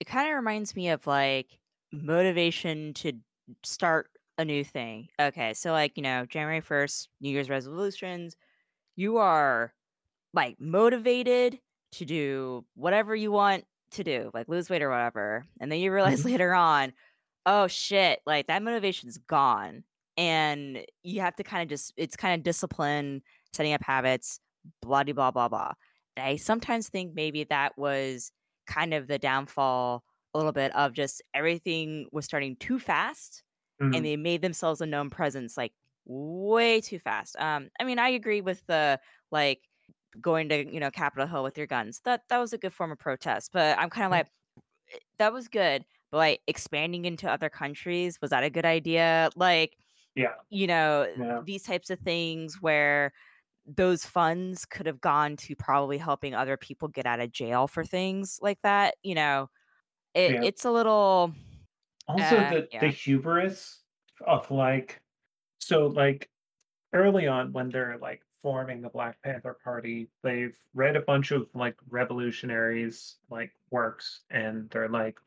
it 0.00 0.06
kind 0.06 0.28
of 0.28 0.36
reminds 0.36 0.76
me 0.76 0.90
of 0.90 1.06
like 1.06 1.58
motivation 1.92 2.94
to 2.94 3.12
start 3.62 4.10
a 4.38 4.44
new 4.44 4.64
thing. 4.64 5.08
Okay, 5.20 5.54
so 5.54 5.72
like, 5.72 5.96
you 5.96 6.02
know, 6.02 6.26
January 6.26 6.60
1st, 6.60 7.08
New 7.20 7.30
Year's 7.30 7.50
resolutions, 7.50 8.36
you 8.96 9.18
are 9.18 9.74
like 10.34 10.60
motivated 10.60 11.60
to 11.92 12.04
do 12.06 12.66
whatever 12.74 13.16
you 13.16 13.32
want 13.32 13.66
to 13.92 14.04
do, 14.04 14.30
like 14.34 14.48
lose 14.48 14.70
weight 14.70 14.82
or 14.82 14.90
whatever. 14.90 15.46
And 15.60 15.72
then 15.72 15.80
you 15.80 15.92
realize 15.92 16.24
Mhm. 16.24 16.26
later 16.26 16.54
on, 16.54 16.92
oh 17.46 17.68
shit, 17.68 18.20
like 18.26 18.48
that 18.48 18.62
motivation's 18.62 19.18
gone. 19.18 19.84
And 20.16 20.86
you 21.02 21.20
have 21.22 21.36
to 21.36 21.44
kind 21.44 21.62
of 21.62 21.68
just, 21.68 21.92
it's 21.96 22.16
kind 22.16 22.34
of 22.38 22.44
discipline, 22.44 23.22
setting 23.52 23.72
up 23.72 23.82
habits, 23.82 24.40
blah, 24.82 25.04
blah, 25.04 25.30
blah, 25.30 25.48
blah. 25.48 25.72
And 26.16 26.26
I 26.26 26.36
sometimes 26.36 26.88
think 26.88 27.14
maybe 27.14 27.44
that 27.44 27.78
was 27.78 28.32
kind 28.66 28.94
of 28.94 29.08
the 29.08 29.18
downfall 29.18 30.04
a 30.34 30.38
little 30.38 30.52
bit 30.52 30.74
of 30.76 30.92
just 30.94 31.22
everything 31.34 32.08
was 32.12 32.24
starting 32.26 32.56
too 32.56 32.78
fast 32.78 33.44
and 33.92 34.04
Mm, 34.04 34.06
they 34.06 34.16
made 34.16 34.42
themselves 34.42 34.80
a 34.80 34.86
known 34.86 35.10
presence 35.10 35.56
like 35.56 35.72
way 36.06 36.80
too 36.80 36.98
fast. 36.98 37.36
Um, 37.38 37.70
I 37.80 37.84
mean, 37.84 37.98
I 37.98 38.08
agree 38.10 38.40
with 38.40 38.64
the 38.66 39.00
like 39.30 39.68
going 40.20 40.48
to 40.50 40.72
you 40.72 40.80
know 40.80 40.90
Capitol 40.90 41.26
Hill 41.28 41.42
with 41.44 41.58
your 41.58 41.66
guns. 41.66 42.00
That 42.04 42.24
that 42.30 42.38
was 42.38 42.52
a 42.52 42.58
good 42.58 42.74
form 42.74 42.92
of 42.92 42.98
protest, 42.98 43.52
but 43.52 43.78
I'm 43.78 43.90
kind 43.90 44.06
of 44.06 44.10
like 44.12 44.28
that 45.18 45.32
was 45.32 45.48
good, 45.48 45.84
but 46.10 46.18
like 46.18 46.40
expanding 46.46 47.04
into 47.04 47.30
other 47.30 47.48
countries 47.50 48.20
was 48.20 48.30
that 48.30 48.44
a 48.44 48.50
good 48.50 48.64
idea? 48.66 49.30
Like 49.36 49.76
yeah, 50.14 50.34
you 50.50 50.66
know 50.66 51.08
yeah, 51.16 51.40
these 51.40 51.62
types 51.64 51.90
of 51.90 52.00
things 52.00 52.60
where 52.62 53.12
those 53.66 54.04
funds 54.06 54.66
could 54.66 54.86
have 54.86 55.00
gone 55.00 55.36
to 55.36 55.56
probably 55.56 55.98
helping 55.98 56.34
other 56.34 56.56
people 56.58 56.88
get 56.88 57.06
out 57.06 57.20
of 57.20 57.32
jail 57.32 57.68
for 57.68 57.84
things 57.84 58.38
like 58.42 58.60
that. 58.62 58.96
You 59.02 59.14
know, 59.16 59.50
it 60.14 60.36
yeah. 60.36 60.42
it's 60.42 60.64
a 60.64 60.70
little 60.72 61.34
Also, 62.08 62.36
uh 62.36 62.50
the 62.50 62.68
the 62.80 62.88
hubris 62.88 63.80
of 64.26 64.50
like, 64.50 65.00
so 65.58 65.86
like 65.86 66.28
early 66.92 67.26
on 67.26 67.52
when 67.52 67.68
they're 67.68 67.98
like 68.00 68.22
forming 68.42 68.80
the 68.80 68.88
Black 68.88 69.20
Panther 69.22 69.56
Party, 69.62 70.08
they've 70.22 70.56
read 70.74 70.96
a 70.96 71.02
bunch 71.02 71.30
of 71.32 71.48
like 71.54 71.76
revolutionaries 71.88 73.16
like 73.30 73.52
works, 73.70 74.20
and 74.30 74.70
they're 74.70 74.88
like, 74.88 75.18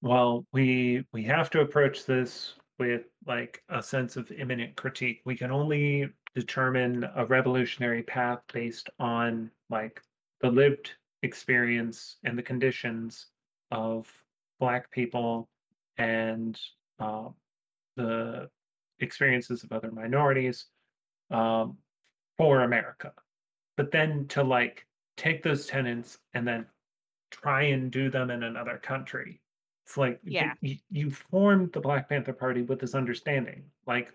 well, 0.00 0.46
we 0.52 1.04
we 1.12 1.22
have 1.24 1.50
to 1.50 1.60
approach 1.60 2.06
this 2.06 2.54
with 2.78 3.02
like 3.26 3.62
a 3.68 3.82
sense 3.82 4.16
of 4.16 4.32
immanent 4.32 4.74
critique. 4.76 5.20
We 5.26 5.36
can 5.36 5.50
only 5.50 6.08
determine 6.34 7.06
a 7.14 7.26
revolutionary 7.26 8.02
path 8.02 8.40
based 8.52 8.88
on 8.98 9.50
like 9.68 10.00
the 10.40 10.50
lived 10.50 10.92
experience 11.22 12.16
and 12.24 12.38
the 12.38 12.42
conditions 12.42 13.26
of 13.70 14.10
Black 14.60 14.90
people 14.90 15.48
and 15.98 16.58
uh, 17.00 17.28
the 17.96 18.48
experiences 19.00 19.64
of 19.64 19.72
other 19.72 19.90
minorities 19.90 20.66
um, 21.30 21.78
for 22.36 22.62
America. 22.62 23.12
But 23.76 23.90
then 23.90 24.26
to 24.28 24.44
like 24.44 24.86
take 25.16 25.42
those 25.42 25.66
tenets 25.66 26.18
and 26.34 26.46
then 26.46 26.66
try 27.30 27.62
and 27.62 27.90
do 27.90 28.10
them 28.10 28.30
in 28.30 28.42
another 28.42 28.78
country. 28.78 29.40
It's 29.84 29.96
like, 29.96 30.20
yeah 30.22 30.52
you, 30.60 30.76
you 30.90 31.10
formed 31.10 31.72
the 31.72 31.80
Black 31.80 32.08
Panther 32.08 32.32
Party 32.32 32.62
with 32.62 32.78
this 32.78 32.94
understanding. 32.94 33.64
Like, 33.86 34.12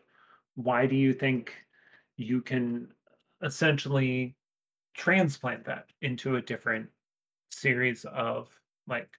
why 0.56 0.86
do 0.86 0.96
you 0.96 1.14
think 1.14 1.54
you 2.16 2.42
can 2.42 2.88
essentially 3.44 4.36
transplant 4.94 5.66
that 5.66 5.88
into 6.02 6.38
a 6.38 6.42
different 6.42 6.88
series 7.52 8.06
of 8.06 8.48
like 8.88 9.10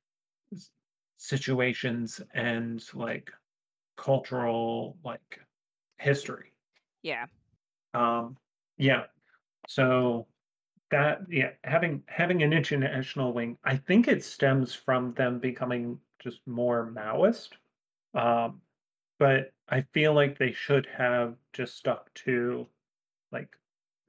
situations 1.17 2.21
and 2.35 2.83
like 2.95 3.31
cultural 3.97 4.97
like 5.05 5.41
history? 5.99 6.53
yeah 7.03 7.27
Um, 7.95 8.37
yeah. 8.79 9.05
So 9.69 10.27
that 10.91 11.21
yeah, 11.29 11.51
having 11.65 12.03
having 12.07 12.43
an 12.43 12.53
international 12.53 13.33
wing, 13.33 13.59
I 13.65 13.77
think 13.77 14.09
it 14.09 14.25
stems 14.25 14.75
from 14.75 15.15
them 15.15 15.39
becoming 15.41 15.99
just 16.21 16.41
more 16.47 16.93
Maoist. 16.95 17.51
Um, 18.15 18.61
but 19.19 19.53
I 19.69 19.83
feel 19.93 20.15
like 20.15 20.39
they 20.39 20.53
should 20.53 20.87
have 20.97 21.35
just 21.53 21.77
stuck 21.77 22.13
to 22.15 22.69
like 23.33 23.49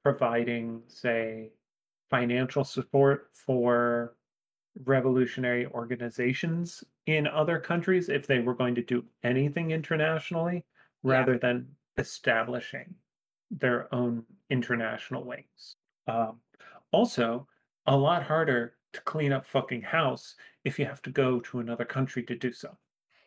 providing, 0.04 0.82
say, 0.86 1.50
financial 2.10 2.64
support 2.64 3.30
for 3.32 4.14
revolutionary 4.84 5.66
organizations 5.66 6.84
in 7.06 7.26
other 7.26 7.58
countries 7.58 8.08
if 8.08 8.26
they 8.26 8.40
were 8.40 8.54
going 8.54 8.74
to 8.74 8.82
do 8.82 9.04
anything 9.22 9.70
internationally, 9.70 10.64
yeah 11.02 11.26
rather 11.26 11.38
than 11.38 11.76
establishing 11.96 12.94
their 13.50 13.92
own 13.94 14.24
international 14.50 15.24
wings. 15.24 15.76
Um, 16.06 16.40
also, 16.92 17.48
a 17.86 17.96
lot 17.96 18.22
harder 18.22 18.76
to 18.92 19.00
clean 19.02 19.32
up 19.32 19.46
fucking 19.46 19.82
house 19.82 20.36
if 20.64 20.78
you 20.78 20.84
have 20.86 21.02
to 21.02 21.10
go 21.10 21.40
to 21.40 21.60
another 21.60 21.84
country 21.84 22.22
to 22.24 22.36
do 22.36 22.52
so. 22.52 22.76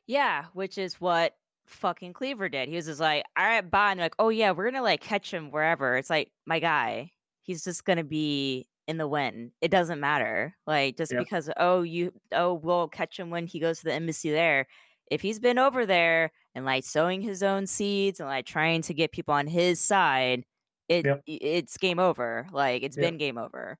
Yeah, 0.08 0.46
which 0.54 0.78
is 0.78 1.00
what 1.00 1.36
fucking 1.68 2.14
Cleaver 2.14 2.50
did. 2.50 2.70
He 2.70 2.76
was 2.76 2.86
just 2.86 3.00
like, 3.00 3.24
"All 3.38 3.46
right, 3.46 3.62
bye." 3.70 3.92
And 3.92 4.00
like, 4.00 4.16
"Oh 4.20 4.30
yeah, 4.30 4.52
we're 4.52 4.66
gonna 4.70 4.82
like 4.84 5.02
catch 5.02 5.34
him 5.34 5.52
wherever." 5.52 5.98
It's 5.98 6.10
like, 6.10 6.32
my 6.46 6.60
guy, 6.60 7.12
he's 7.42 7.64
just 7.64 7.86
gonna 7.86 8.04
be 8.04 8.68
in 8.88 8.98
the 8.98 9.08
wind. 9.08 9.52
It 9.62 9.72
doesn't 9.72 10.00
matter. 10.00 10.56
Like 10.68 10.98
just 10.98 11.12
Yeah, 11.12 11.20
because 11.20 11.50
oh 11.58 11.82
you 11.82 12.14
oh 12.32 12.54
we'll 12.54 12.88
catch 12.88 13.20
him 13.20 13.30
when 13.30 13.48
he 13.48 13.60
goes 13.60 13.80
to 13.80 13.86
the 13.86 13.94
embassy 13.94 14.32
there. 14.32 14.68
If 15.10 15.22
he's 15.22 15.40
been 15.40 15.58
over 15.58 15.86
there 15.86 16.32
and 16.56 16.66
like 16.66 16.84
sowing 16.84 17.22
his 17.22 17.44
own 17.44 17.68
seeds 17.68 18.20
and 18.20 18.30
like 18.30 18.46
trying 18.46 18.82
to 18.84 18.94
get 18.94 19.12
people 19.12 19.34
on 19.34 19.48
his 19.48 19.80
side, 19.80 20.46
it 20.88 21.06
yep, 21.06 21.22
it's 21.26 21.78
game 21.78 22.00
over. 22.00 22.48
Like 22.52 22.84
it's 22.84 22.98
yep, 22.98 23.06
been 23.06 23.18
game 23.18 23.38
over. 23.38 23.78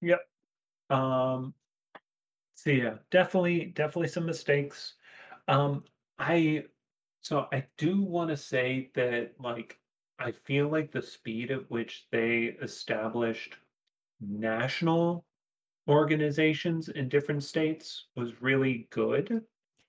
yep. 0.00 0.20
Um, 0.90 1.54
so 2.54 2.70
yeah, 2.70 2.94
definitely, 3.10 3.66
definitely 3.66 4.08
some 4.08 4.26
mistakes. 4.26 4.94
Um, 5.48 5.84
I 6.18 6.64
so 7.22 7.46
I 7.52 7.66
do 7.78 8.02
want 8.02 8.30
to 8.30 8.36
say 8.36 8.90
that 8.94 9.32
like 9.38 9.78
I 10.18 10.32
feel 10.32 10.68
like 10.68 10.92
the 10.92 11.02
speed 11.02 11.50
at 11.50 11.70
which 11.70 12.06
they 12.10 12.56
established 12.62 13.56
national 14.20 15.24
organizations 15.88 16.88
in 16.88 17.08
different 17.08 17.42
states 17.42 18.06
was 18.16 18.40
really 18.40 18.86
good. 18.90 19.42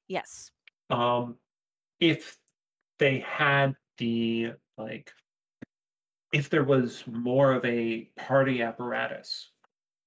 Yes. 0.08 0.52
Um, 0.90 1.36
if 2.00 2.38
they 3.00 3.20
had 3.20 3.76
the 3.98 4.54
like 4.78 5.12
if 6.34 6.50
there 6.50 6.64
was 6.64 7.04
more 7.08 7.52
of 7.52 7.64
a 7.66 8.10
party 8.16 8.62
apparatus, 8.62 9.52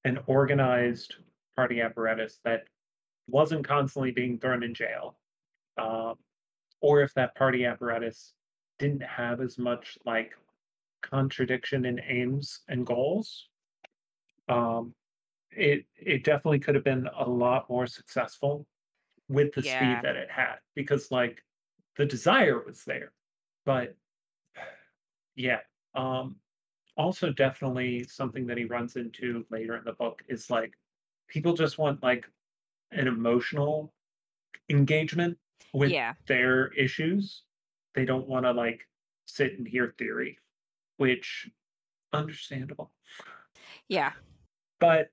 an 0.04 0.18
organized 0.26 1.16
party 1.54 1.80
apparatus 1.80 2.40
that 2.44 2.64
wasn't 3.28 3.66
constantly 3.66 4.10
being 4.10 4.38
thrown 4.38 4.62
in 4.62 4.74
jail, 4.74 5.16
um, 5.78 6.14
or 6.80 7.02
if 7.02 7.12
that 7.14 7.34
party 7.34 7.64
apparatus 7.64 8.32
didn't 8.78 9.02
have 9.02 9.40
as 9.40 9.58
much 9.58 9.98
like 10.04 10.32
contradiction 11.02 11.84
in 11.84 12.00
aims 12.08 12.60
and 12.68 12.86
goals, 12.86 13.48
um, 14.48 14.94
it 15.50 15.86
it 15.96 16.24
definitely 16.24 16.58
could 16.58 16.74
have 16.74 16.84
been 16.84 17.08
a 17.18 17.28
lot 17.28 17.68
more 17.70 17.86
successful 17.86 18.66
with 19.28 19.52
the 19.54 19.62
speed 19.62 19.98
that 20.02 20.16
it 20.16 20.30
had 20.30 20.56
because 20.74 21.10
like 21.10 21.42
the 21.96 22.04
desire 22.04 22.62
was 22.64 22.84
there, 22.84 23.12
but 23.64 23.96
yeah. 25.36 25.60
Um, 25.94 26.36
also 26.96 27.30
definitely 27.32 28.04
something 28.04 28.46
that 28.46 28.56
he 28.58 28.64
runs 28.64 28.96
into 28.96 29.44
later 29.50 29.76
in 29.76 29.84
the 29.84 29.92
book 29.92 30.22
is 30.28 30.50
like 30.50 30.74
people 31.28 31.52
just 31.54 31.78
want 31.78 32.02
like 32.02 32.28
an 32.92 33.08
emotional 33.08 33.92
engagement 34.70 35.36
with 35.72 35.90
Yeah. 35.90 36.14
their 36.26 36.72
issues. 36.74 37.42
They 37.94 38.04
don't 38.04 38.28
want 38.28 38.44
to 38.46 38.52
like 38.52 38.88
sit 39.26 39.58
and 39.58 39.66
hear 39.66 39.94
theory, 39.98 40.38
which 40.98 41.48
understandable. 42.12 42.92
Yeah. 43.88 44.12
But 44.80 45.08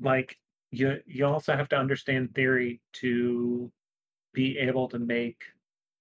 like 0.00 0.38
you 0.70 1.00
you 1.06 1.26
also 1.26 1.54
have 1.56 1.68
to 1.70 1.76
understand 1.76 2.34
theory 2.34 2.80
to 2.94 3.70
be 4.32 4.58
able 4.58 4.88
to 4.88 4.98
make 4.98 5.44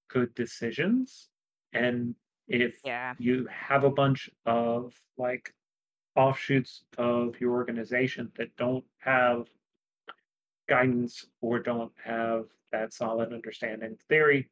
good 0.10 0.34
decisions 0.34 1.30
and 1.74 2.16
if 2.48 2.80
Yeah. 2.84 3.14
you 3.18 3.48
have 3.48 3.84
a 3.84 3.90
bunch 3.90 4.30
of 4.46 4.94
like 5.18 5.54
offshoots 6.16 6.84
of 6.98 7.40
your 7.40 7.52
organization 7.52 8.32
that 8.36 8.56
don't 8.58 8.84
have 9.00 9.48
guidance 10.68 11.26
or 11.42 11.60
don't 11.60 11.94
have 12.04 12.46
that 12.72 12.94
solid 12.94 13.34
understanding 13.34 13.92
of 13.94 14.00
theory, 14.10 14.50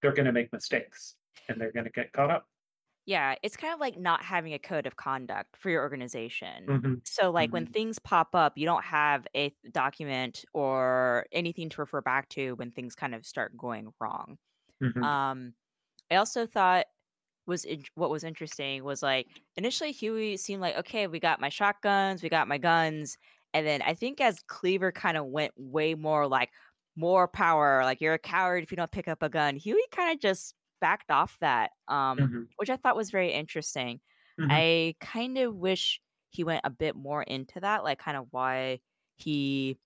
they're 0.00 0.12
going 0.12 0.26
to 0.26 0.32
make 0.32 0.52
mistakes 0.52 1.16
and 1.48 1.60
they're 1.60 1.72
going 1.72 1.84
to 1.84 1.90
get 1.90 2.12
caught 2.12 2.30
up. 2.30 2.46
Yeah, 3.06 3.34
it's 3.42 3.56
kind 3.56 3.74
of 3.74 3.80
like 3.80 3.98
not 3.98 4.22
having 4.24 4.52
a 4.54 4.58
code 4.58 4.86
of 4.86 4.96
conduct 4.96 5.56
for 5.56 5.70
your 5.70 5.82
organization. 5.82 6.72
hmm 6.82 6.94
So, 7.04 7.30
like, 7.32 7.52
when 7.52 7.66
hmm 7.66 7.72
things 7.72 7.98
pop 7.98 8.34
up, 8.34 8.56
you 8.56 8.64
don't 8.64 8.84
have 8.84 9.26
a 9.34 9.52
document 9.72 10.44
or 10.54 11.26
anything 11.32 11.68
to 11.70 11.80
refer 11.80 12.00
back 12.00 12.28
to 12.30 12.52
when 12.54 12.70
things 12.70 12.94
kind 12.94 13.14
of 13.14 13.26
start 13.26 13.56
going 13.56 13.92
wrong. 14.00 14.38
hmm 14.80 15.04
Um, 15.04 15.54
I 16.10 16.16
also 16.16 16.46
thought 16.46 16.86
was 17.46 17.64
in- 17.64 17.84
what 17.96 18.10
was 18.10 18.24
interesting 18.24 18.84
was 18.84 19.02
like 19.02 19.28
initially 19.56 19.92
Huey 19.92 20.36
seemed 20.38 20.62
like 20.62 20.76
okay, 20.78 21.06
we 21.08 21.20
got 21.20 21.40
my 21.40 21.48
shotguns, 21.50 22.22
we 22.22 22.28
got 22.30 22.48
my 22.48 22.58
guns, 22.58 23.18
and 23.54 23.66
then 23.66 23.82
I 23.82 23.94
think 23.94 24.20
as 24.20 24.42
Cleaver 24.48 24.92
kind 24.92 25.16
of 25.18 25.26
went 25.26 25.52
way 25.56 25.94
more 25.96 26.28
like 26.28 26.50
more 26.96 27.28
power, 27.28 27.84
like 27.84 28.00
you're 28.00 28.14
a 28.14 28.18
coward 28.18 28.62
if 28.64 28.70
you 28.72 28.76
don't 28.76 28.92
pick 28.92 29.08
up 29.08 29.22
a 29.22 29.28
gun. 29.30 29.56
Huey 29.56 29.82
kind 29.92 30.12
of 30.12 30.20
just 30.20 30.54
backed 30.82 31.12
off 31.12 31.38
that, 31.40 31.72
um, 31.88 32.18
hmm 32.18 32.44
which 32.58 32.70
I 32.70 32.76
thought 32.76 32.96
was 32.96 33.12
very 33.12 33.32
interesting. 33.32 34.02
hmm 34.38 34.62
I 34.62 34.96
kind 35.00 35.38
of 35.38 35.56
wish 35.56 36.02
he 36.30 36.44
went 36.44 36.62
a 36.64 36.70
bit 36.70 36.96
more 36.96 37.22
into 37.24 37.60
that, 37.60 37.84
like 37.84 38.00
kind 38.00 38.18
of 38.18 38.28
why 38.32 38.80
he 39.16 39.80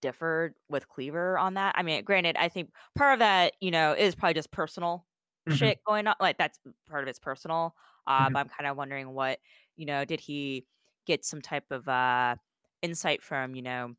differed 0.00 0.54
with 0.68 0.88
Cleaver 0.88 1.38
on 1.38 1.54
that. 1.54 1.74
I 1.78 1.82
mean, 1.82 2.02
granted, 2.04 2.36
I 2.36 2.48
think 2.48 2.72
part 2.96 3.14
of 3.14 3.18
that, 3.20 3.54
you 3.60 3.70
know, 3.70 3.92
is 3.92 4.14
probably 4.14 4.34
just 4.34 4.50
personal 4.50 5.06
hmm 5.46 5.72
shit 5.72 5.78
going 5.86 6.06
on. 6.06 6.16
Like 6.20 6.38
that's 6.38 6.58
part 6.88 7.02
of 7.04 7.08
it's 7.08 7.18
personal. 7.18 7.76
Uh, 8.06 8.28
hmm 8.28 8.34
but 8.34 8.40
I'm 8.40 8.48
kind 8.48 8.66
of 8.68 8.76
wondering 8.76 9.12
what, 9.14 9.38
you 9.76 9.86
know, 9.86 10.04
did 10.04 10.20
he 10.20 10.66
get 11.06 11.24
some 11.24 11.40
type 11.42 11.70
of 11.70 11.88
uh 11.88 12.36
insight 12.82 13.22
from, 13.22 13.54
you 13.54 13.62
know, 13.62 13.94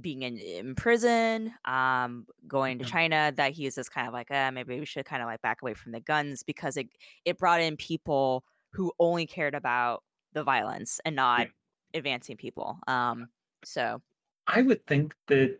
being 0.00 0.22
in, 0.22 0.38
in 0.38 0.74
prison, 0.74 1.54
um, 1.64 2.26
going 2.46 2.78
to 2.78 2.84
China 2.84 3.32
that 3.36 3.52
he 3.52 3.66
is 3.66 3.74
just 3.74 3.92
kind 3.92 4.06
of 4.06 4.12
like, 4.12 4.30
uh, 4.30 4.50
maybe 4.52 4.78
we 4.78 4.86
should 4.86 5.04
kind 5.04 5.22
of 5.22 5.26
like 5.26 5.42
back 5.42 5.62
away 5.62 5.74
from 5.74 5.92
the 5.92 6.00
guns 6.00 6.42
because 6.42 6.76
it 6.76 6.88
it 7.24 7.38
brought 7.38 7.60
in 7.60 7.76
people 7.76 8.44
who 8.72 8.92
only 8.98 9.26
cared 9.26 9.54
about 9.54 10.04
the 10.32 10.44
violence 10.44 11.00
and 11.04 11.14
Yeah. 11.14 11.22
not 11.22 11.48
advancing 11.94 12.36
people. 12.36 12.78
Um, 12.86 13.30
so 13.64 14.00
I 14.46 14.62
would 14.62 14.86
think 14.86 15.14
that 15.26 15.58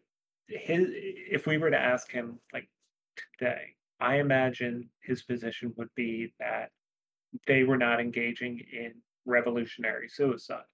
his, 0.49 0.89
if 0.93 1.47
we 1.47 1.59
were 1.59 1.71
to 1.71 1.79
ask 1.79 2.11
him 2.11 2.41
like 2.53 2.69
today, 3.39 3.75
I 4.01 4.17
imagine 4.17 4.91
his 5.03 5.23
position 5.23 5.75
would 5.77 5.95
be 5.95 6.33
that 6.39 6.71
they 7.47 7.65
were 7.65 7.79
not 7.79 8.01
engaging 8.01 8.61
in 8.73 8.95
revolutionary 9.25 10.09
suicide, 10.09 10.65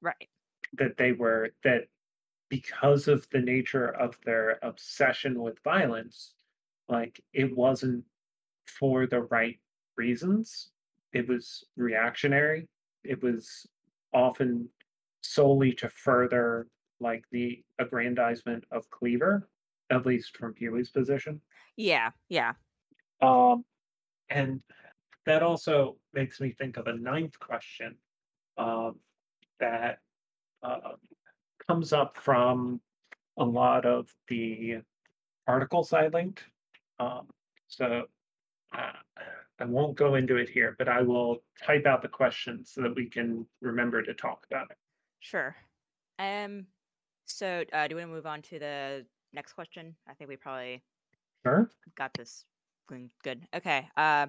right. 0.00 0.28
that 0.74 0.96
they 0.96 1.12
were, 1.12 1.50
that 1.64 1.88
because 2.48 3.08
of 3.08 3.26
the 3.30 3.40
nature 3.40 3.88
of 3.88 4.16
their 4.24 4.58
obsession 4.62 5.40
with 5.40 5.62
violence, 5.64 6.34
like 6.88 7.20
it 7.32 7.54
wasn't 7.56 8.04
for 8.66 9.06
the 9.06 9.22
right 9.22 9.58
reasons. 9.96 10.70
It 11.12 11.28
was 11.28 11.64
reactionary. 11.76 12.68
It 13.04 13.22
was 13.22 13.66
often 14.12 14.68
solely 15.22 15.72
to 15.72 15.88
further 15.88 16.68
like 17.00 17.24
the 17.30 17.62
aggrandizement 17.78 18.64
of 18.70 18.88
Cleaver, 18.90 19.48
at 19.90 20.06
least 20.06 20.36
from 20.36 20.54
Huey's 20.56 20.90
position. 20.90 21.40
Yeah, 21.76 22.10
yeah. 22.28 22.52
Um, 23.20 23.64
and 24.30 24.60
that 25.26 25.42
also 25.42 25.96
makes 26.14 26.40
me 26.40 26.52
think 26.52 26.76
of 26.76 26.86
a 26.86 26.96
ninth 26.96 27.38
question 27.38 27.96
um, 28.56 28.96
that 29.60 29.98
uh, 30.62 30.92
comes 31.68 31.92
up 31.92 32.16
from 32.16 32.80
a 33.38 33.44
lot 33.44 33.84
of 33.84 34.12
the 34.28 34.76
articles 35.46 35.92
I 35.92 36.08
linked. 36.08 36.44
Um, 36.98 37.28
so 37.68 38.04
uh, 38.74 38.92
I 39.58 39.64
won't 39.64 39.96
go 39.96 40.14
into 40.14 40.36
it 40.36 40.48
here, 40.48 40.74
but 40.78 40.88
I 40.88 41.02
will 41.02 41.42
type 41.62 41.86
out 41.86 42.02
the 42.02 42.08
question 42.08 42.64
so 42.64 42.82
that 42.82 42.94
we 42.94 43.06
can 43.06 43.46
remember 43.60 44.02
to 44.02 44.14
talk 44.14 44.46
about 44.50 44.70
it. 44.70 44.76
Sure. 45.20 45.56
Um, 46.18 46.66
so 47.26 47.64
uh, 47.72 47.88
do 47.88 47.96
we 47.96 48.02
want 48.02 48.10
to 48.10 48.14
move 48.14 48.26
on 48.26 48.42
to 48.42 48.58
the 48.58 49.06
next 49.32 49.52
question? 49.54 49.94
I 50.08 50.14
think 50.14 50.28
we 50.28 50.36
probably 50.36 50.82
Sure. 51.44 51.70
got 51.96 52.12
this 52.14 52.44
good. 53.22 53.46
Okay. 53.54 53.88
Uh, 53.96 54.26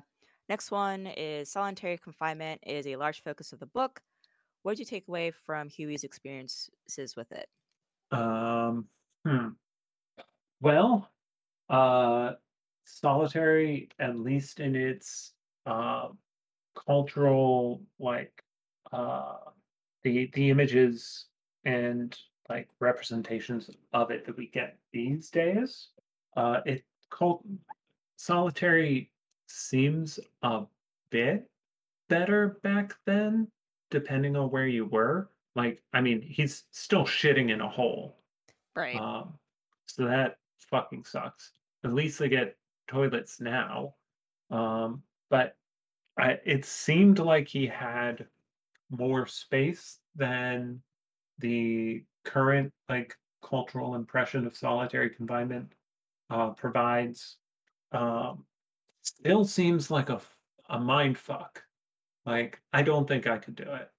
next 0.49 0.71
one 0.71 1.07
is 1.07 1.49
solitary 1.51 1.97
confinement 1.97 2.61
is 2.65 2.87
a 2.87 2.95
large 2.95 3.23
focus 3.23 3.53
of 3.53 3.59
the 3.59 3.65
book. 3.67 4.01
What 4.67 4.75
did 4.75 4.79
you 4.79 4.85
take 4.97 5.07
away 5.07 5.31
from 5.31 5.69
Huey's 5.69 6.03
experiences 6.03 7.15
with 7.15 7.31
it? 7.31 7.47
Um, 8.11 8.87
hmm. 9.25 9.51
Well, 10.59 11.09
uh, 11.69 12.33
solitary, 12.83 13.87
at 13.97 14.19
least 14.19 14.59
in 14.59 14.75
its 14.75 15.31
uh, 15.65 16.09
cultural, 16.75 17.81
like 17.97 18.43
uh, 18.91 19.37
the 20.03 20.29
the 20.33 20.49
images 20.49 21.27
and 21.63 22.13
like 22.49 22.67
representations 22.81 23.69
of 23.93 24.11
it 24.11 24.25
that 24.25 24.35
we 24.35 24.47
get 24.47 24.77
these 24.91 25.29
days, 25.29 25.91
uh, 26.35 26.59
it 26.65 26.83
called 27.09 27.45
solitary 28.17 29.11
seems 29.47 30.19
a 30.41 30.63
bit 31.09 31.49
better 32.09 32.59
back 32.63 32.95
then, 33.05 33.47
depending 33.89 34.35
on 34.35 34.49
where 34.49 34.67
you 34.67 34.85
were. 34.85 35.29
Like, 35.55 35.81
I 35.93 36.01
mean, 36.01 36.21
he's 36.21 36.63
still 36.71 37.03
shitting 37.03 37.51
in 37.51 37.61
a 37.61 37.69
hole. 37.69 38.17
Right. 38.75 38.95
Um, 38.95 39.33
so 39.87 40.05
that 40.05 40.37
fucking 40.69 41.03
sucks. 41.05 41.51
At 41.83 41.93
least 41.93 42.19
they 42.19 42.29
get 42.29 42.57
toilets 42.87 43.39
now. 43.39 43.95
Um, 44.51 45.01
but 45.29 45.55
I, 46.17 46.39
it 46.45 46.65
seemed 46.65 47.19
like 47.19 47.47
he 47.47 47.67
had 47.67 48.27
more 48.89 49.25
space 49.25 49.99
than 50.15 50.81
the 51.39 52.03
current 52.23 52.71
like 52.89 53.15
cultural 53.43 53.95
impression 53.95 54.45
of 54.45 54.55
solitary 54.55 55.09
confinement 55.09 55.73
uh, 56.29 56.49
provides. 56.49 57.37
Um, 57.91 58.45
still 59.01 59.45
seems 59.45 59.89
like 59.89 60.09
a 60.09 60.21
a 60.69 60.79
mind 60.79 61.17
fuck. 61.17 61.63
Like 62.27 62.61
I 62.71 62.83
don't 62.83 63.07
think 63.07 63.25
I 63.25 63.39
could 63.39 63.55
do 63.55 63.63
it. 63.73 63.91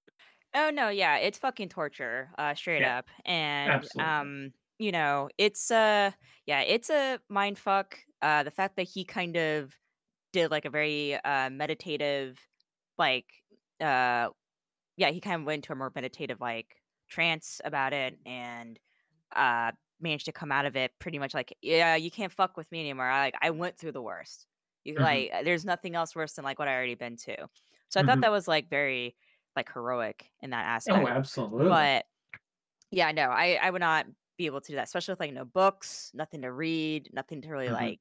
Oh 0.54 0.70
no, 0.70 0.88
yeah, 0.88 1.16
it's 1.18 1.38
fucking 1.38 1.68
torture, 1.68 2.30
uh, 2.38 2.54
straight 2.54 2.82
Yeah, 2.82 2.84
up. 2.84 3.08
And 3.24 3.86
absolutely. 3.86 3.98
um, 3.98 4.52
you 4.78 4.92
know, 4.92 5.28
it's 5.38 5.70
uh 5.70 6.12
yeah, 6.46 6.60
it's 6.62 6.90
a 6.90 7.20
mind 7.28 7.58
fuck. 7.58 7.98
Uh 8.22 8.42
the 8.42 8.50
fact 8.50 8.76
that 8.76 8.84
he 8.84 9.04
kind 9.04 9.36
of 9.36 9.76
did 10.32 10.50
like 10.50 10.64
a 10.66 10.70
very 10.70 11.14
uh 11.16 11.50
meditative 11.50 12.38
like 12.98 13.32
uh 13.80 14.30
yeah, 14.96 15.10
he 15.10 15.20
kind 15.20 15.42
of 15.42 15.46
went 15.46 15.58
into 15.66 15.72
a 15.72 15.76
more 15.76 15.92
meditative 15.94 16.40
like 16.40 16.82
trance 17.08 17.60
about 17.64 17.92
it 17.94 18.18
and 18.26 18.80
uh 19.36 19.72
managed 20.00 20.26
to 20.26 20.32
come 20.32 20.52
out 20.52 20.66
of 20.66 20.76
it 20.76 20.92
pretty 21.00 21.18
much 21.20 21.34
like, 21.34 21.56
yeah, 21.62 21.96
you 21.96 22.10
can't 22.10 22.32
fuck 22.32 22.56
with 22.58 22.72
me 22.72 22.80
anymore. 22.80 23.08
I 23.10 23.20
like 23.20 23.36
I 23.42 23.50
went 23.50 23.78
through 23.78 23.92
the 23.92 24.02
worst. 24.02 24.48
You 24.84 24.96
hmm 24.96 24.98
like 25.00 25.32
there's 25.44 25.64
nothing 25.66 25.96
else 25.96 26.16
worse 26.16 26.34
than 26.34 26.44
like 26.44 26.58
what 26.60 26.68
I 26.68 26.74
already 26.76 26.96
been 26.96 27.16
to. 27.18 27.48
So 27.90 28.00
I 28.00 28.02
thought 28.02 28.20
hmm 28.20 28.22
that 28.22 28.30
was 28.32 28.48
like 28.48 28.68
very 28.70 29.16
like 29.56 29.72
heroic 29.72 30.30
in 30.40 30.50
that 30.50 30.66
aspect. 30.66 30.90
Oh, 30.90 31.06
absolutely. 31.08 31.68
But 31.68 32.06
yeah, 32.90 33.12
no, 33.12 33.24
I 33.30 33.54
I 33.62 33.70
would 33.70 33.80
not 33.80 34.06
be 34.36 34.46
able 34.46 34.60
to 34.60 34.68
do 34.72 34.76
that, 34.76 34.84
especially 34.84 35.12
with 35.12 35.20
like 35.20 35.32
no 35.32 35.44
books, 35.44 36.10
nothing 36.14 36.42
to 36.42 36.52
read, 36.52 37.10
nothing 37.12 37.42
to 37.42 37.48
really 37.50 37.70
hmm 37.70 37.90
like 37.90 38.00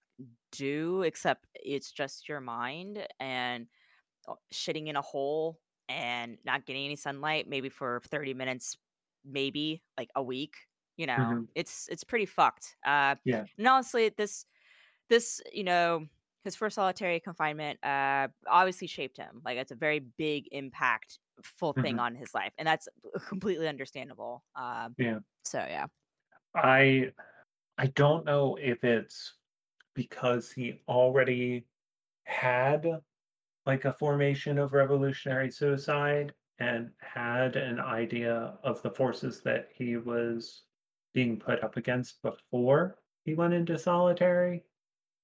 do 0.51 1.03
except 1.03 1.47
it's 1.55 1.91
just 1.91 2.29
your 2.29 2.41
mind 2.41 3.07
and 3.19 3.67
uh, 4.27 4.35
shitting 4.53 4.87
in 4.87 4.95
a 4.95 5.01
hole 5.01 5.61
and 5.89 6.37
not 6.45 6.65
getting 6.65 6.85
any 6.85 6.95
sunlight 6.95 7.47
maybe 7.47 7.69
for 7.69 8.01
30 8.05 8.33
minutes 8.33 8.77
maybe 9.25 9.83
like 9.97 10.09
a 10.15 10.23
week 10.23 10.57
you 10.97 11.05
know 11.07 11.15
hmm 11.15 11.47
it's 11.55 11.87
it's 11.89 12.03
pretty 12.03 12.25
fucked 12.25 12.77
uh 12.85 13.15
Yeah. 13.23 13.47
and 13.57 13.67
honestly 13.67 14.09
this 14.09 14.45
this 15.09 15.41
you 15.53 15.63
know 15.63 16.07
his 16.43 16.55
first 16.55 16.75
solitary 16.75 17.19
confinement 17.19 17.83
uh 17.83 18.27
obviously 18.47 18.87
shaped 18.87 19.17
him 19.17 19.41
like 19.45 19.57
it's 19.57 19.71
a 19.71 19.75
very 19.75 19.99
big 19.99 20.47
impact 20.51 21.19
full 21.43 21.73
thing 21.73 21.97
hmm 21.97 21.99
on 21.99 22.15
his 22.15 22.33
life 22.33 22.53
and 22.57 22.67
that's 22.67 22.87
completely 23.27 23.67
understandable 23.67 24.43
um 24.55 24.95
Yeah. 24.97 25.19
so 25.45 25.59
yeah 25.59 25.87
I 26.55 27.13
I 27.77 27.87
don't 27.87 28.25
know 28.25 28.57
if 28.57 28.83
it's 28.83 29.35
because 29.95 30.51
he 30.51 30.81
already 30.87 31.67
had 32.25 33.03
like 33.65 33.85
a 33.85 33.93
formation 33.93 34.57
of 34.59 34.73
revolutionary 34.73 35.51
suicide 35.51 36.35
and 36.59 36.93
had 37.01 37.55
an 37.57 37.79
idea 37.79 38.59
of 38.63 38.81
the 38.83 38.91
forces 38.91 39.41
that 39.43 39.69
he 39.73 39.97
was 39.97 40.65
being 41.13 41.39
put 41.39 41.63
up 41.63 41.77
against 41.77 42.21
before 42.23 42.99
he 43.25 43.35
went 43.35 43.53
into 43.55 43.77
solitary 43.79 44.65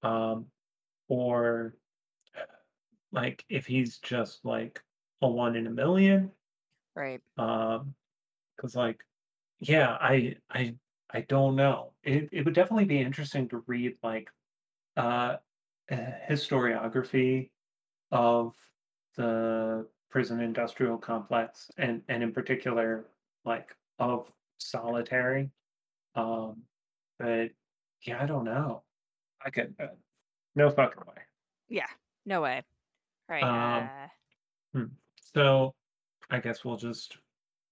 um, 0.04 0.52
or 1.08 1.76
like 3.12 3.46
if 3.50 3.66
he's 3.66 3.98
just 4.00 4.44
like 4.44 4.82
a 5.22 5.28
one 5.28 5.56
in 5.56 5.68
a 5.68 5.72
million. 5.72 6.32
Right. 6.96 7.22
Um, 7.38 7.94
because 8.56 8.76
like, 8.76 9.04
yeah, 9.60 9.98
I 10.00 10.36
I 10.50 10.76
I 11.12 11.22
don't 11.22 11.56
know. 11.56 11.92
It 12.04 12.30
it 12.32 12.46
would 12.46 12.54
definitely 12.56 12.86
be 12.86 13.00
interesting 13.00 13.48
to 13.50 13.64
read 13.68 13.98
like 14.04 14.30
uh 14.98 15.38
a 15.90 16.14
historiography 16.30 17.50
of 18.12 18.54
the 19.16 19.88
prison 20.10 20.40
industrial 20.40 20.98
complex 20.98 21.70
and 21.78 22.02
and 22.08 22.24
in 22.24 22.32
particular 22.32 23.06
like 23.46 23.76
of 24.00 24.32
solitary. 24.58 25.52
Um, 26.16 26.64
but 27.20 27.50
yeah, 28.06 28.22
I 28.22 28.26
don't 28.26 28.46
know. 28.46 28.84
I 29.44 29.50
could 29.50 29.74
uh, 29.80 29.88
no 30.56 30.70
fucking 30.70 31.04
way. 31.08 31.22
Yeah. 31.70 31.88
No 32.26 32.42
way. 32.42 32.64
Right. 33.30 33.44
Um, 33.44 33.90
Uh, 33.90 34.78
hmm. 34.80 34.86
So 35.34 35.74
I 36.30 36.40
guess 36.40 36.64
we'll 36.64 36.78
just 36.78 37.18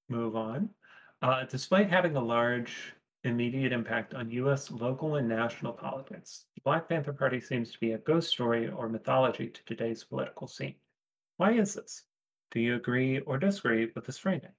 move 0.09 0.35
on. 0.35 0.69
Uh, 1.21 1.43
despite 1.49 1.89
having 1.89 2.15
a 2.15 2.23
large 2.23 2.93
immediate 3.23 3.71
impact 3.71 4.13
on 4.15 4.31
U.S. 4.31 4.71
local 4.71 5.15
and 5.15 5.29
national 5.29 5.73
politics, 5.73 6.45
the 6.55 6.61
Black 6.61 6.89
Panther 6.89 7.13
Party 7.13 7.39
seems 7.39 7.71
to 7.71 7.79
be 7.79 7.91
a 7.91 7.99
ghost 7.99 8.29
story 8.29 8.69
or 8.69 8.89
mythology 8.89 9.47
to 9.47 9.63
today's 9.65 10.03
political 10.03 10.47
scene. 10.47 10.75
Why 11.37 11.51
is 11.53 11.75
this? 11.75 12.03
Do 12.51 12.59
you 12.59 12.75
agree 12.75 13.19
or 13.19 13.37
disagree 13.37 13.91
with 13.95 14.05
this 14.05 14.17
framing? 14.17 14.51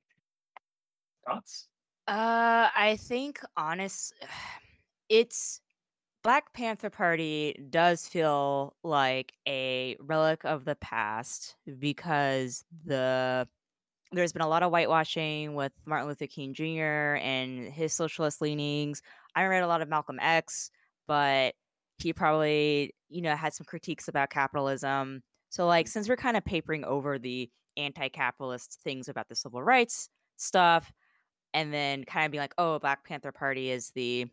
Thoughts? 1.27 1.69
uh, 2.09 2.69
I 2.75 2.97
think 3.01 3.41
honest, 3.57 4.15
it's 5.09 5.61
Black 6.23 6.53
Panther 6.53 6.91
Party 6.91 7.57
does 7.71 8.07
feel 8.07 8.77
like 8.85 9.33
a 9.47 9.97
relic 10.01 10.45
of 10.45 10.65
the 10.65 10.77
past 10.77 11.57
because 11.79 12.65
the 12.85 13.49
there's 14.13 14.33
been 14.33 14.43
a 14.43 14.49
lot 14.49 14.63
of 14.63 14.71
whitewashing 14.71 15.55
with 15.55 15.73
Martin 15.87 16.07
Luther 16.07 16.27
King 16.27 16.53
Jr. 16.53 17.17
and 17.23 17.73
his 17.73 17.95
socialist 17.95 18.43
leanings. 18.43 19.03
I 19.35 19.45
read 19.47 19.63
a 19.63 19.67
lot 19.67 19.81
of 19.81 19.89
Malcolm 19.89 20.19
X, 20.21 20.71
but 21.09 21.55
he 21.99 22.13
probably, 22.13 22.95
you 23.09 23.23
know, 23.23 23.35
had 23.35 23.55
some 23.55 23.65
critiques 23.65 24.09
about 24.09 24.31
capitalism. 24.31 25.23
So 25.49 25.67
like 25.67 25.89
since 25.89 26.09
we're 26.09 26.17
kind 26.17 26.37
of 26.37 26.45
papering 26.45 26.85
over 26.85 27.19
the 27.19 27.51
anti-capitalist 27.77 28.81
things 28.85 29.09
about 29.09 29.29
the 29.29 29.35
civil 29.35 29.63
rights 29.63 30.11
stuff 30.37 30.93
and 31.55 31.73
then 31.73 32.05
kind 32.05 32.27
of 32.27 32.33
being 32.33 32.43
like, 32.43 32.55
"Oh, 32.59 32.79
Black 32.79 33.05
Panther 33.05 33.33
Party 33.33 33.71
is 33.71 33.91
the 33.95 34.27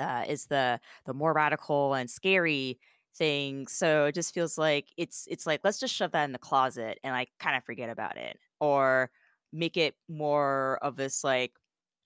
uh, 0.00 0.24
is 0.28 0.46
the 0.46 0.80
the 1.06 1.14
more 1.14 1.32
radical 1.32 1.94
and 1.94 2.10
scary 2.10 2.78
thing. 3.16 3.66
So 3.66 4.06
it 4.06 4.14
just 4.14 4.32
feels 4.34 4.56
like 4.58 4.88
it's 4.96 5.26
it's 5.30 5.46
like 5.46 5.60
let's 5.64 5.78
just 5.80 5.94
shove 5.94 6.12
that 6.12 6.24
in 6.24 6.32
the 6.32 6.38
closet 6.38 6.98
and 7.04 7.12
like 7.12 7.30
kind 7.38 7.56
of 7.56 7.64
forget 7.64 7.90
about 7.90 8.16
it, 8.16 8.38
or 8.60 9.10
make 9.52 9.76
it 9.76 9.94
more 10.08 10.78
of 10.82 10.96
this 10.96 11.22
like 11.24 11.52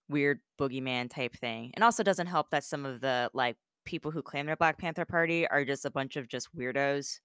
weird 0.08 0.40
boogeyman 0.58 1.10
type 1.10 1.34
thing. 1.36 1.70
And 1.74 1.84
also 1.84 2.02
doesn't 2.02 2.26
help 2.26 2.50
that 2.50 2.64
some 2.64 2.84
of 2.86 3.00
the 3.00 3.30
like 3.34 3.56
people 3.84 4.10
who 4.10 4.22
claim 4.22 4.46
they're 4.46 4.56
Black 4.56 4.78
Panther 4.78 5.04
Party 5.04 5.46
are 5.48 5.64
just 5.64 5.84
a 5.84 5.90
bunch 5.90 6.16
of 6.16 6.28
just 6.28 6.54
weirdos, 6.56 7.20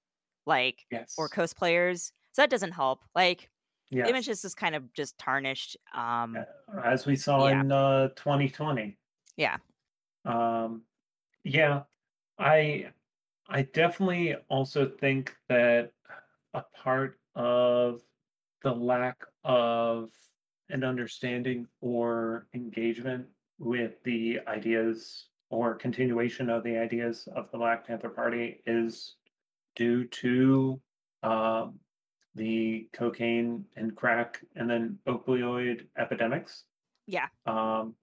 like 0.45 0.86
yes. 0.91 1.16
or 1.18 1.30
Yes. 1.36 1.53
cosplayers. 1.53 2.12
So 2.34 2.41
that 2.43 2.49
doesn't 2.49 2.72
help. 2.72 3.03
Like 3.16 3.49
the 3.91 4.07
image 4.07 4.30
is 4.30 4.41
just 4.41 4.55
kind 4.57 4.74
of 4.76 4.93
just 4.93 5.18
tarnished. 5.18 5.76
Um, 5.93 6.38
as 6.84 7.05
we 7.05 7.16
saw 7.16 7.47
yeah, 7.47 7.59
in 7.62 7.72
uh, 7.72 8.07
2020. 8.16 8.97
yeah, 9.36 9.57
Um, 10.26 10.84
yeah, 11.44 11.84
I 12.38 12.92
I 13.50 13.64
definitely 13.64 14.36
also 14.50 14.88
think 14.88 15.36
that 15.50 15.92
a 16.54 16.64
part 16.76 17.20
of 17.36 18.02
the 18.64 18.74
lack 18.74 19.24
of 19.44 20.12
an 20.70 20.84
understanding 20.84 21.68
or 21.82 22.48
engagement 22.54 23.28
with 23.60 24.02
the 24.04 24.40
ideas 24.48 25.28
or 25.50 25.76
continuation 25.76 26.50
of 26.50 26.64
the 26.64 26.78
ideas 26.78 27.28
of 27.36 27.52
the 27.52 27.58
Black 27.58 27.86
Panther 27.86 28.10
Party 28.10 28.62
is 28.66 29.16
due 29.76 30.06
to 30.06 30.80
um, 31.24 31.80
the 32.36 32.88
cocaine 32.94 33.66
and 33.76 33.96
crack 33.96 34.40
and 34.56 34.70
then 34.70 34.98
opioid 35.08 35.86
epidemics. 35.98 36.64
Yeah, 37.08 37.28
um, 37.46 37.96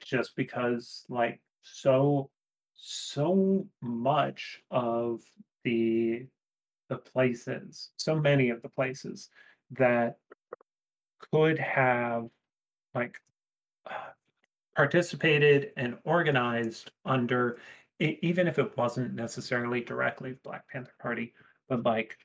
just 0.00 0.36
because 0.36 1.04
like 1.08 1.40
so 1.62 2.30
so 2.74 3.66
much 3.80 4.60
of 4.70 5.20
the 5.64 6.26
the 6.88 6.96
places, 6.98 7.90
so 7.96 8.14
many 8.16 8.50
of 8.50 8.60
the 8.62 8.68
places 8.68 9.30
that 9.70 10.18
could 11.32 11.58
have 11.58 12.28
like 12.94 13.18
uh, 13.88 14.10
participated 14.76 15.70
and 15.76 15.96
organized 16.04 16.90
under 17.04 17.58
even 17.98 18.48
if 18.48 18.58
it 18.58 18.76
wasn't 18.76 19.14
necessarily 19.14 19.80
directly 19.80 20.32
the 20.32 20.40
Black 20.42 20.68
Panther 20.68 20.92
Party, 21.00 21.32
but 21.68 21.84
like 21.84 22.18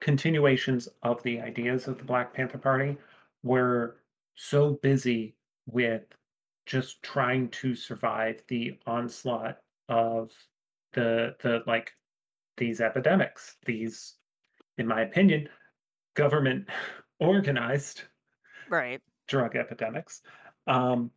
continuations 0.00 0.88
of 1.02 1.22
the 1.22 1.40
ideas 1.40 1.88
of 1.88 1.96
the 1.96 2.04
Black 2.04 2.34
Panther 2.34 2.58
Party 2.58 2.96
were 3.42 3.96
so 4.34 4.78
busy 4.82 5.34
with 5.66 6.02
just 6.66 7.02
trying 7.02 7.48
to 7.50 7.74
survive 7.74 8.42
the 8.48 8.78
onslaught 8.86 9.58
of 9.88 10.30
the 10.92 11.34
the 11.42 11.62
like 11.66 11.92
these 12.56 12.80
epidemics, 12.80 13.56
these, 13.66 14.14
in 14.78 14.86
my 14.86 15.02
opinion, 15.02 15.48
government 16.14 16.68
organized 17.20 18.02
right, 18.68 19.00
drug 19.28 19.56
epidemics. 19.56 20.22
Um, 20.66 21.10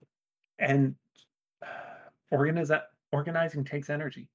and 0.60 0.95
organize, 2.32 2.72
organizing 3.12 3.64
takes 3.64 3.89
energy. 3.89 4.28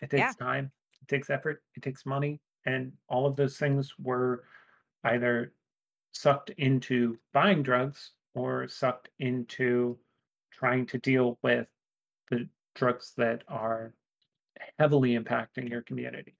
It 0.00 0.10
yeah, 0.12 0.26
takes 0.26 0.36
time, 0.36 0.70
it 1.00 1.08
takes 1.08 1.30
effort, 1.30 1.62
it 1.74 1.82
takes 1.82 2.06
money, 2.06 2.40
and 2.66 2.92
all 3.08 3.26
of 3.26 3.36
those 3.36 3.56
things 3.56 3.92
were 3.98 4.44
either 5.04 5.52
sucked 6.12 6.50
into 6.50 7.18
buying 7.32 7.62
drugs 7.62 8.12
or 8.34 8.68
sucked 8.68 9.08
into 9.18 9.98
trying 10.62 10.86
to 10.86 10.98
deal 10.98 11.38
with 11.42 11.68
the 12.30 12.48
drugs 12.74 13.14
that 13.16 13.44
are 13.48 13.94
heavily 14.78 15.12
impacting 15.18 15.68
your 15.70 15.82
community. 15.82 16.36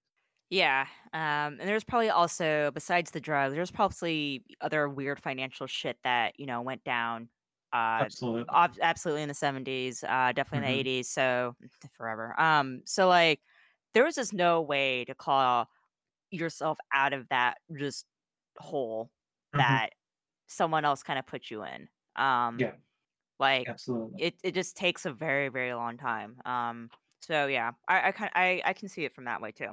Yeah, 0.49 0.87
um, 1.13 1.57
and 1.59 1.61
there's 1.61 1.83
probably 1.83 2.09
also 2.09 2.69
besides 2.71 3.11
the 3.11 3.19
drugs, 3.19 3.55
there's 3.55 3.71
probably 3.71 4.45
other 4.61 4.87
weird 4.87 5.19
financial 5.19 5.65
shit 5.67 5.97
that, 6.03 6.39
you 6.39 6.45
know, 6.45 6.61
went 6.61 6.83
down, 6.83 7.29
uh, 7.71 8.05
Absolutely. 8.05 8.53
ob 8.53 8.73
absolutely 8.81 9.23
in 9.23 9.29
the 9.29 9.33
'70s, 9.33 10.03
uh, 10.03 10.31
definitely 10.33 10.57
in 10.59 10.63
the 10.65 10.69
hmm 10.73 10.79
'80s, 10.79 11.09
so 11.09 11.55
forever. 11.91 12.39
Um, 12.39 12.81
so, 12.85 13.07
like, 13.07 13.41
there 13.93 14.03
was 14.03 14.15
just 14.15 14.33
no 14.33 14.61
way 14.61 15.05
to 15.05 15.15
claw 15.15 15.65
yourself 16.31 16.79
out 16.93 17.13
of 17.13 17.29
that 17.29 17.59
just 17.79 18.05
hole 18.59 19.11
hmm 19.53 19.77
that 19.77 19.91
someone 20.47 20.85
else 20.85 21.03
kinda 21.03 21.23
put 21.23 21.51
you 21.51 21.63
in. 21.65 21.89
Um, 22.17 22.67
Yeah, 22.67 22.75
like, 23.39 23.67
absolutely. 23.67 24.17
it 24.17 24.35
it 24.43 24.53
just 24.55 24.77
takes 24.77 25.05
a 25.05 25.13
very, 25.13 25.49
very 25.49 25.73
long 25.73 25.97
time. 25.97 26.39
Um, 26.45 26.91
so 27.21 27.47
yeah, 27.47 27.71
I 27.87 28.09
I 28.09 28.11
kind 28.11 28.31
I 28.35 28.61
I 28.65 28.73
can 28.73 28.89
see 28.89 29.05
it 29.05 29.13
from 29.15 29.25
that 29.25 29.41
way 29.41 29.51
too. 29.51 29.71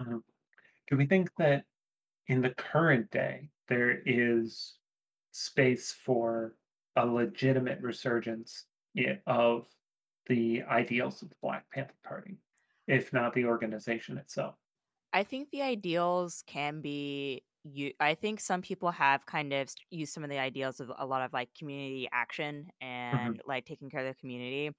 Mhm. 0.00 0.22
Do 0.88 0.96
we 0.96 1.06
think 1.06 1.34
that 1.36 1.66
in 2.28 2.42
the 2.42 2.54
current 2.54 3.10
day 3.10 3.50
there 3.68 4.02
is 4.06 4.78
space 5.32 5.92
for 5.92 6.58
a 6.96 7.06
legitimate 7.06 7.80
resurgence 7.82 8.66
of 9.26 9.68
the 10.26 10.62
ideals 10.64 11.22
of 11.22 11.30
the 11.30 11.36
Black 11.42 11.70
Panther 11.70 11.96
Party, 12.04 12.38
if 12.88 13.12
not 13.12 13.34
the 13.34 13.46
organization 13.46 14.18
itself? 14.18 14.58
I 15.12 15.24
think 15.24 15.50
the 15.50 15.62
ideals 15.62 16.42
can 16.46 16.80
be 16.80 17.42
you 17.64 17.92
I 18.00 18.14
think 18.14 18.40
some 18.40 18.62
people 18.62 18.90
have 18.90 19.26
kind 19.26 19.52
of 19.52 19.70
used 19.90 20.12
some 20.12 20.24
of 20.24 20.30
the 20.30 20.38
ideals 20.38 20.80
of 20.80 20.90
a 20.96 21.06
lot 21.06 21.22
of 21.22 21.32
like 21.32 21.54
community 21.54 22.08
action 22.12 22.70
hmm 23.12 23.32
and 23.32 23.40
like 23.46 23.66
taking 23.66 23.90
care 23.90 24.00
of 24.06 24.14
the 24.14 24.18
community. 24.20 24.70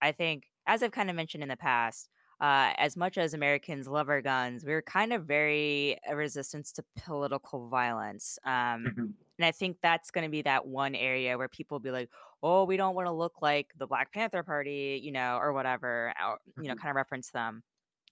I 0.00 0.12
think, 0.12 0.50
as 0.66 0.82
I've 0.82 0.92
kind 0.92 1.10
of 1.10 1.16
mentioned 1.16 1.42
in 1.42 1.48
the 1.48 1.56
past, 1.56 2.10
uh, 2.40 2.74
as 2.76 2.96
much 2.96 3.16
as 3.18 3.32
Americans 3.34 3.88
love 3.88 4.08
our 4.08 4.20
guns, 4.22 4.64
we're 4.64 4.82
kind 4.82 5.12
of 5.12 5.24
very 5.26 5.98
resistant 6.12 6.66
to 6.74 6.84
political 6.96 7.68
violence. 7.68 8.38
Um, 8.44 8.96
hmm 8.96 9.14
and 9.38 9.46
I 9.46 9.52
think 9.52 9.78
that's 9.82 10.10
going 10.10 10.24
to 10.24 10.30
be 10.30 10.42
that 10.42 10.66
one 10.66 10.94
area 10.94 11.36
where 11.38 11.48
people 11.48 11.80
be 11.80 11.90
like, 11.90 12.10
"Oh, 12.42 12.64
we 12.64 12.76
don't 12.76 12.94
want 12.94 13.06
to 13.06 13.12
look 13.12 13.42
like 13.42 13.72
the 13.76 13.86
Black 13.86 14.12
Panther 14.12 14.42
Party," 14.44 15.00
you 15.02 15.10
know, 15.12 15.36
or 15.38 15.52
whatever, 15.52 16.12
or 16.22 16.38
you 16.58 16.68
know, 16.68 16.74
hmm 16.74 16.80
kind 16.80 16.90
of 16.90 16.96
reference 16.96 17.30
them. 17.30 17.64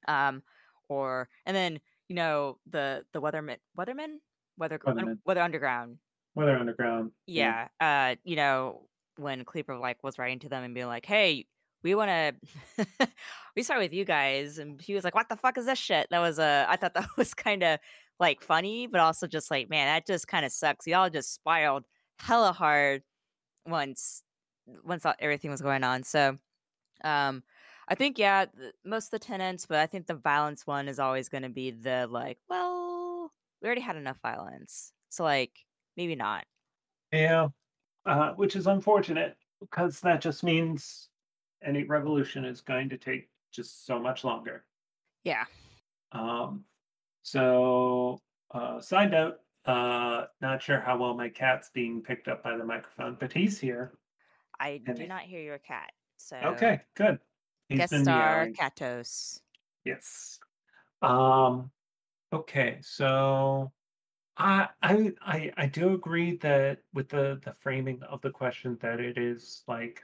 Um, 0.08 0.42
or 0.88 1.28
and 1.46 1.56
then, 1.56 1.80
you 2.12 2.16
know, 2.16 2.58
the 2.68 3.04
the 3.14 3.20
Weatherman 3.22 3.56
Weatherman? 3.78 4.18
Weather 4.58 4.78
un 4.86 4.96
Weathermen, 4.96 5.18
Weather 5.24 5.40
Underground. 5.40 5.98
Weather 6.34 6.56
Underground. 6.58 7.12
Yeah. 7.26 7.68
Yeah, 7.80 8.12
uh, 8.12 8.16
you 8.24 8.36
know, 8.36 8.88
when 9.16 9.44
Cleaver, 9.44 9.78
like, 9.78 10.02
was 10.04 10.18
writing 10.18 10.40
to 10.40 10.48
them 10.50 10.62
and 10.62 10.74
being 10.74 10.88
like, 10.88 11.06
"Hey, 11.06 11.46
we 11.82 11.94
wanna 11.94 12.34
we 13.56 13.62
start 13.62 13.80
with 13.80 13.94
you 13.94 14.04
guys," 14.04 14.58
and 14.58 14.80
he 14.80 14.94
was 14.94 15.04
like, 15.04 15.14
"What 15.14 15.30
the 15.30 15.36
fuck 15.36 15.56
is 15.56 15.64
this 15.66 15.78
shit?" 15.78 16.08
That 16.10 16.20
was, 16.20 16.38
uh 16.38 16.66
I 16.68 16.76
thought 16.76 16.94
that 16.94 17.08
was 17.16 17.32
kinda, 17.34 17.80
like 18.20 18.42
funny, 18.42 18.86
but 18.86 19.00
also 19.00 19.26
just 19.26 19.50
like, 19.50 19.70
man, 19.70 19.86
that 19.86 20.06
just 20.06 20.28
kind 20.28 20.44
of 20.44 20.52
sucks. 20.52 20.86
Y'all 20.86 21.10
just 21.10 21.32
spiraled 21.34 21.84
hella 22.18 22.52
hard 22.52 23.02
once 23.66 24.22
once 24.84 25.06
all, 25.06 25.14
everything 25.18 25.50
was 25.50 25.62
going 25.62 25.84
on. 25.84 26.02
So, 26.04 26.38
um, 27.04 27.42
I 27.88 27.94
think 27.94 28.18
yeah, 28.18 28.46
th- 28.46 28.74
most 28.84 29.06
of 29.06 29.10
the 29.12 29.18
tenants, 29.26 29.66
but 29.66 29.78
I 29.78 29.86
think 29.86 30.06
the 30.06 30.14
violence 30.14 30.66
one 30.66 30.88
is 30.88 30.98
always 30.98 31.28
going 31.28 31.42
to 31.42 31.48
be 31.48 31.70
the 31.70 32.06
like, 32.10 32.38
well, 32.48 33.32
we 33.60 33.66
already 33.66 33.80
had 33.80 33.96
enough 33.96 34.18
violence, 34.22 34.92
so 35.08 35.24
like 35.24 35.52
maybe 35.96 36.14
not. 36.16 36.44
Yeah, 37.12 37.48
uh, 38.06 38.32
which 38.32 38.56
is 38.56 38.66
unfortunate 38.66 39.36
because 39.60 40.00
that 40.00 40.20
just 40.20 40.42
means 40.42 41.08
any 41.62 41.84
revolution 41.84 42.44
is 42.44 42.60
going 42.60 42.88
to 42.90 42.96
take 42.98 43.28
just 43.52 43.86
so 43.86 43.98
much 44.00 44.24
longer. 44.24 44.64
Yeah, 45.24 45.44
Um, 46.12 46.64
so, 47.22 48.20
uh, 48.52 48.80
side 48.80 49.12
note, 49.12 49.38
uh, 49.66 50.26
not 50.40 50.62
sure 50.62 50.80
how 50.80 50.98
well 50.98 51.14
my 51.14 51.28
cat's 51.28 51.70
being 51.70 52.02
picked 52.02 52.28
up 52.28 52.42
by 52.42 52.56
the 52.56 52.64
microphone, 52.64 53.16
but 53.20 53.32
he's 53.32 53.60
here. 53.60 53.92
I 54.58 54.82
And 54.86 54.96
do 54.96 55.06
not 55.06 55.22
hear 55.22 55.40
your 55.40 55.58
cat. 55.58 55.92
So 56.16 56.36
okay, 56.36 56.80
good. 56.94 57.20
He's 57.72 57.90
guest 57.90 58.02
star 58.02 58.36
meowing. 58.42 58.54
Katos. 58.54 59.40
Yes. 59.84 60.38
Um, 61.00 61.70
okay, 62.32 62.78
so 62.82 63.72
I 64.36 64.68
I 64.82 65.12
I 65.20 65.52
I 65.56 65.66
do 65.66 65.94
agree 65.94 66.36
that 66.38 66.78
with 66.94 67.08
the 67.08 67.40
the 67.44 67.52
framing 67.52 68.02
of 68.04 68.20
the 68.20 68.30
question 68.30 68.78
that 68.80 69.00
it 69.00 69.18
is 69.18 69.62
like 69.66 70.02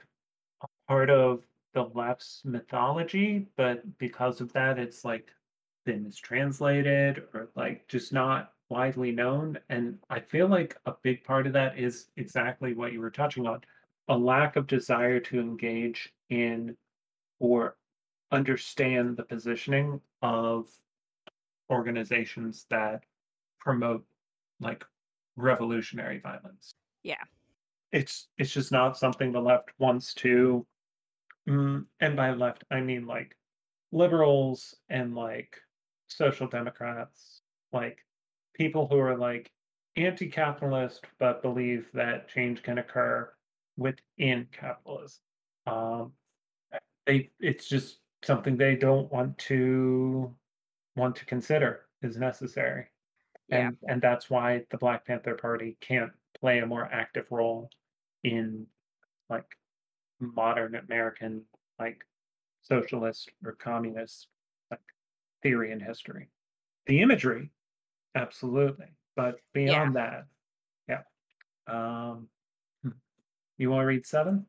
a 0.61 0.67
part 0.87 1.09
of 1.09 1.43
the 1.73 1.83
left's 1.93 2.41
mythology, 2.45 3.47
but 3.55 3.97
because 3.97 4.41
of 4.41 4.51
that, 4.53 4.79
it's 4.79 5.05
like 5.05 5.29
been 5.85 6.03
mistranslated 6.03 7.23
or 7.33 7.49
like 7.55 7.87
just 7.87 8.11
not 8.11 8.53
widely 8.69 9.11
known. 9.11 9.57
And 9.69 9.97
I 10.09 10.19
feel 10.19 10.47
like 10.47 10.77
a 10.85 10.93
big 11.01 11.23
part 11.23 11.47
of 11.47 11.53
that 11.53 11.77
is 11.79 12.07
exactly 12.17 12.73
what 12.73 12.93
you 12.93 13.01
were 13.01 13.09
touching 13.11 13.47
on, 13.47 13.61
a 14.07 14.17
lack 14.17 14.55
of 14.55 14.67
desire 14.67 15.19
to 15.21 15.39
engage 15.39 16.13
in 16.29 16.75
or 17.39 17.77
understand 18.31 19.17
the 19.17 19.23
positioning 19.23 20.01
of 20.21 20.67
organizations 21.69 22.65
that 22.69 23.03
promote 23.59 24.05
like 24.59 24.83
revolutionary 25.35 26.19
violence. 26.19 26.73
Yeah, 27.03 27.23
It's 27.91 28.27
it's 28.37 28.51
just 28.53 28.71
not 28.71 28.97
something 28.97 29.31
the 29.31 29.41
left 29.41 29.69
wants 29.79 30.13
to 30.15 30.65
mm, 31.47 31.85
and 31.99 32.15
by 32.15 32.31
left 32.31 32.63
I 32.71 32.81
mean 32.81 33.07
like 33.07 33.35
liberals 33.91 34.75
and 34.89 35.15
like 35.15 35.57
social 36.07 36.47
democrats, 36.47 37.41
like 37.71 37.99
people 38.53 38.87
who 38.87 38.99
are 38.99 39.17
like 39.17 39.51
anti-capitalist 39.95 41.05
but 41.19 41.41
believe 41.41 41.87
that 41.93 42.29
change 42.29 42.63
can 42.63 42.77
occur 42.77 43.31
within 43.77 44.47
capitalism. 44.51 45.19
Um, 45.67 46.13
they 47.09 47.29
it's 47.39 47.67
just 47.67 47.99
something 48.23 48.55
they 48.55 48.75
don't 48.75 49.11
want 49.11 49.37
to 49.37 50.33
want 50.95 51.15
to 51.15 51.25
consider 51.25 51.85
is 52.01 52.17
necessary 52.17 52.85
yeah, 53.49 53.67
and 53.67 53.77
and 53.87 54.01
that's 54.01 54.29
why 54.29 54.63
the 54.69 54.77
Black 54.77 55.05
Panther 55.05 55.35
Party 55.35 55.75
can't 55.81 56.11
play 56.39 56.59
a 56.59 56.65
more 56.65 56.85
active 56.91 57.25
role 57.31 57.69
in 58.23 58.67
like 59.29 59.45
modern 60.19 60.75
American 60.75 61.43
like 61.79 62.05
socialist 62.61 63.31
or 63.43 63.53
communist 63.53 64.27
like 64.69 64.81
theory 65.41 65.71
and 65.71 65.81
history. 65.81 66.29
The 66.85 67.01
imagery, 67.01 67.49
absolutely, 68.15 68.93
but 69.15 69.37
yeah. 69.55 69.65
beyond 69.65 69.95
that, 69.95 70.25
yeah. 70.87 71.01
Um, 71.67 72.27
hmm. 72.83 72.89
you 73.57 73.71
want 73.71 73.81
to 73.81 73.87
read 73.87 74.05
seven? 74.05 74.45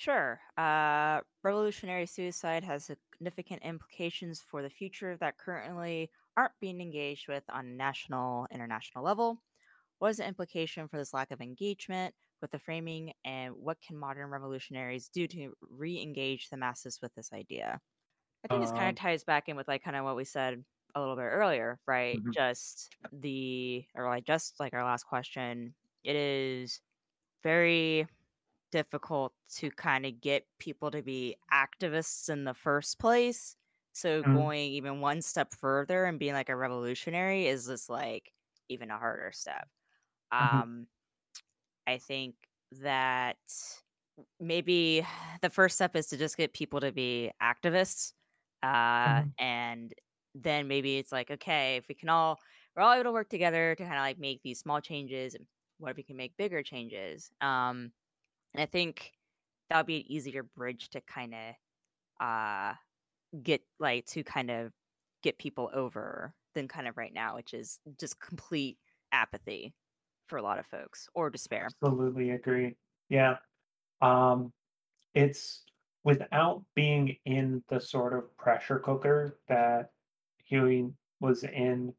Sure. 0.00 0.40
Uh, 0.56 1.20
revolutionary 1.42 2.06
suicide 2.06 2.64
has 2.64 2.86
significant 2.86 3.62
implications 3.62 4.40
for 4.40 4.62
the 4.62 4.70
future 4.70 5.16
that 5.18 5.36
currently 5.36 6.10
aren't 6.36 6.58
being 6.58 6.80
engaged 6.80 7.28
with 7.28 7.44
on 7.50 7.66
a 7.66 7.70
national, 7.70 8.46
international 8.50 9.04
level. 9.04 9.42
What 9.98 10.10
is 10.10 10.18
the 10.18 10.26
implication 10.26 10.88
for 10.88 10.98
this 10.98 11.14
lack 11.14 11.30
of 11.32 11.40
engagement 11.42 12.14
with 12.42 12.52
the 12.52 12.58
framing, 12.58 13.14
and 13.24 13.54
what 13.56 13.80
can 13.82 13.96
modern 13.98 14.30
revolutionaries 14.30 15.08
do 15.08 15.26
to 15.28 15.54
re 15.60 16.00
engage 16.00 16.50
the 16.50 16.56
masses 16.58 17.00
with 17.02 17.14
this 17.14 17.32
idea? 17.32 17.80
I 18.44 18.48
think 18.48 18.62
this 18.62 18.72
kind 18.72 18.88
of 18.90 18.94
Um, 18.94 19.00
ties 19.00 19.24
back 19.24 19.48
in 19.48 19.56
with 19.56 19.68
like 19.68 19.82
kind 19.84 19.96
of 19.96 20.04
what 20.04 20.16
we 20.16 20.24
said 20.24 20.64
a 20.94 21.00
little 21.00 21.16
bit 21.16 21.22
earlier, 21.22 21.80
right? 21.86 22.22
mhm, 22.22 22.34
Just 22.34 22.96
the, 23.12 23.86
or 23.94 24.06
like 24.08 24.24
just 24.24 24.60
like 24.60 24.74
our 24.74 24.84
last 24.84 25.04
question, 25.04 25.74
it 26.04 26.16
is 26.16 26.80
very 27.42 28.06
difficult 28.70 29.34
to 29.56 29.70
kind 29.70 30.06
of 30.06 30.20
get 30.20 30.46
people 30.58 30.90
to 30.90 31.02
be 31.02 31.36
activists 31.52 32.28
in 32.30 32.44
the 32.44 32.54
first 32.54 32.98
place. 32.98 33.56
So 33.92 34.22
mhm, 34.24 34.24
going 34.24 34.72
even 34.72 35.00
one 35.00 35.22
step 35.22 35.52
further 35.52 36.04
and 36.04 36.18
being 36.18 36.34
like 36.34 36.48
a 36.48 36.56
revolutionary 36.56 37.46
is 37.46 37.66
just 37.66 37.88
like 37.90 38.32
even 38.68 38.90
a 38.90 38.98
harder 38.98 39.32
step. 39.32 39.68
mhm, 40.38 40.60
Um, 40.60 40.88
I 41.86 41.98
think 41.98 42.36
that 42.72 43.38
maybe 44.38 45.06
the 45.42 45.50
first 45.50 45.76
step 45.76 45.96
is 45.96 46.06
to 46.08 46.16
just 46.16 46.36
get 46.36 46.52
people 46.52 46.80
to 46.80 46.92
be 46.92 47.30
activists. 47.42 48.12
Uh, 48.62 49.22
mhm, 49.22 49.32
and 49.38 49.92
then 50.34 50.68
maybe 50.68 50.98
it's 50.98 51.12
like, 51.12 51.30
okay, 51.30 51.76
if 51.76 51.88
we 51.88 51.94
can 51.94 52.08
all, 52.08 52.38
we're 52.76 52.82
all 52.82 52.92
able 52.92 53.04
to 53.04 53.12
work 53.12 53.28
together 53.30 53.74
to 53.74 53.82
kind 53.82 53.96
of 53.96 54.00
like 54.02 54.18
make 54.18 54.42
these 54.42 54.60
small 54.60 54.80
changes 54.80 55.36
what 55.78 55.92
if 55.92 55.96
we 55.96 56.02
can 56.02 56.16
make 56.16 56.36
bigger 56.36 56.62
changes? 56.62 57.30
Um, 57.40 57.92
and 58.54 58.62
I 58.62 58.66
think 58.66 59.12
that 59.70 59.78
would 59.78 59.86
be 59.86 59.98
an 59.98 60.12
easier 60.12 60.42
bridge 60.42 60.90
to 60.90 61.00
kind 61.02 61.34
of 61.34 61.54
uh 62.20 62.74
get 63.42 63.62
like 63.80 64.06
to 64.06 64.24
kind 64.24 64.50
of 64.50 64.72
get 65.22 65.38
people 65.38 65.70
over 65.74 66.34
than 66.54 66.68
kind 66.68 66.88
of 66.88 66.96
right 66.98 67.14
now, 67.14 67.36
which 67.36 67.54
is 67.54 67.80
just 68.00 68.20
complete 68.20 68.78
apathy 69.12 69.74
for 70.28 70.38
a 70.38 70.42
lot 70.42 70.58
of 70.60 70.66
folks 70.66 71.08
or 71.14 71.30
despair. 71.30 71.74
absolutely 71.82 72.30
agree. 72.30 72.76
Yeah. 73.08 73.38
Um, 74.02 74.52
It's 75.14 75.66
without 76.04 76.64
being 76.74 77.18
in 77.26 77.64
the 77.68 77.80
sort 77.80 78.14
of 78.14 78.36
pressure 78.38 78.78
cooker 78.80 79.40
that 79.48 79.92
Huey 80.44 80.94
was 81.20 81.44
in 81.44 81.96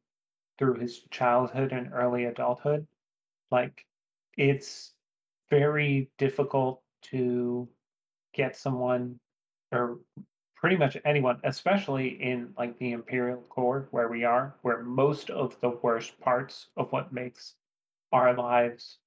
through 0.60 0.76
his 0.76 1.04
childhood 1.12 1.74
and 1.74 1.94
early 1.94 2.26
adulthood. 2.26 2.88
Like, 3.52 3.88
it's 4.38 4.96
very 5.52 6.10
difficult 6.18 6.82
to 7.04 7.70
get 8.34 8.56
someone 8.56 9.20
or 9.72 10.00
pretty 10.56 10.78
much 10.78 10.98
anyone, 11.06 11.40
especially 11.44 12.08
in 12.22 12.54
like 12.58 12.78
the 12.80 12.94
imperial 12.94 13.42
core 13.50 13.88
where 13.92 14.08
we 14.08 14.24
are, 14.24 14.56
where 14.62 14.82
most 14.82 15.30
of 15.30 15.60
the 15.60 15.70
worst 15.84 16.20
parts 16.20 16.68
of 16.78 16.92
what 16.92 17.14
makes 17.14 17.56
our 18.12 18.34
lives 18.34 18.98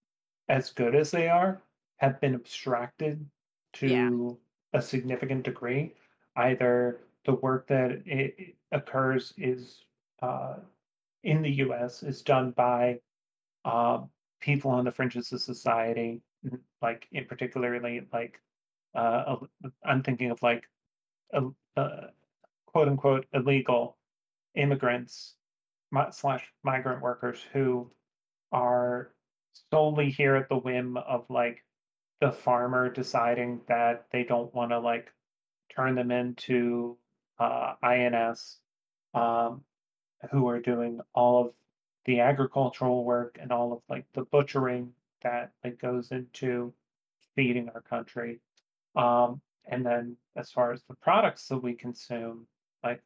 as 0.49 0.71
good 0.71 0.95
as 0.95 1.11
they 1.11 1.29
are 1.29 1.63
have 1.97 2.21
been 2.21 2.35
abstracted 2.35 3.25
Yeah. 3.81 4.09
to 4.11 4.39
a 4.73 4.83
significant 4.83 5.45
degree. 5.45 5.95
Either 6.37 7.01
the 7.25 7.35
work 7.35 7.67
that 7.69 8.03
it, 8.07 8.57
occurs 8.73 9.33
is 9.39 9.85
uh, 10.21 10.57
in 11.23 11.41
the 11.43 11.51
US 11.65 12.03
is 12.03 12.23
done 12.23 12.51
by 12.51 12.99
uh, 13.65 14.03
people 14.41 14.71
on 14.71 14.85
the 14.85 14.91
fringes 14.93 15.33
of 15.33 15.41
society, 15.41 16.21
like 16.83 17.07
in 17.13 17.25
particularly 17.27 18.07
like 18.13 18.41
uh, 18.95 19.37
I'm 19.85 20.03
thinking 20.03 20.31
of 20.31 20.43
like 20.43 20.65
uh, 21.33 21.49
uh, 21.77 22.09
quote 22.67 22.89
unquote 22.89 23.27
illegal 23.33 23.97
immigrants 24.55 25.35
slash 26.11 26.45
migrant 26.63 27.03
workers 27.03 27.41
who 27.53 27.91
are 28.53 29.13
solely 29.71 30.11
here 30.11 30.37
at 30.37 30.49
the 30.49 30.57
whim 30.57 30.97
of 30.97 31.25
like 31.29 31.65
the 32.21 32.33
farmer 32.33 32.91
deciding 32.91 33.61
that 33.69 34.07
they 34.13 34.25
don't 34.25 34.55
want 34.55 34.71
to 34.71 34.79
like 34.79 35.13
turn 35.75 35.95
them 35.95 36.11
into 36.11 36.97
uh, 37.39 37.75
INS, 37.83 38.59
um, 39.15 39.63
who 40.31 40.49
are 40.49 40.61
doing 40.61 41.01
all 41.15 41.47
of 41.47 41.53
the 42.05 42.21
agricultural 42.21 43.05
work 43.05 43.39
and 43.41 43.53
all 43.53 43.73
of 43.73 43.81
like 43.89 44.05
the 44.15 44.25
butchering 44.25 44.93
that 45.25 45.51
like 45.65 45.81
goes 45.81 46.13
into 46.13 46.73
feeding 47.35 47.69
our 47.75 47.81
country. 47.83 48.41
Um, 48.95 49.41
and 49.67 49.85
then 49.85 50.17
as 50.37 50.51
far 50.51 50.73
as 50.73 50.83
the 50.89 50.95
products 50.95 51.49
that 51.49 51.59
we 51.59 51.75
consume, 51.75 52.47
like 52.85 53.03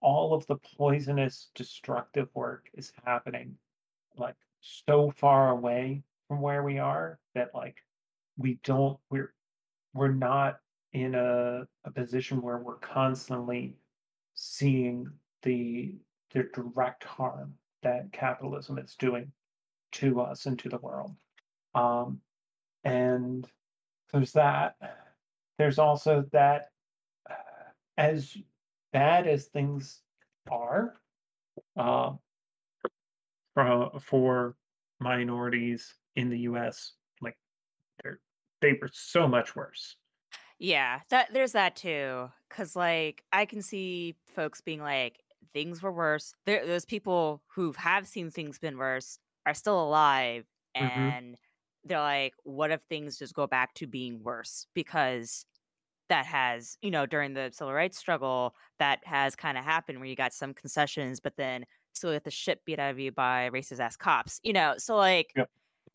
all 0.00 0.34
of 0.34 0.46
the 0.46 0.56
poisonous, 0.76 1.50
destructive 1.54 2.28
work 2.34 2.68
is 2.74 2.92
happening 3.04 3.56
like 4.16 4.36
so 4.60 5.10
far 5.16 5.50
away 5.50 6.02
from 6.28 6.40
where 6.40 6.62
we 6.62 6.78
are 6.78 7.18
that 7.34 7.50
like 7.54 7.76
we 8.36 8.58
don't 8.64 8.98
we're 9.10 9.32
we're 9.94 10.12
not 10.12 10.56
in 10.92 11.14
a, 11.14 11.66
a 11.84 11.90
position 11.90 12.40
where 12.42 12.58
we're 12.58 12.76
constantly 12.76 13.76
seeing 14.34 15.06
the 15.42 15.94
the 16.32 16.44
direct 16.54 17.04
harm 17.04 17.54
that 17.82 18.12
capitalism 18.12 18.78
is 18.78 18.94
doing 18.96 19.30
to 19.90 20.20
us 20.20 20.46
and 20.46 20.58
to 20.58 20.68
the 20.68 20.78
world. 20.78 21.14
Um, 21.74 22.20
and 22.84 23.46
there's 24.12 24.32
that. 24.32 24.76
There's 25.58 25.78
also 25.78 26.24
that 26.32 26.70
uh, 27.28 27.34
as 27.96 28.36
bad 28.92 29.26
as 29.26 29.46
things 29.46 30.02
are 30.50 31.00
uh, 31.76 32.14
for, 33.54 34.00
for 34.00 34.56
minorities 35.00 35.94
in 36.16 36.28
the 36.30 36.40
US, 36.40 36.94
like 37.20 37.36
they're 38.02 38.20
they 38.60 38.74
were 38.80 38.90
so 38.92 39.26
much 39.28 39.56
worse. 39.56 39.96
Yeah, 40.58 41.00
that 41.10 41.32
there's 41.32 41.52
that 41.52 41.76
too. 41.76 42.30
Cause 42.50 42.76
like 42.76 43.24
I 43.32 43.46
can 43.46 43.62
see 43.62 44.16
folks 44.28 44.60
being 44.60 44.80
like, 44.80 45.20
things 45.52 45.82
were 45.82 45.92
worse. 45.92 46.34
There 46.46 46.66
those 46.66 46.84
people 46.84 47.42
who 47.54 47.72
have 47.76 48.06
seen 48.06 48.30
things 48.30 48.58
been 48.58 48.78
worse 48.78 49.18
are 49.46 49.54
still 49.54 49.82
alive 49.82 50.46
hmm 50.78 51.12
and 51.18 51.36
they're 51.84 52.00
like, 52.00 52.34
what 52.44 52.70
if 52.70 52.82
things 52.82 53.18
just 53.18 53.34
go 53.34 53.46
back 53.46 53.74
to 53.74 53.86
being 53.86 54.22
worse? 54.22 54.66
Because 54.74 55.46
that 56.08 56.26
has, 56.26 56.76
you 56.82 56.90
know, 56.90 57.06
during 57.06 57.34
the 57.34 57.50
civil 57.52 57.72
rights 57.72 57.98
struggle, 57.98 58.54
that 58.78 59.00
has 59.06 59.36
kind 59.36 59.58
of 59.58 59.64
happened 59.64 59.98
where 60.00 60.08
you 60.08 60.16
got 60.16 60.32
some 60.34 60.54
concessions, 60.54 61.20
but 61.20 61.36
then 61.36 61.64
still 61.94 62.12
get 62.12 62.24
the 62.24 62.30
shit 62.30 62.64
beat 62.64 62.78
out 62.78 62.90
of 62.90 62.98
you 62.98 63.12
by 63.12 63.50
racist 63.50 63.80
ass 63.80 63.96
cops, 63.96 64.40
you 64.42 64.52
know. 64.52 64.74
So 64.78 64.96
like, 64.96 65.36
Yep. 65.36 65.50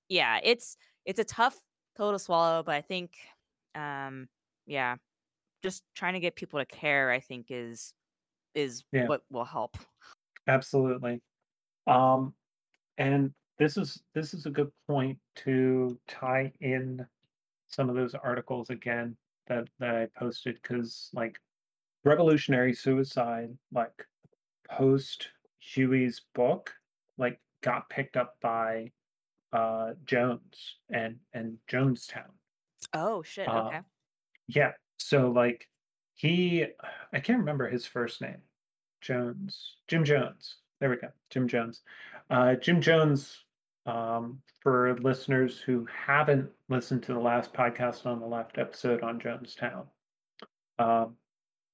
yeah, 0.09 0.39
it's 0.43 0.77
it's 1.05 1.19
a 1.19 1.23
tough 1.25 1.59
pill 1.97 2.11
to 2.11 2.19
swallow, 2.19 2.63
but 2.63 2.75
I 2.75 2.81
think 2.81 3.17
um 3.75 4.29
yeah, 4.65 4.97
just 5.63 5.83
trying 5.95 6.13
to 6.15 6.19
get 6.21 6.35
people 6.37 6.59
to 6.59 6.65
care, 6.67 7.11
I 7.11 7.19
think 7.21 7.47
is 7.51 7.93
is 8.55 8.83
Yeah, 8.91 9.07
what 9.07 9.23
will 9.31 9.45
help. 9.45 9.77
absolutely. 10.47 11.21
Um, 11.87 12.35
and 12.97 13.33
this 13.57 13.77
is 13.77 14.01
this 14.13 14.33
is 14.33 14.45
a 14.45 14.51
good 14.51 14.71
point 14.87 15.17
to 15.35 15.97
tie 16.07 16.51
in 16.61 17.05
some 17.67 17.89
of 17.89 17.95
those 17.95 18.13
articles 18.15 18.69
again 18.69 19.15
that 19.47 19.67
that 19.79 19.95
I 19.95 20.07
posted 20.17 20.59
because 20.61 21.09
like 21.13 21.39
revolutionary 22.03 22.73
suicide, 22.73 23.49
like 23.71 24.05
post 24.69 25.29
Huey's 25.59 26.21
book, 26.35 26.73
like 27.17 27.39
got 27.61 27.89
picked 27.89 28.17
up 28.17 28.35
by 28.41 28.91
uh 29.53 29.93
Jones 30.05 30.75
and 30.89 31.17
and 31.33 31.57
Jonestown. 31.69 32.31
Oh 32.93 33.23
shit, 33.23 33.47
Uh 33.47 33.63
okay. 33.67 33.81
yeah. 34.47 34.71
So 34.97 35.31
like 35.31 35.67
he 36.13 36.65
I 37.13 37.19
can't 37.19 37.39
remember 37.39 37.67
his 37.69 37.85
first 37.85 38.21
name. 38.21 38.41
Jones. 39.01 39.77
Jim 39.87 40.03
Jones. 40.03 40.57
There 40.79 40.89
we 40.89 40.97
go. 40.97 41.09
Jim 41.29 41.47
Jones. 41.47 41.81
Uh 42.29 42.55
Jim 42.55 42.81
Jones 42.81 43.45
um 43.87 44.39
for 44.59 44.95
listeners 44.99 45.59
who 45.59 45.87
haven't 46.05 46.49
listened 46.69 47.01
to 47.03 47.13
the 47.13 47.19
last 47.19 47.53
podcast 47.53 48.05
on 48.05 48.19
the 48.19 48.25
left 48.27 48.57
episode 48.57 49.01
on 49.01 49.19
Jonestown. 49.19 49.85
Um 50.77 51.15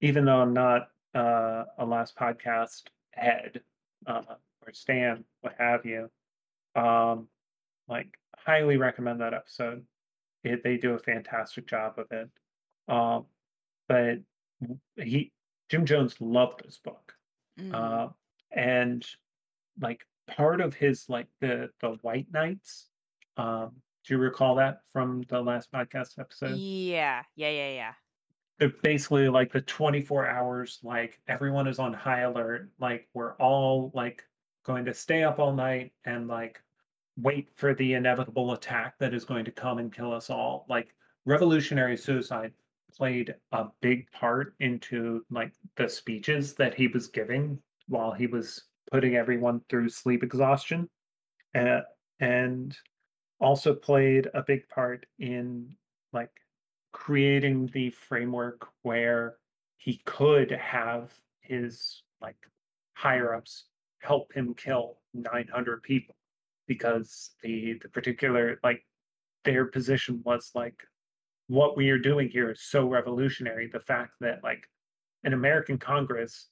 even 0.02 0.26
though 0.26 0.42
I'm 0.42 0.54
not 0.54 0.90
uh, 1.16 1.64
a 1.78 1.86
last 1.86 2.16
podcast 2.18 2.84
head 3.12 3.62
uh, 4.06 4.22
or 4.66 4.74
Stan, 4.74 5.24
what 5.42 5.56
have 5.58 5.86
you, 5.86 6.10
um, 6.76 7.28
like 7.88 8.18
highly 8.36 8.76
recommend 8.78 9.22
that 9.22 9.34
episode. 9.34 9.86
It, 10.44 10.62
they 10.64 10.76
do 10.78 10.94
a 10.94 11.00
fantastic 11.00 11.68
job 11.68 11.94
of 12.00 12.08
it. 12.12 12.30
Um, 12.90 13.26
but 13.88 14.20
he, 14.98 15.32
Jim 15.70 15.86
Jones, 15.86 16.20
loved 16.20 16.64
this 16.66 16.78
book, 16.78 17.14
Mm. 17.60 17.74
uh, 17.74 18.10
and 18.52 19.06
like 19.80 20.06
part 20.28 20.62
of 20.62 20.74
his 20.74 21.06
like 21.10 21.28
the 21.42 21.70
the 21.82 21.98
White 22.02 22.28
Knights. 22.32 22.88
Um, 23.38 23.72
do 24.06 24.14
you 24.14 24.18
recall 24.18 24.56
that 24.56 24.82
from 24.92 25.24
the 25.30 25.42
last 25.42 25.72
podcast 25.72 26.20
episode? 26.20 26.58
Yeah, 26.58 27.24
yeah, 27.36 27.50
yeah, 27.50 27.70
yeah. 27.70 27.94
They're 28.60 28.74
basically 28.84 29.30
like 29.30 29.52
the 29.52 29.62
24 29.62 30.28
hours, 30.28 30.80
like 30.84 31.20
everyone 31.28 31.68
is 31.68 31.80
on 31.80 31.94
high 31.94 32.22
alert. 32.22 32.70
Like 32.80 33.08
we're 33.14 33.34
all 33.36 33.92
like 33.94 34.24
going 34.66 34.86
to 34.86 34.94
stay 34.94 35.24
up 35.24 35.40
all 35.40 35.54
night 35.54 35.94
and 36.06 36.28
like 36.28 36.62
wait 37.18 37.50
for 37.56 37.74
the 37.74 37.94
inevitable 37.94 38.54
attack 38.54 38.98
that 39.00 39.14
is 39.14 39.26
going 39.26 39.46
to 39.46 39.52
come 39.52 39.78
and 39.78 39.94
kill 39.94 40.14
us 40.14 40.30
all. 40.30 40.66
Like 40.70 40.94
revolutionary 41.26 41.98
suicide 41.98 42.52
played 42.96 43.34
a 43.54 43.66
big 43.82 44.10
part 44.12 44.54
into 44.60 45.26
like 45.30 45.54
the 45.76 45.88
speeches 45.88 46.54
that 46.56 46.76
he 46.76 46.88
was 46.88 47.08
giving 47.08 47.58
while 47.88 48.12
he 48.12 48.28
was 48.28 48.66
putting 48.94 49.16
everyone 49.16 49.60
through 49.70 49.90
sleep 49.90 50.22
exhaustion. 50.22 50.88
Uh, 51.56 51.82
and 52.20 52.78
also 53.40 53.74
played 53.74 54.30
a 54.36 54.44
big 54.44 54.70
part 54.70 55.06
in 55.20 55.76
like 56.14 56.30
creating 56.92 57.70
the 57.74 57.90
framework 57.90 58.68
where 58.84 59.36
he 59.78 60.00
could 60.06 60.52
have 60.52 61.12
his 61.42 62.04
like 62.22 62.38
higher 62.94 63.34
ups 63.34 63.66
help 64.00 64.32
him 64.32 64.54
kill 64.54 64.98
900 65.14 65.82
people 65.82 66.16
because 66.68 67.32
the 67.42 67.80
the 67.82 67.90
particular 67.90 68.60
like 68.64 68.86
their 69.44 69.66
position 69.66 70.22
was 70.24 70.52
like 70.56 70.80
what 71.48 71.76
we 71.76 71.90
are 71.90 71.98
doing 71.98 72.30
here 72.30 72.52
is 72.52 72.62
so 72.62 72.88
revolutionary 72.88 73.68
the 73.68 73.80
fact 73.80 74.14
that 74.22 74.44
like 74.44 74.70
an 75.24 75.34
american 75.34 75.78
congress 75.78 76.48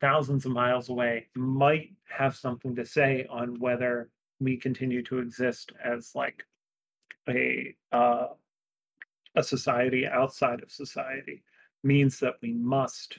thousands 0.00 0.46
of 0.46 0.52
miles 0.52 0.88
away 0.88 1.28
might 1.34 1.92
have 2.08 2.36
something 2.36 2.74
to 2.76 2.84
say 2.84 3.26
on 3.30 3.58
whether 3.58 4.10
we 4.40 4.56
continue 4.56 5.02
to 5.02 5.18
exist 5.18 5.72
as 5.84 6.12
like 6.14 6.44
a 7.28 7.74
uh, 7.92 8.26
a 9.36 9.42
society 9.42 10.06
outside 10.06 10.62
of 10.62 10.70
society 10.70 11.42
means 11.82 12.18
that 12.20 12.34
we 12.42 12.52
must 12.52 13.18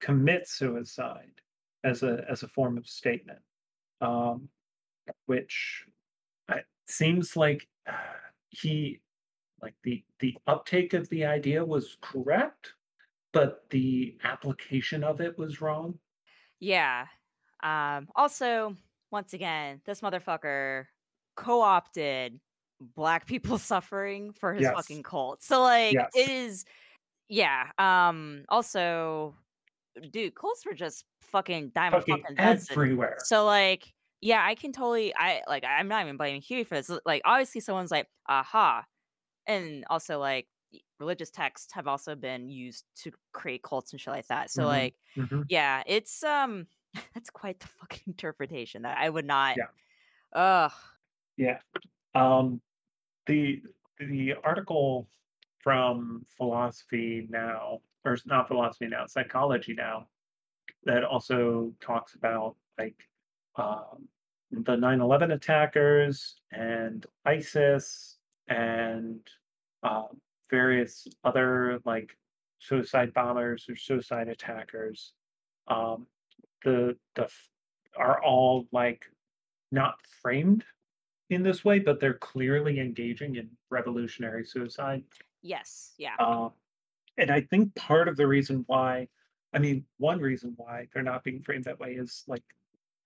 commit 0.00 0.48
suicide 0.48 1.40
as 1.84 2.02
a 2.02 2.24
as 2.28 2.42
a 2.42 2.48
form 2.48 2.76
of 2.78 2.86
statement 2.86 3.38
um, 4.00 4.48
which 5.26 5.84
I, 6.48 6.60
seems 6.86 7.36
like 7.36 7.68
uh, 7.88 7.92
he 8.50 9.00
like 9.62 9.74
the 9.84 10.02
the 10.18 10.36
uptake 10.46 10.92
of 10.92 11.08
the 11.08 11.24
idea 11.24 11.64
was 11.64 11.96
correct 12.02 12.74
but 13.32 13.68
the 13.70 14.16
application 14.24 15.04
of 15.04 15.20
it 15.20 15.36
was 15.38 15.60
wrong 15.60 15.98
Yeah. 16.60 17.06
Um, 17.62 18.08
also, 18.16 18.76
once 19.10 19.34
again, 19.34 19.80
this 19.84 20.00
motherfucker 20.00 20.86
co-opted 21.36 22.40
black 22.96 23.26
people 23.26 23.58
suffering 23.72 24.32
for 24.32 24.52
his 24.54 24.62
yes 24.62 24.74
fucking 24.74 25.02
cult. 25.02 25.42
So 25.42 25.62
like 25.62 25.94
it 25.94 26.10
yes 26.14 26.28
is 26.28 26.64
yeah. 27.28 27.70
Um 27.78 28.44
also 28.48 29.36
dude, 30.10 30.34
cults 30.34 30.64
were 30.66 30.74
just 30.74 31.04
fucking 31.20 31.72
dime 31.74 31.92
fucking 31.92 32.22
fucking 32.22 32.38
everywhere 32.38 33.16
So 33.24 33.44
like 33.44 33.92
yeah, 34.20 34.44
I 34.44 34.54
can 34.54 34.72
totally 34.72 35.14
I 35.16 35.42
like 35.48 35.64
I'm 35.64 35.88
not 35.88 36.02
even 36.02 36.16
blaming 36.16 36.42
Huey 36.42 36.64
for 36.64 36.76
this. 36.76 36.90
Like 37.04 37.22
obviously 37.24 37.60
someone's 37.60 37.90
like, 37.90 38.08
aha. 38.28 38.84
And 39.46 39.84
also 39.90 40.18
like 40.18 40.46
religious 40.98 41.30
texts 41.30 41.72
have 41.72 41.86
also 41.88 42.14
been 42.14 42.48
used 42.48 42.84
to 43.02 43.12
create 43.32 43.62
cults 43.62 43.92
and 43.92 44.00
shit 44.00 44.14
like 44.14 44.26
that. 44.28 44.50
So 44.50 44.62
hmm 44.62 44.68
like 44.68 44.94
hmm 45.16 45.42
yeah, 45.48 45.82
it's 45.86 46.22
um 46.22 46.66
that's 47.14 47.30
quite 47.30 47.60
the 47.60 47.66
fucking 47.68 48.04
interpretation 48.06 48.82
that 48.82 48.98
I 48.98 49.08
would 49.08 49.26
not 49.26 49.56
yeah 49.56 49.66
ugh. 50.34 50.72
yeah 51.36 51.58
um 52.14 52.60
The 53.26 53.62
the 53.98 54.34
article 54.44 55.08
from 55.60 56.26
Philosophy 56.36 57.26
Now, 57.30 57.80
or 58.04 58.18
not 58.26 58.48
Philosophy 58.48 58.88
Now, 58.88 59.06
Psychology 59.06 59.74
Now, 59.74 60.08
that 60.84 61.04
also 61.04 61.72
talks 61.80 62.14
about 62.14 62.56
like 62.78 62.96
um, 63.56 64.08
the 64.50 64.76
nine 64.76 65.00
eleven 65.00 65.30
attackers 65.32 66.36
and 66.50 67.06
ISIS 67.24 68.18
and 68.48 69.20
um, 69.82 70.20
various 70.50 71.06
other 71.24 71.80
like 71.84 72.16
suicide 72.58 73.12
bombers 73.12 73.66
or 73.68 73.76
suicide 73.76 74.28
attackers. 74.28 75.12
Um, 75.68 76.06
the 76.64 76.96
the 77.14 77.28
are 77.96 78.22
all 78.22 78.66
like 78.72 79.04
not 79.70 79.94
framed 80.20 80.64
in 81.30 81.42
this 81.42 81.64
way, 81.64 81.78
but 81.78 82.00
they're 82.00 82.14
clearly 82.14 82.78
engaging 82.78 83.36
in 83.36 83.48
revolutionary 83.70 84.44
suicide. 84.44 85.02
Yes, 85.42 85.94
yeah. 85.98 86.14
Uh, 86.18 86.50
and 87.18 87.30
I 87.30 87.40
think 87.40 87.74
part 87.74 88.08
of 88.08 88.16
the 88.16 88.26
reason 88.26 88.64
why, 88.66 89.08
I 89.52 89.58
mean, 89.58 89.84
one 89.98 90.20
reason 90.20 90.54
why 90.56 90.88
they're 90.92 91.02
not 91.02 91.24
being 91.24 91.42
framed 91.42 91.64
that 91.64 91.80
way 91.80 91.92
is 91.92 92.22
like 92.26 92.44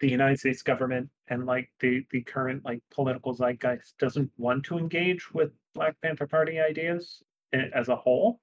the 0.01 0.11
United 0.11 0.38
States 0.38 0.62
government 0.62 1.09
and 1.28 1.47
like 1.47 1.70
the 1.80 2.05
the 2.11 2.22
current 2.22 2.64
like 2.64 2.82
political 2.90 3.34
zeitgeist 3.34 3.97
doesn't 3.99 4.30
want 4.36 4.64
to 4.64 4.78
engage 4.78 5.32
with 5.32 5.51
Black 5.74 5.97
Panther 6.03 6.26
Party 6.26 6.61
ideas 6.61 7.22
as 7.53 7.88
a 7.88 7.97
whole. 7.97 8.40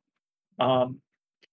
Um, 0.59 0.99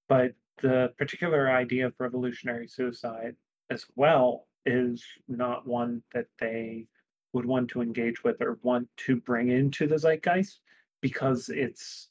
but 0.08 0.32
the 0.62 0.92
particular 0.98 1.50
idea 1.50 1.86
of 1.86 1.94
revolutionary 1.98 2.68
suicide 2.68 3.36
as 3.70 3.86
well 3.96 4.46
is 4.66 5.04
not 5.28 5.66
one 5.66 6.02
that 6.12 6.26
they 6.38 6.86
would 7.32 7.46
want 7.46 7.68
to 7.70 7.80
engage 7.80 8.22
with 8.24 8.40
or 8.40 8.58
want 8.62 8.88
to 8.96 9.16
bring 9.16 9.48
into 9.48 9.86
the 9.86 9.96
zeitgeist 9.96 10.60
because 11.00 11.48
it's 11.48 12.08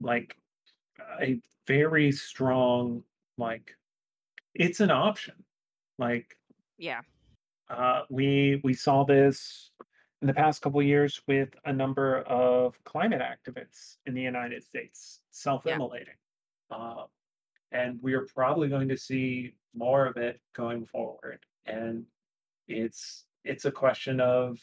like 0.00 0.36
a 1.20 1.40
very 1.66 2.12
strong 2.12 3.02
like 3.38 3.74
it's 4.54 4.80
an 4.80 4.90
option 4.90 5.34
like 5.98 6.36
Yeah. 6.78 7.00
Uh, 7.70 8.02
we 8.10 8.60
we 8.64 8.74
saw 8.74 9.04
this 9.04 9.70
in 10.20 10.26
the 10.26 10.34
past 10.34 10.60
couple 10.60 10.82
years 10.82 11.22
with 11.26 11.48
a 11.64 11.72
number 11.72 12.20
of 12.22 12.82
climate 12.84 13.22
activists 13.22 13.96
in 14.06 14.14
the 14.14 14.20
United 14.20 14.62
States 14.62 15.20
self-immolating. 15.30 16.14
Uh, 16.70 17.04
and 17.72 17.98
we 18.02 18.12
are 18.12 18.26
probably 18.34 18.68
going 18.68 18.88
to 18.88 18.96
see 18.96 19.54
more 19.74 20.04
of 20.06 20.16
it 20.16 20.40
going 20.54 20.84
forward. 20.84 21.38
And 21.64 22.04
it's 22.68 23.24
it's 23.44 23.64
a 23.64 23.70
question 23.70 24.20
of 24.20 24.58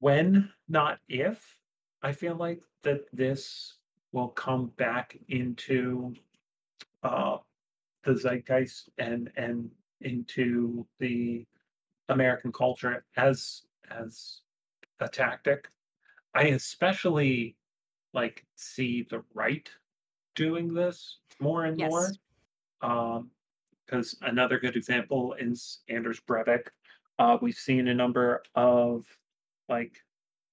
when, 0.00 0.50
not 0.68 0.98
if. 1.08 1.56
I 2.02 2.12
feel 2.12 2.36
like 2.36 2.60
that 2.82 3.02
this 3.12 3.74
will 4.12 4.28
come 4.28 4.72
back 4.76 5.16
into 5.28 6.14
uh, 7.02 7.38
the 8.04 8.14
zeitgeist 8.14 8.88
and 8.98 9.30
and 9.36 9.70
into 10.00 10.86
the 10.98 11.46
American 12.08 12.52
culture 12.52 13.04
as 13.16 13.62
as 13.90 14.40
a 15.00 15.08
tactic. 15.08 15.68
I 16.34 16.44
especially 16.44 17.56
like 18.14 18.44
see 18.56 19.06
the 19.08 19.22
right 19.34 19.68
doing 20.34 20.72
this 20.72 21.18
more 21.40 21.64
and 21.64 21.76
more. 21.78 22.02
Yes. 22.02 22.18
Um, 22.80 23.30
because 23.84 24.16
another 24.20 24.58
good 24.58 24.76
example 24.76 25.34
is 25.38 25.80
Anders 25.88 26.20
Breivik. 26.20 26.66
Uh, 27.18 27.38
we've 27.40 27.54
seen 27.54 27.88
a 27.88 27.94
number 27.94 28.42
of 28.54 29.06
like 29.68 29.96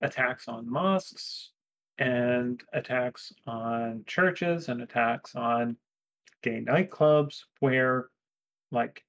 attacks 0.01 0.47
on 0.47 0.69
mosques 0.69 1.51
and 1.97 2.63
attacks 2.73 3.33
on 3.45 4.03
churches 4.07 4.69
and 4.69 4.81
attacks 4.81 5.35
on 5.35 5.75
gay 6.43 6.61
nightclubs 6.61 7.41
where 7.59 8.07
like 8.71 9.03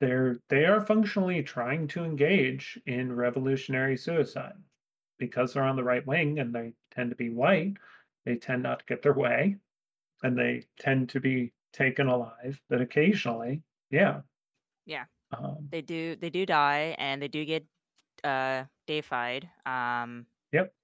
they're 0.00 0.40
they 0.48 0.64
are 0.66 0.80
functionally 0.80 1.42
trying 1.42 1.86
to 1.88 2.04
engage 2.04 2.80
in 2.86 3.12
revolutionary 3.14 3.96
suicide 3.96 4.56
because 5.18 5.54
they're 5.54 5.64
on 5.64 5.76
the 5.76 5.84
right 5.84 6.06
wing 6.06 6.38
and 6.38 6.54
they 6.54 6.74
tend 6.90 7.10
to 7.10 7.16
be 7.16 7.30
white 7.30 7.76
they 8.24 8.36
tend 8.36 8.62
not 8.62 8.80
to 8.80 8.84
get 8.86 9.02
their 9.02 9.14
way 9.14 9.58
and 10.22 10.38
they 10.38 10.64
tend 10.78 11.08
to 11.10 11.20
be 11.20 11.52
taken 11.72 12.08
alive 12.08 12.62
but 12.68 12.80
occasionally 12.82 13.62
yeah 13.90 14.22
Yeah. 14.86 15.06
um 15.32 15.72
They 15.72 15.82
do 15.82 16.16
they 16.16 16.30
do 16.30 16.46
die 16.46 16.96
and 16.98 17.22
they 17.22 17.28
do 17.28 17.44
get 17.44 17.66
uh 18.24 18.66
deified. 18.86 19.50
Um 19.66 20.26
yep 20.52 20.74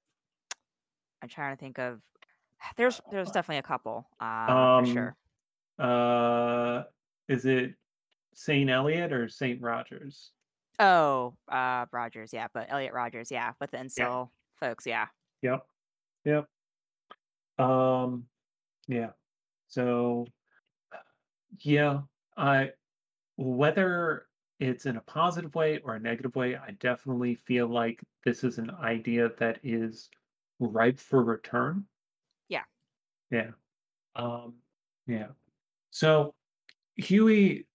I'm 1.23 1.29
trying 1.29 1.57
to 1.57 1.61
think 1.61 1.79
of 1.79 2.03
there's 2.77 3.01
there's 3.11 3.31
definitely 3.31 3.59
a 3.59 3.63
couple, 3.63 4.09
uh, 4.21 4.67
for 4.77 4.85
um 4.85 4.87
sure. 4.87 5.17
uh 5.79 6.85
is 7.29 7.47
it 7.47 7.77
saint 8.37 8.69
eliot 8.71 9.13
or 9.13 9.29
saint 9.29 9.61
rogers 9.63 10.31
Oh, 10.79 11.35
uh 11.51 11.87
Rogers, 11.91 12.35
yeah, 12.35 12.49
but 12.53 12.67
Elliot 12.71 12.93
Rogers, 12.93 13.31
yeah, 13.31 13.55
with 13.59 13.71
the 13.71 13.91
yeah 13.97 14.27
folks, 14.57 14.87
yeah. 14.87 15.07
yep 15.41 15.67
yep 16.25 16.47
um 17.59 18.29
yeah 18.87 19.11
so 19.69 20.27
yeah 21.61 22.01
i 22.37 22.71
Whether 23.37 24.27
it's 24.61 24.87
in 24.87 24.97
a 24.97 25.03
positive 25.03 25.55
way 25.55 25.79
or 25.85 25.95
a 25.97 26.01
negative 26.01 26.37
way, 26.37 26.57
I 26.57 26.73
definitely 26.81 27.35
feel 27.35 27.69
like 27.69 28.03
this 28.25 28.45
is 28.45 28.59
an 28.59 28.71
idea 28.71 29.31
that 29.39 29.61
is 29.63 30.11
ripe 30.61 30.99
for 30.99 31.23
return. 31.25 31.87
Yeah. 32.49 32.65
Yeah. 33.31 33.51
Um, 34.15 34.55
yeah. 35.07 35.29
So 35.91 36.35
Huey, 36.97 37.67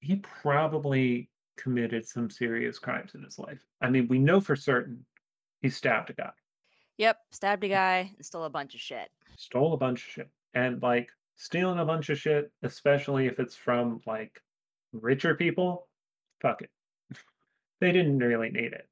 he 0.00 0.16
probably 0.16 1.30
committed 1.56 2.06
some 2.06 2.30
serious 2.30 2.78
crimes 2.78 3.14
in 3.14 3.22
his 3.22 3.38
life. 3.38 3.60
I 3.80 3.90
mean, 3.90 4.08
we 4.08 4.18
know 4.18 4.40
for 4.40 4.56
certain 4.56 5.04
he 5.60 5.68
stabbed 5.68 6.10
a 6.10 6.14
guy, 6.14 6.30
Yep, 6.98 7.18
stabbed 7.30 7.64
a 7.64 7.68
guy 7.68 8.10
and 8.16 8.24
stole 8.24 8.44
a 8.44 8.50
bunch 8.50 8.74
of 8.74 8.80
shit. 8.80 9.08
stole 9.36 9.72
a 9.74 9.76
bunch 9.78 10.04
of 10.06 10.10
shit, 10.12 10.30
and 10.54 10.82
like 10.82 11.10
stealing 11.36 11.78
a 11.78 11.84
bunch 11.84 12.08
of 12.10 12.18
shit, 12.18 12.50
especially 12.62 13.26
if 13.26 13.38
it's 13.38 13.56
from 13.56 14.00
like 14.06 14.40
richer 14.92 15.34
people, 15.34 15.88
fuck 16.42 16.62
it. 16.62 16.70
They 17.80 17.92
didn't 17.92 18.18
really 18.18 18.50
need 18.50 18.74
it. 18.74 18.86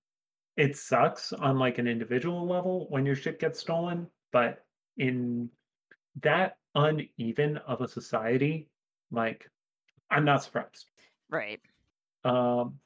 It 0.57 0.75
sucks 0.75 1.35
on 1.35 1.59
like 1.59 1.77
an 1.77 1.87
individual 1.87 2.47
level 2.47 2.87
when 2.89 3.05
your 3.05 3.15
shit 3.15 3.39
gets 3.39 3.61
stolen, 3.61 4.07
but 4.33 4.65
in 4.97 5.51
that 6.23 6.57
uneven 6.75 7.59
of 7.59 7.83
a 7.83 7.89
society, 7.89 8.69
like 9.11 9.51
I'm 10.11 10.25
not 10.25 10.43
surprised. 10.43 10.87
Right. 11.31 11.61
Um, 12.25 12.81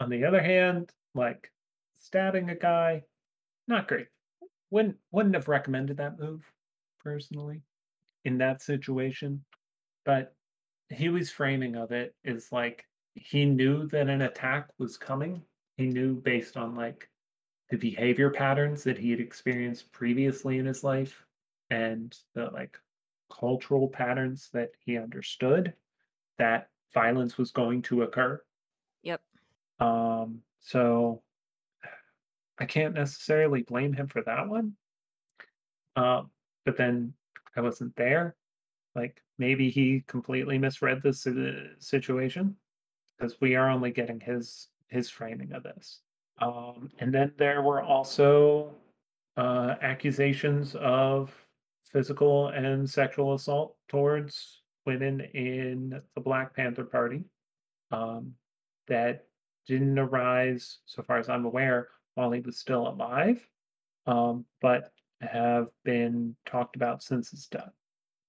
on 0.00 0.10
the 0.10 0.24
other 0.24 0.42
hand, 0.42 0.90
like 1.14 1.50
stabbing 1.94 2.50
a 2.50 2.56
guy, 2.56 3.04
not 3.68 3.88
great. 3.88 4.08
Wouldn't 4.70 4.96
wouldn't 5.10 5.34
have 5.34 5.48
recommended 5.48 5.98
that 5.98 6.18
move 6.18 6.44
personally 7.00 7.62
in 8.24 8.38
that 8.38 8.62
situation. 8.62 9.44
But 10.04 10.34
Huey's 10.88 11.30
framing 11.30 11.76
of 11.76 11.92
it 11.92 12.14
is 12.24 12.50
like 12.50 12.86
he 13.14 13.44
knew 13.44 13.86
that 13.88 14.08
an 14.08 14.22
attack 14.22 14.68
was 14.78 14.96
coming. 14.96 15.42
He 15.76 15.86
knew 15.86 16.16
based 16.16 16.56
on 16.56 16.74
like 16.74 17.08
the 17.70 17.76
behavior 17.76 18.30
patterns 18.30 18.84
that 18.84 18.98
he 18.98 19.10
had 19.10 19.20
experienced 19.20 19.92
previously 19.92 20.58
in 20.58 20.66
his 20.66 20.84
life 20.84 21.24
and 21.70 22.16
the 22.34 22.46
like 22.46 22.78
cultural 23.30 23.88
patterns 23.88 24.50
that 24.52 24.70
he 24.84 24.98
understood 24.98 25.74
that 26.38 26.68
violence 26.94 27.38
was 27.38 27.50
going 27.50 27.82
to 27.82 28.02
occur. 28.02 28.40
Yep. 29.02 29.20
Um, 29.80 30.40
so 30.60 31.22
I 32.58 32.64
can't 32.64 32.94
necessarily 32.94 33.62
blame 33.62 33.92
him 33.92 34.06
for 34.06 34.22
that 34.22 34.48
one. 34.48 34.74
Um, 35.96 36.30
but 36.64 36.76
then 36.76 37.12
I 37.56 37.60
wasn't 37.60 37.94
there. 37.96 38.36
Like 38.94 39.22
maybe 39.38 39.70
he 39.70 40.04
completely 40.06 40.58
misread 40.58 41.02
the 41.02 41.12
situation 41.78 42.56
because 43.18 43.40
we 43.40 43.56
are 43.56 43.70
only 43.70 43.90
getting 43.90 44.20
his 44.20 44.68
his 44.88 45.08
framing 45.08 45.52
of 45.52 45.62
this. 45.62 46.00
Um, 46.40 46.90
and 46.98 47.12
then 47.12 47.32
there 47.38 47.62
were 47.62 47.82
also 47.82 48.74
uh, 49.36 49.74
accusations 49.80 50.74
of 50.76 51.32
physical 51.84 52.48
and 52.48 52.88
sexual 52.88 53.34
assault 53.34 53.76
towards 53.88 54.61
women 54.84 55.20
in 55.20 56.00
the 56.14 56.20
Black 56.20 56.54
Panther 56.54 56.84
Party 56.84 57.24
um, 57.90 58.34
that 58.88 59.26
didn't 59.66 59.98
arise, 59.98 60.78
so 60.86 61.02
far 61.02 61.18
as 61.18 61.28
I'm 61.28 61.44
aware, 61.44 61.88
while 62.14 62.30
he 62.32 62.40
was 62.40 62.58
still 62.58 62.88
alive, 62.88 63.46
um, 64.06 64.44
but 64.60 64.92
have 65.20 65.68
been 65.84 66.34
talked 66.46 66.76
about 66.76 67.02
since 67.02 67.30
his 67.30 67.46
death. 67.46 67.72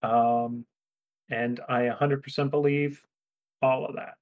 Um, 0.04 0.66
and 1.30 1.60
I 1.68 1.84
100% 1.84 2.52
believe 2.52 3.02
all 3.62 3.86
of 3.86 3.96
that 3.96 4.16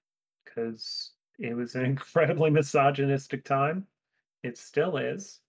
because 0.46 1.12
it 1.40 1.56
was 1.56 1.76
an 1.76 1.86
incredibly 1.86 2.50
misogynistic 2.50 3.44
time. 3.44 3.86
It 4.44 4.58
still 4.58 4.98
is 4.98 5.40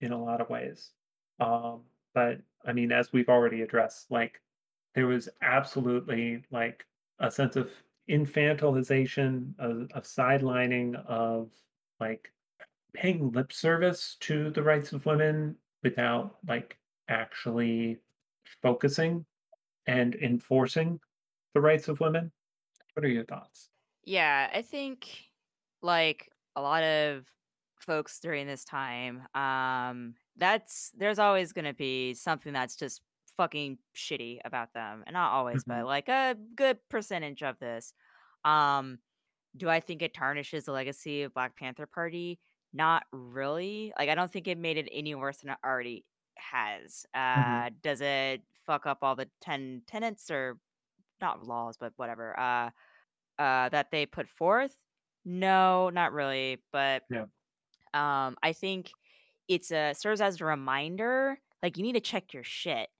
in 0.00 0.12
a 0.12 0.22
lot 0.22 0.40
of 0.40 0.50
ways. 0.50 0.90
Um, 1.40 1.82
but 2.14 2.38
I 2.66 2.72
mean, 2.72 2.92
as 2.92 3.12
we've 3.12 3.28
already 3.28 3.62
addressed, 3.62 4.10
like 4.10 4.40
there 4.98 5.06
was 5.06 5.28
absolutely 5.42 6.42
like 6.50 6.84
a 7.20 7.30
sense 7.30 7.54
of 7.54 7.70
infantilization, 8.10 9.52
of, 9.60 9.88
of 9.92 10.02
sidelining, 10.02 10.96
of 11.06 11.50
like 12.00 12.32
paying 12.94 13.30
lip 13.30 13.52
service 13.52 14.16
to 14.18 14.50
the 14.50 14.60
rights 14.60 14.92
of 14.92 15.06
women 15.06 15.54
without 15.84 16.38
like 16.48 16.76
actually 17.08 17.98
focusing 18.60 19.24
and 19.86 20.16
enforcing 20.16 20.98
the 21.54 21.60
rights 21.60 21.86
of 21.86 22.00
women. 22.00 22.32
What 22.94 23.04
are 23.04 23.08
your 23.08 23.24
thoughts? 23.24 23.68
Yeah, 24.02 24.50
I 24.52 24.62
think 24.62 25.16
like 25.80 26.28
a 26.56 26.60
lot 26.60 26.82
of 26.82 27.24
folks 27.78 28.18
during 28.18 28.48
this 28.48 28.64
time, 28.64 29.22
um, 29.36 30.14
that's 30.36 30.90
there's 30.98 31.20
always 31.20 31.52
gonna 31.52 31.72
be 31.72 32.14
something 32.14 32.52
that's 32.52 32.74
just 32.74 33.00
fucking 33.38 33.80
shitty 33.96 34.40
about 34.44 34.74
them. 34.74 35.04
And 35.06 35.14
not 35.14 35.32
always, 35.32 35.64
but 35.64 35.86
Mhm, 35.86 35.86
like 35.86 36.10
a 36.10 36.36
good 36.56 36.80
percentage 36.90 37.44
of 37.44 37.60
this. 37.60 37.94
Um, 38.44 39.00
do 39.56 39.68
I 39.68 39.80
think 39.80 40.02
it 40.02 40.14
tarnishes 40.14 40.66
the 40.66 40.72
legacy 40.72 41.22
of 41.22 41.34
Black 41.34 41.56
Panther 41.56 41.86
Party? 41.86 42.40
Not 42.72 43.04
really. 43.12 43.92
Like 43.98 44.08
I 44.10 44.14
don't 44.14 44.32
think 44.32 44.48
it 44.48 44.58
made 44.58 44.76
it 44.78 44.88
any 44.92 45.14
worse 45.14 45.38
than 45.38 45.50
it 45.50 45.58
already 45.64 46.06
has. 46.36 47.06
mhm, 47.34 47.66
Uh, 47.66 47.70
does 47.82 48.00
it 48.00 48.42
fuck 48.66 48.86
up 48.86 48.98
all 49.02 49.16
the 49.16 49.30
10 49.40 49.82
tenants 49.86 50.30
or 50.30 50.60
not 51.20 51.46
laws, 51.46 51.76
but 51.78 51.94
whatever, 51.96 52.38
uh, 52.38 52.70
uh, 53.38 53.68
that 53.70 53.90
they 53.92 54.06
put 54.06 54.28
forth? 54.28 54.76
No, 55.24 55.90
not 55.90 56.12
really, 56.12 56.62
but 56.72 57.04
Yeah. 57.08 57.26
um, 57.94 58.36
I 58.42 58.52
think 58.52 58.96
it's 59.48 59.70
a 59.72 59.94
serves 59.94 60.20
as 60.20 60.40
a 60.40 60.44
reminder, 60.44 61.40
like, 61.62 61.76
you 61.76 61.82
need 61.82 61.94
to 61.94 62.00
check 62.00 62.34
your 62.34 62.44
shit 62.44 62.90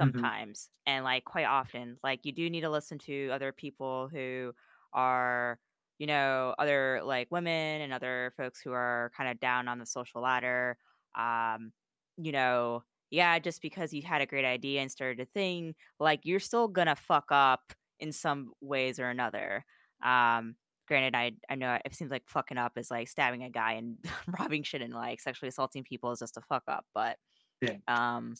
Mhm. 0.00 0.30
sometimes, 0.30 0.70
and, 0.86 1.04
like, 1.04 1.24
quite 1.24 1.44
often, 1.46 1.98
like, 2.02 2.24
you 2.24 2.32
do 2.32 2.50
need 2.50 2.62
to 2.62 2.70
listen 2.70 2.98
to 3.00 3.30
other 3.30 3.52
people 3.52 4.08
who 4.08 4.54
are, 4.92 5.60
you 5.98 6.06
know, 6.06 6.54
other, 6.58 7.00
like, 7.04 7.28
women 7.30 7.80
and 7.82 7.92
other 7.92 8.32
folks 8.36 8.60
who 8.60 8.72
are 8.72 9.10
kinda 9.16 9.34
down 9.34 9.68
on 9.68 9.78
the 9.78 9.86
social 9.86 10.22
ladder, 10.22 10.78
um, 11.16 11.72
you 12.16 12.32
know, 12.32 12.84
yeah, 13.10 13.38
just 13.38 13.62
because 13.62 13.92
you 13.94 14.02
had 14.02 14.20
a 14.22 14.26
great 14.26 14.44
idea 14.44 14.80
and 14.80 14.90
started 14.90 15.20
a 15.20 15.26
thing, 15.26 15.74
like, 16.00 16.20
you're 16.24 16.40
still 16.40 16.68
gonna 16.68 16.96
fuck 16.96 17.26
up 17.30 17.72
in 18.00 18.12
some 18.12 18.52
ways 18.60 18.98
or 19.00 19.08
another, 19.08 19.64
um, 20.02 20.56
granted, 20.86 21.16
I 21.16 21.32
I 21.50 21.56
know 21.56 21.78
it 21.84 21.94
seems 21.94 22.10
like 22.10 22.28
fucking 22.28 22.58
up 22.58 22.78
is, 22.78 22.90
like, 22.90 23.08
stabbing 23.08 23.42
a 23.42 23.50
guy 23.50 23.72
and 23.74 23.98
robbing 24.28 24.62
shit 24.62 24.82
and, 24.82 24.92
like, 24.94 25.20
sexually 25.20 25.48
assaulting 25.48 25.84
people 25.84 26.10
is 26.12 26.18
just 26.20 26.36
a 26.36 26.42
fuck 26.42 26.64
up, 26.68 26.86
but, 26.94 27.18
Yeah. 27.60 27.78
um, 27.88 28.34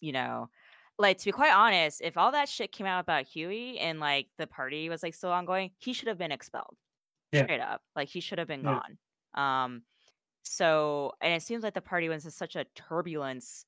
you 0.00 0.12
know, 0.12 0.50
like, 0.98 1.18
to 1.18 1.24
be 1.26 1.32
quite 1.32 1.52
honest, 1.54 2.00
if 2.02 2.16
all 2.18 2.32
that 2.32 2.48
shit 2.48 2.72
came 2.72 2.86
out 2.86 3.00
about 3.00 3.26
Huey 3.26 3.78
and, 3.78 4.00
like, 4.00 4.28
the 4.38 4.46
party 4.46 4.88
was, 4.88 5.02
like, 5.02 5.14
still 5.14 5.32
ongoing, 5.32 5.72
he 5.78 5.92
should 5.92 6.08
have 6.08 6.18
been 6.18 6.32
expelled, 6.32 6.76
Yeah. 7.32 7.48
straight 7.48 7.60
up, 7.60 7.82
like, 7.96 8.08
he 8.08 8.20
should 8.20 8.38
have 8.38 8.48
been 8.48 8.62
Yeah. 8.62 8.80
gone, 8.82 8.98
um, 9.34 9.84
so 10.44 11.12
and 11.22 11.34
it 11.34 11.42
seems 11.42 11.62
like 11.64 11.74
the 11.74 11.80
party 11.82 12.08
was 12.08 12.24
in 12.26 12.30
such 12.32 12.56
a 12.56 12.64
turbulence 12.76 13.66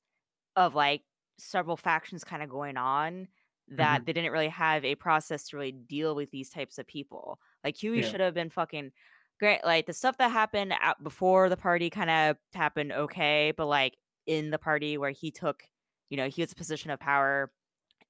of, 0.55 0.75
like, 0.75 1.03
several 1.39 1.77
factions 1.77 2.23
kinda 2.23 2.47
going 2.47 2.77
on 2.77 3.27
that 3.69 4.01
Mhm. 4.01 4.05
they 4.05 4.13
didn't 4.13 4.31
really 4.33 4.49
have 4.49 4.85
a 4.85 4.95
process 4.95 5.47
to 5.49 5.57
really 5.57 5.71
deal 5.71 6.15
with 6.15 6.31
these 6.31 6.49
types 6.49 6.77
of 6.79 6.87
people. 6.87 7.39
Like, 7.63 7.77
Huey 7.77 8.01
Yeah. 8.01 8.03
should 8.03 8.19
have 8.21 8.33
been 8.33 8.49
fucking 8.49 8.91
great 9.39 9.63
like, 9.65 9.85
the 9.87 9.93
stuff 9.93 10.17
that 10.17 10.29
happened 10.31 10.73
out 10.81 11.03
before 11.03 11.49
the 11.49 11.57
party 11.57 11.89
kinda 11.89 12.37
happened 12.53 12.91
okay, 12.93 13.53
but, 13.57 13.67
like, 13.67 13.97
in 14.27 14.51
the 14.51 14.59
party 14.59 14.97
where 14.97 15.11
he 15.11 15.31
took 15.31 15.63
you 16.11 16.17
know, 16.17 16.29
he 16.29 16.43
was 16.43 16.53
a 16.53 16.57
position 16.57 16.91
of 16.91 16.99
power, 17.01 17.53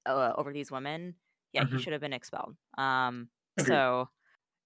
uh, 0.06 0.34
over 0.36 0.52
these 0.52 0.70
women, 0.72 1.16
yeah, 1.54 1.64
he 1.64 1.78
Mhm. 1.78 1.80
should 1.80 1.94
have 1.94 2.02
been 2.02 2.14
expelled. 2.14 2.56
Um, 2.78 3.30
Agreed. 3.58 3.66
so, 3.68 4.10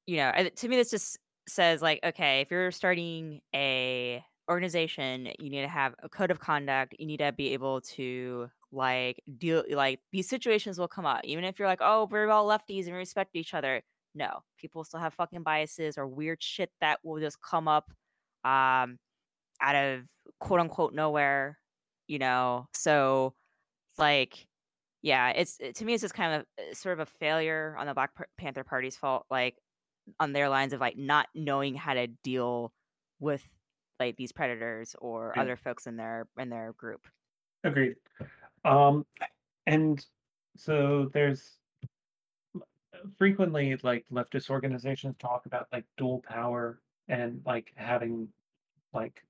you 0.07 0.19
know, 0.19 0.33
to 0.57 0.69
me, 0.69 0.77
this 0.77 0.91
just 0.91 1.19
says, 1.49 1.83
like, 1.83 2.01
okay, 2.05 2.41
if 2.43 2.51
you're 2.51 2.73
starting 2.73 3.43
a 3.55 4.25
organization, 4.51 5.27
you 5.41 5.51
need 5.51 5.63
to 5.63 5.69
have 5.69 5.95
a 6.03 6.09
code 6.09 6.31
of 6.31 6.41
conduct. 6.41 6.95
You 6.99 7.07
need 7.07 7.19
to 7.19 7.33
be 7.33 7.53
able 7.55 7.81
to 7.83 8.51
like 8.73 9.23
deal 9.39 9.65
like 9.71 10.01
these 10.13 10.29
situations 10.29 10.79
will 10.79 10.89
come 10.89 11.07
up. 11.07 11.23
Even 11.25 11.45
if 11.45 11.59
you're 11.59 11.69
like, 11.69 11.81
oh, 11.83 12.09
we're 12.11 12.31
all 12.31 12.47
lefties 12.49 12.85
and 12.85 12.93
we 12.93 12.99
respect 12.99 13.37
each 13.37 13.55
other. 13.55 13.83
No, 14.15 14.45
people 14.59 14.85
still 14.85 15.01
have 15.01 15.15
fucking 15.15 15.43
biases 15.45 15.99
or 15.99 16.07
weird 16.09 16.43
shit 16.43 16.73
that 16.81 17.01
will 17.05 17.21
just 17.21 17.41
come 17.43 17.69
up 17.69 17.91
um 18.45 18.99
out 19.63 19.77
of 19.77 20.05
quote 20.41 20.61
unquote 20.61 20.95
nowhere, 20.95 21.59
you 22.07 22.19
know. 22.19 22.69
So 22.73 23.35
like 23.99 24.47
yeah, 25.03 25.31
it's 25.31 25.59
to 25.75 25.85
me 25.85 25.95
it's 25.95 26.03
just 26.03 26.15
kind 26.15 26.35
of 26.35 26.47
uh, 26.59 26.75
sort 26.75 26.99
of 26.99 27.09
a 27.09 27.11
failure 27.19 27.77
on 27.79 27.87
the 27.87 27.95
Black 27.95 28.11
Panther 28.39 28.65
Party's 28.65 28.97
fault. 28.97 29.25
Like 29.31 29.57
on 30.21 30.33
their 30.33 30.49
lines 30.49 30.73
of, 30.73 30.81
like, 30.81 30.97
not 30.97 31.27
knowing 31.35 31.75
how 31.75 31.93
to 31.93 32.07
deal 32.07 32.73
with, 33.19 33.43
like, 33.99 34.17
these 34.17 34.31
predators 34.31 34.95
or 35.01 35.37
other 35.37 35.57
folks 35.57 35.89
in 35.89 35.97
their 35.97 36.29
in 36.39 36.49
their 36.49 36.73
group. 36.75 37.01
Agreed. 37.65 37.97
Um, 38.65 39.05
and 39.67 40.05
so 40.57 41.11
there's 41.13 41.59
frequently 43.19 43.77
like 43.83 44.05
leftist 44.13 44.51
organizations 44.51 45.17
talk 45.19 45.47
about 45.47 45.67
like 45.73 45.85
dual 45.97 46.23
power 46.27 46.81
and 47.09 47.41
like 47.45 47.73
having 47.77 48.29
like 48.93 49.23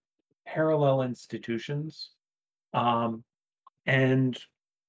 parallel 0.47 1.03
institutions. 1.03 2.11
Um, 2.77 3.25
and 3.87 4.39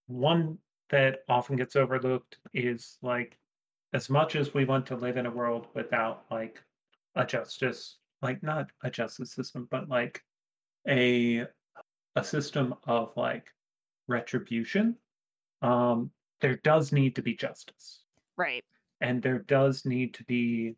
one 0.08 0.58
that 0.90 1.20
often 1.30 1.56
gets 1.56 1.76
overlooked 1.76 2.38
is 2.54 2.98
like 3.02 3.38
as 3.94 4.10
much 4.10 4.36
as 4.36 4.54
we 4.54 4.66
want 4.66 4.86
to 4.88 4.96
live 4.96 5.18
in 5.18 5.26
a 5.26 5.32
world 5.32 5.68
without 5.74 6.26
like 6.30 6.62
a 7.16 7.26
justice, 7.26 7.98
like 8.22 8.44
not 8.44 8.70
a 8.84 8.92
justice 8.92 9.32
system, 9.32 9.68
but 9.72 9.90
like 9.90 10.22
a 10.88 11.46
a 12.16 12.24
system 12.24 12.76
of 12.86 13.12
like 13.16 13.54
retribution, 14.08 14.96
um, 15.62 16.12
there 16.42 16.58
does 16.64 16.92
need 16.92 17.16
to 17.16 17.22
be 17.22 17.36
justice. 17.36 18.04
Right. 18.38 18.64
And 19.02 19.22
there 19.22 19.40
does 19.40 19.86
need 19.86 20.14
to 20.16 20.24
be 20.24 20.76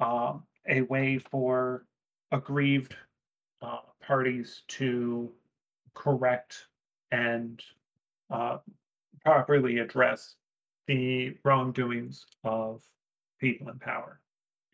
um, 0.00 0.44
a 0.68 0.82
way 0.82 1.18
for 1.18 1.86
aggrieved 2.30 2.94
uh, 3.62 3.78
parties 4.02 4.62
to 4.68 5.32
correct 5.96 6.66
and 7.10 7.60
uh, 8.30 8.58
properly 9.24 9.78
address 9.78 10.36
the 10.86 11.34
wrongdoings 11.44 12.24
of 12.44 12.82
people 13.40 13.68
in 13.68 13.78
power. 13.78 14.20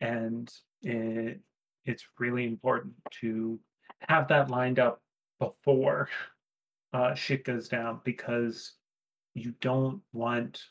And 0.01 0.51
it, 0.83 1.39
it's 1.85 2.05
really 2.19 2.45
important 2.45 2.93
to 3.21 3.59
have 4.07 4.27
that 4.27 4.49
lined 4.49 4.77
up 4.77 5.01
before 5.39 6.09
uh, 6.93 7.15
shit 7.15 7.43
goes 7.43 7.67
down 7.67 8.01
because 8.03 8.73
you 9.33 9.53
don't 9.61 10.01
want 10.11 10.61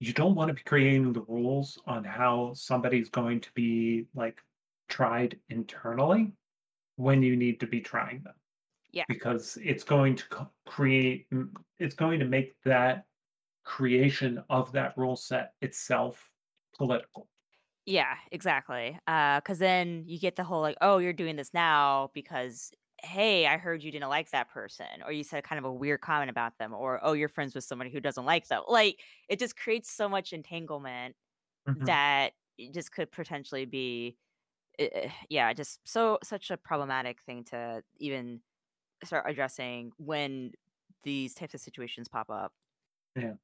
you 0.00 0.12
don't 0.12 0.36
want 0.36 0.48
to 0.48 0.54
be 0.54 0.62
creating 0.62 1.12
the 1.12 1.24
rules 1.26 1.76
on 1.86 2.04
how 2.04 2.52
somebody's 2.54 3.08
going 3.08 3.40
to 3.40 3.48
be 3.54 4.06
like 4.14 4.38
tried 4.88 5.36
internally 5.48 6.32
when 6.96 7.20
you 7.22 7.36
need 7.36 7.58
to 7.60 7.66
be 7.66 7.80
trying 7.80 8.22
them 8.22 8.34
Yeah. 8.98 9.04
because 9.08 9.56
it's 9.58 9.84
going 9.84 10.16
to 10.16 10.50
create 10.66 11.28
it's 11.78 11.94
going 11.94 12.18
to 12.20 12.26
make 12.26 12.56
that 12.64 13.06
creation 13.64 14.44
of 14.50 14.72
that 14.72 14.96
rule 14.98 15.16
set 15.16 15.54
itself 15.62 16.32
political 16.76 17.28
Yeah, 17.86 18.16
exactly. 18.32 18.98
Because 19.06 19.58
then 19.58 20.04
you 20.06 20.18
get 20.18 20.36
the 20.36 20.44
whole, 20.44 20.60
like, 20.60 20.76
"Oh, 20.80 20.98
you're 20.98 21.12
doing 21.12 21.36
this 21.36 21.54
now 21.54 22.10
because, 22.14 22.70
hey, 23.02 23.46
I 23.46 23.56
heard 23.56 23.82
you 23.82 23.90
didn't 23.90 24.08
like 24.10 24.30
that 24.30 24.50
person," 24.50 25.02
or 25.04 25.12
you 25.12 25.24
said 25.24 25.44
kind 25.44 25.58
of 25.58 25.64
a 25.64 25.72
weird 25.72 26.00
comment 26.02 26.28
about 26.30 26.58
them, 26.58 26.74
or, 26.74 27.00
"Oh, 27.02 27.12
you're 27.14 27.28
friends 27.28 27.54
with 27.54 27.64
somebody 27.64 27.90
who 27.90 28.00
doesn't 28.00 28.24
like 28.26 28.48
them." 28.48 28.62
Like, 28.68 29.00
it 29.28 29.38
just 29.38 29.56
creates 29.56 29.90
so 29.90 30.08
much 30.08 30.32
entanglement 30.32 31.16
Mhm. 31.66 31.98
that 31.98 32.34
it 32.58 32.74
just 32.74 32.92
could 32.92 33.12
potentially 33.12 33.66
be, 33.66 34.18
eh 34.80 35.10
yeah, 35.30 35.52
just 35.54 35.86
so 35.88 36.18
such 36.24 36.50
a 36.50 36.56
problematic 36.58 37.22
thing 37.22 37.44
to 37.46 37.84
even 37.98 38.42
start 39.04 39.24
addressing 39.28 39.92
when 39.98 40.52
these 41.02 41.34
types 41.34 41.54
of 41.54 41.60
situations 41.60 42.08
pop 42.08 42.28
up. 42.30 42.52
yeah 43.16 43.34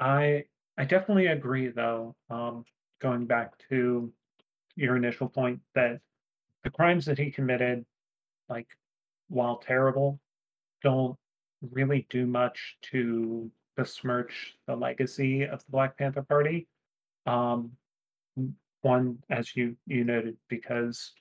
i 0.00 0.44
i 0.78 0.84
definitely 0.84 1.26
agree 1.26 1.68
though 1.68 2.14
um 2.30 2.64
going 3.00 3.26
back 3.26 3.52
to 3.68 4.12
your 4.76 4.96
initial 4.96 5.28
point 5.28 5.60
that 5.74 6.00
the 6.64 6.70
crimes 6.70 7.04
that 7.04 7.18
he 7.18 7.30
committed 7.30 7.84
like 8.48 8.66
while 9.28 9.56
terrible 9.56 10.18
don't 10.82 11.16
really 11.72 12.06
do 12.10 12.26
much 12.26 12.76
to 12.82 13.50
besmirch 13.76 14.56
the 14.66 14.74
legacy 14.74 15.42
of 15.44 15.60
the 15.64 15.70
Black 15.70 15.96
Panther 15.98 16.22
Party. 16.22 16.66
Um, 17.26 17.72
one, 18.82 19.18
as 19.30 19.56
you 19.56 19.76
you 19.86 20.04
noted, 20.04 20.36
because 20.48 21.12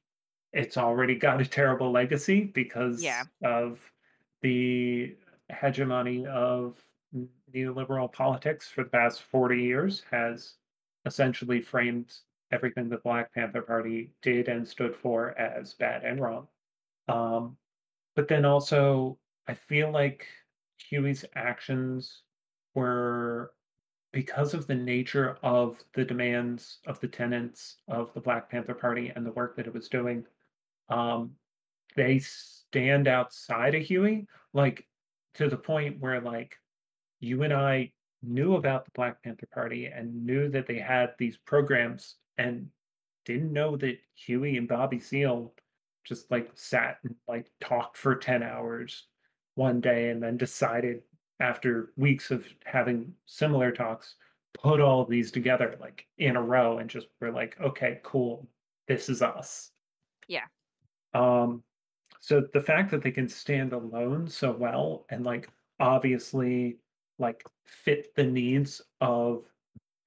it's 0.55 0.77
already 0.77 1.15
got 1.15 1.41
a 1.41 1.45
terrible 1.45 1.91
legacy 1.91 2.35
Yeah. 2.37 2.51
because 2.53 3.05
of 3.43 3.79
the 4.41 5.15
hegemony 5.49 6.25
of 6.25 6.81
neoliberal 7.53 8.11
politics 8.11 8.67
for 8.67 8.83
the 8.83 8.89
past 8.89 9.21
40 9.23 9.61
years 9.61 10.03
has 10.11 10.55
essentially 11.05 11.61
framed 11.61 12.13
everything 12.51 12.89
the 12.89 12.97
Black 12.97 13.33
Panther 13.33 13.61
Party 13.61 14.11
did 14.21 14.47
and 14.47 14.67
stood 14.67 14.95
for 14.95 15.37
as 15.37 15.73
bad 15.73 16.03
and 16.03 16.19
wrong. 16.21 16.47
Um, 17.07 17.57
but 18.15 18.27
then 18.27 18.45
also, 18.45 19.17
I 19.47 19.53
feel 19.53 19.91
like 19.91 20.25
Huey's 20.89 21.25
actions 21.35 22.21
were 22.75 23.51
because 24.13 24.53
of 24.53 24.67
the 24.67 24.75
nature 24.75 25.37
of 25.43 25.83
the 25.93 26.05
demands 26.05 26.79
of 26.87 26.99
the 27.01 27.07
tenants 27.07 27.77
of 27.89 28.13
the 28.13 28.21
Black 28.21 28.49
Panther 28.49 28.73
Party 28.73 29.11
and 29.15 29.25
the 29.25 29.31
work 29.31 29.55
that 29.57 29.67
it 29.67 29.73
was 29.73 29.89
doing. 29.89 30.25
Um, 30.89 31.31
they 31.95 32.19
stand 32.19 33.07
outside 33.07 33.75
of 33.75 33.83
Huey, 33.83 34.27
like 34.53 34.85
to 35.35 35.49
the 35.49 35.57
point 35.57 35.99
where 35.99 36.21
like 36.21 36.55
you 37.19 37.43
and 37.43 37.53
I 37.53 37.91
knew 38.21 38.55
about 38.55 38.85
the 38.85 38.91
Black 38.91 39.21
Panther 39.23 39.47
Party 39.53 39.85
and 39.85 40.25
knew 40.25 40.49
that 40.49 40.67
they 40.67 40.79
had 40.79 41.13
these 41.17 41.37
programs 41.37 42.15
and 42.37 42.67
didn't 43.25 43.53
know 43.53 43.75
that 43.77 43.97
Huey 44.15 44.57
and 44.57 44.67
Bobby 44.67 44.99
Seale 44.99 45.53
just 46.03 46.29
like 46.29 46.49
sat 46.53 46.99
and 47.03 47.15
like 47.27 47.47
talked 47.59 47.97
for 47.97 48.15
10 48.15 48.43
hours 48.43 49.07
one 49.55 49.81
day 49.81 50.09
and 50.09 50.21
then 50.21 50.37
decided 50.37 51.01
after 51.39 51.91
weeks 51.97 52.31
of 52.31 52.45
having 52.63 53.13
similar 53.25 53.71
talks, 53.71 54.15
put 54.53 54.79
all 54.79 55.05
these 55.05 55.31
together 55.31 55.75
like 55.81 56.05
in 56.17 56.35
a 56.35 56.41
row 56.41 56.77
and 56.77 56.89
just 56.89 57.07
were 57.19 57.31
like, 57.31 57.57
okay, 57.59 57.99
cool. 58.03 58.47
this 58.87 59.09
is 59.09 59.21
us. 59.21 59.71
Yeah. 60.27 60.45
Um, 61.15 61.63
so 62.19 62.43
the 62.53 62.61
fact 62.61 62.91
that 62.91 63.01
they 63.01 63.11
can 63.11 63.29
stand 63.29 63.73
alone 63.73 64.27
so 64.27 64.51
well 64.51 65.05
and 65.09 65.25
like 65.25 65.49
obviously 65.79 66.77
like 67.17 67.43
fit 67.65 68.13
the 68.15 68.23
needs 68.23 68.81
of 68.99 69.45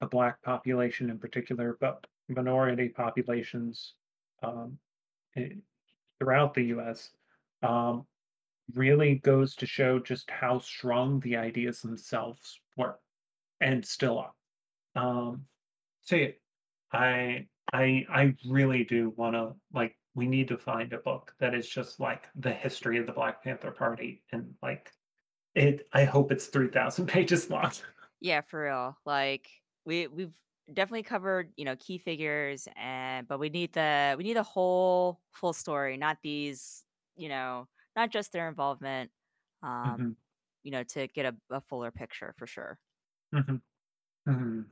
the 0.01 0.07
black 0.07 0.41
population 0.43 1.11
in 1.11 1.19
particular, 1.19 1.77
but 1.81 2.07
minority 2.29 2.89
populations 2.89 3.95
um, 4.43 4.79
throughout 6.19 6.55
the 6.55 6.65
U.S. 6.65 7.11
Um, 7.63 8.07
really 8.75 9.17
goes 9.17 9.55
to 9.57 9.67
show 9.67 9.99
just 9.99 10.31
how 10.31 10.59
strong 10.59 11.21
the 11.21 11.37
ideas 11.37 11.81
themselves 11.81 12.61
were 12.77 12.99
and 13.61 13.85
still 13.85 14.19
are. 14.19 14.33
Um, 14.95 15.45
so 16.03 16.17
yeah, 16.17 16.29
I 16.93 17.47
I 17.73 18.07
I 18.11 18.35
really 18.47 18.85
do 18.85 19.13
want 19.17 19.35
to 19.35 19.55
like 19.73 19.97
we 20.15 20.27
need 20.27 20.49
to 20.49 20.59
find 20.59 20.93
a 20.93 20.99
book 20.99 21.35
that 21.41 21.55
is 21.55 21.69
just 21.69 22.01
like 22.01 22.27
the 22.35 22.53
history 22.53 22.99
of 22.99 23.07
the 23.07 23.13
Black 23.13 23.43
Panther 23.43 23.71
Party 23.71 24.23
and 24.33 24.55
like 24.63 24.91
it 25.55 25.89
I 25.93 26.05
hope 26.05 26.33
it's 26.33 26.47
3000 26.47 27.07
pages 27.09 27.51
long. 27.51 27.73
Yeah, 28.21 28.41
for 28.43 28.65
real. 28.65 28.97
Like 29.05 29.49
we 29.85 30.07
we've 30.09 30.35
definitely 30.73 31.03
covered, 31.05 31.53
you 31.57 31.65
know, 31.65 31.77
key 31.77 31.99
figures 31.99 32.69
and 32.77 33.27
but 33.29 33.39
we 33.39 33.49
need 33.49 33.73
the 33.73 34.15
we 34.19 34.25
need 34.25 34.37
the 34.37 34.43
whole 34.43 35.21
full 35.33 35.53
story, 35.53 35.97
not 35.97 36.19
these, 36.23 36.85
you 37.17 37.29
know, 37.29 37.69
not 37.97 38.11
just 38.11 38.33
their 38.33 38.49
involvement, 38.49 39.11
um, 39.63 40.17
you 40.63 40.71
know, 40.71 40.83
to 40.85 41.07
get 41.09 41.27
a, 41.27 41.35
a 41.51 41.61
fuller 41.61 41.91
picture 41.91 42.35
for 42.39 42.47
sure. 42.47 42.79
mhm, 43.35 43.61
mhm. 44.29 44.67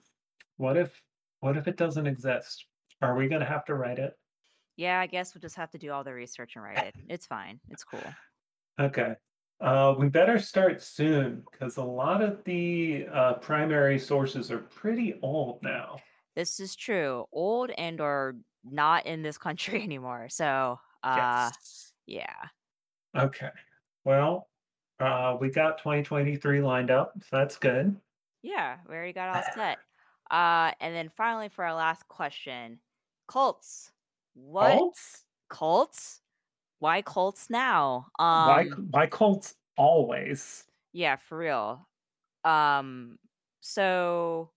What 0.57 0.77
if 0.77 1.03
what 1.41 1.57
if 1.57 1.69
it 1.69 1.77
doesn't 1.77 2.07
exist? 2.07 2.67
Are 3.03 3.17
we 3.17 3.29
gonna 3.29 3.45
have 3.45 3.65
to 3.67 3.75
write 3.75 3.99
it? 3.99 4.15
Yeah, 4.77 5.01
I 5.01 5.07
guess 5.07 5.35
we'll 5.35 5.41
just 5.41 5.57
have 5.57 5.71
to 5.71 5.79
do 5.79 5.91
all 5.91 6.05
the 6.05 6.13
research 6.13 6.55
and 6.57 6.65
write 6.65 6.79
it. 6.87 6.95
It's 7.09 7.27
fine. 7.27 7.61
It's 7.71 7.85
cool. 7.85 8.03
Okay. 8.79 9.15
Uh, 9.59 9.95
we 9.99 10.09
better 10.09 10.39
start 10.39 10.83
soon 10.83 11.43
because 11.51 11.79
a 11.79 11.83
lot 11.85 12.21
of 12.23 12.45
the 12.45 13.07
uh, 13.11 13.35
primary 13.35 13.99
sources 13.99 14.51
are 14.51 14.59
pretty 14.59 15.19
old 15.23 15.63
now. 15.63 15.97
This 16.35 16.61
is 16.61 16.77
true. 16.77 17.25
Old 17.33 17.71
and 17.79 18.01
or 18.01 18.37
not 18.63 19.07
in 19.07 19.23
this 19.23 19.39
country 19.39 19.83
anymore. 19.91 20.29
So, 20.29 20.79
uh 21.03 21.51
Yes. 21.51 21.93
yeah. 22.07 22.49
Okay. 23.17 23.51
Well, 24.05 24.51
uh, 25.01 25.37
we 25.41 25.51
got 25.51 25.79
2023 25.79 26.61
lined 26.61 26.91
up, 26.91 27.15
so 27.23 27.37
that's 27.37 27.57
good. 27.57 27.97
Yeah, 28.43 28.79
we 28.89 28.95
already 28.95 29.13
got 29.13 29.35
all 29.35 29.43
set. 29.55 29.79
Uh, 30.31 30.73
and 30.81 30.95
then 30.95 31.09
finally 31.09 31.49
for 31.49 31.65
our 31.65 31.75
last 31.75 32.09
question, 32.09 32.81
cults. 33.27 33.93
What 34.37 34.85
Cults? 34.85 35.25
cults? 35.49 36.23
Why 36.81 37.03
cults 37.03 37.51
now? 37.51 38.09
Why 38.35 38.67
Um, 38.67 38.69
c- 38.69 38.83
why 38.91 39.09
cults 39.09 39.57
always? 39.77 40.69
yeah, 40.93 41.17
for 41.17 41.39
real. 41.39 41.89
Um, 42.45 43.19
so 43.61 44.53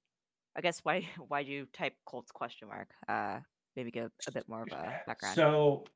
I 0.56 0.62
guess 0.62 0.82
why 0.82 1.02
why 1.28 1.44
do 1.44 1.52
you 1.52 1.68
type 1.68 1.96
cults 2.10 2.32
question 2.32 2.68
mark? 2.70 2.94
Uh, 3.08 3.42
maybe 3.78 3.92
give 3.92 4.12
a 4.28 4.32
bit 4.32 4.50
more 4.50 4.64
of 4.64 4.72
a 4.72 5.00
background. 5.08 5.46
So 5.46 5.92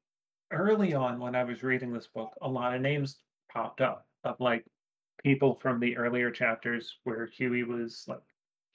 early 0.51 0.93
on 0.93 1.19
when 1.19 1.35
I 1.35 1.43
was 1.43 1.63
reading 1.63 1.93
this 1.93 2.07
book, 2.07 2.35
a 2.41 2.49
lot 2.49 2.75
of 2.75 2.81
names 2.81 3.23
popped 3.51 3.81
up 3.81 4.07
of 4.23 4.39
like 4.39 4.67
people 5.23 5.55
from 5.55 5.79
the 5.79 5.97
earlier 5.97 6.31
chapters 6.31 6.99
where 7.03 7.27
Huey 7.27 7.63
was 7.63 8.05
like 8.07 8.21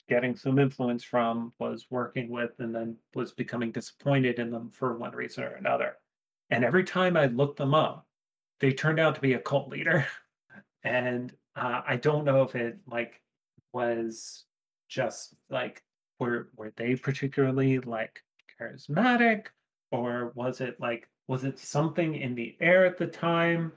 getting 0.09 0.36
some 0.36 0.59
influence 0.59 1.05
from, 1.05 1.52
was 1.59 1.86
working 1.90 2.28
with, 2.28 2.52
and 2.59 2.74
then 2.74 2.97
was 3.14 3.32
becoming 3.32 3.72
disappointed 3.72 4.39
in 4.39 4.51
them 4.51 4.70
for 4.70 4.97
one 4.97 5.12
reason 5.12 5.44
or 5.44 5.55
another. 5.55 5.97
And 6.51 6.64
every 6.64 6.85
time 6.85 7.16
I 7.16 7.26
looked 7.26 7.59
them 7.59 7.74
up, 7.74 8.06
they 8.60 8.72
turned 8.72 8.98
out 8.98 9.14
to 9.14 9.20
be 9.20 9.35
a 9.35 9.40
cult 9.40 9.68
leader. 9.68 10.06
And 10.85 11.35
uh, 11.56 11.82
I 11.86 11.97
don't 11.97 12.24
know 12.24 12.43
if 12.43 12.55
it 12.55 12.78
like 12.86 13.20
was 13.72 14.44
just 14.89 15.35
like 15.51 15.82
were 16.18 16.48
were 16.56 16.72
they 16.76 16.94
particularly 16.94 17.78
like 17.78 18.22
charismatic 18.59 19.47
or 19.90 20.32
was 20.35 20.60
it 20.60 20.80
like 20.80 21.09
was 21.26 21.44
it 21.44 21.59
something 21.59 22.14
in 22.14 22.35
the 22.35 22.56
air 22.60 22.86
at 22.86 22.97
the 22.97 23.06
time 23.06 23.72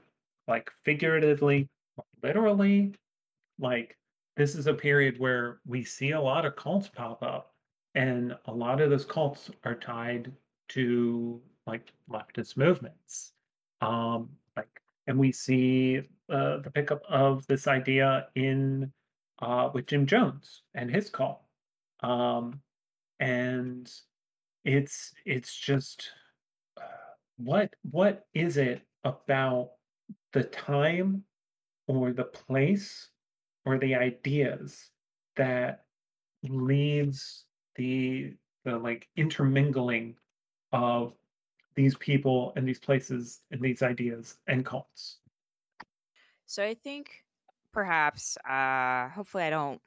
like 0.48 0.70
figuratively 0.84 1.68
literally 2.22 2.94
like 3.58 3.96
this 4.36 4.54
is 4.54 4.66
a 4.66 4.74
period 4.74 5.18
where 5.18 5.60
we 5.66 5.84
see 5.84 6.12
a 6.12 6.20
lot 6.20 6.46
of 6.46 6.56
cults 6.56 6.88
pop 6.88 7.22
up 7.22 7.54
and 7.94 8.34
a 8.46 8.52
lot 8.52 8.80
of 8.80 8.90
those 8.90 9.04
cults 9.04 9.50
are 9.64 9.74
tied 9.74 10.32
to 10.70 11.40
like 11.66 11.92
leftist 12.10 12.56
movements. 12.56 13.32
Um 13.80 14.30
like 14.56 14.80
and 15.06 15.18
we 15.18 15.32
see 15.32 16.02
uh, 16.30 16.58
the 16.58 16.70
pickup 16.72 17.02
of 17.08 17.46
this 17.46 17.66
idea 17.66 18.28
in 18.34 18.90
uh 19.40 19.70
with 19.74 19.86
jim 19.86 20.06
jones 20.06 20.62
and 20.74 20.90
his 20.90 21.10
cult. 21.10 21.42
Um 22.00 22.60
and 23.20 23.92
it's 24.64 25.12
it's 25.26 25.54
just 25.54 26.10
uh, 26.76 27.14
what 27.36 27.74
what 27.90 28.26
is 28.34 28.56
it 28.56 28.82
about 29.04 29.72
the 30.32 30.44
time 30.44 31.24
or 31.86 32.12
the 32.12 32.24
place 32.24 33.08
or 33.64 33.78
the 33.78 33.94
ideas 33.94 34.92
that 35.36 35.86
leads 36.44 37.46
the 37.76 38.36
the 38.64 38.78
like 38.78 39.08
intermingling 39.16 40.18
of 40.72 41.16
these 41.76 41.96
people 41.96 42.52
and 42.56 42.68
these 42.68 42.80
places 42.80 43.42
and 43.50 43.62
these 43.62 43.82
ideas 43.82 44.40
and 44.48 44.66
cults. 44.66 45.20
So 46.46 46.64
I 46.64 46.74
think 46.74 47.24
perhaps, 47.72 48.36
uh, 48.38 49.08
hopefully 49.10 49.44
I 49.44 49.50
don't 49.50 49.80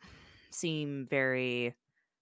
seem 0.51 1.05
very 1.07 1.75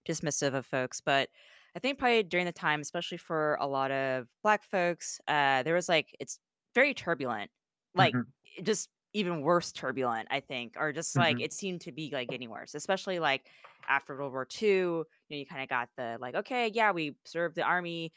dismissive 0.08 0.54
of 0.54 0.66
folks, 0.66 1.00
but 1.00 1.30
I 1.76 1.78
think 1.78 1.98
probably 1.98 2.22
during 2.22 2.46
the 2.46 2.52
time, 2.52 2.80
especially 2.80 3.18
for 3.18 3.56
a 3.60 3.66
lot 3.66 3.90
of 3.90 4.28
black 4.42 4.64
folks, 4.64 5.20
uh, 5.28 5.62
there 5.62 5.74
was 5.74 5.88
like 5.88 6.14
it's 6.20 6.38
very 6.74 6.94
turbulent, 6.94 7.50
like 7.94 8.16
Mhm, 8.16 8.32
just 8.62 8.90
even 9.14 9.42
worse 9.42 9.72
turbulent, 9.72 10.28
I 10.30 10.40
think, 10.40 10.74
or 10.78 10.92
just 10.92 11.16
like 11.16 11.38
mhm, 11.38 11.42
it 11.42 11.52
seemed 11.52 11.80
to 11.82 11.92
be 11.92 12.10
like 12.12 12.28
getting 12.28 12.50
worse, 12.50 12.74
especially 12.74 13.18
like 13.20 13.48
after 13.88 14.16
World 14.16 14.32
War 14.32 14.46
II. 14.46 14.68
You 14.68 15.04
know, 15.30 15.36
you 15.38 15.46
kind 15.46 15.62
of 15.62 15.68
got 15.68 15.90
the 15.96 16.18
like, 16.20 16.34
okay, 16.34 16.68
yeah, 16.68 16.92
we 16.92 17.16
served 17.24 17.56
the 17.56 17.62
army, 17.62 18.12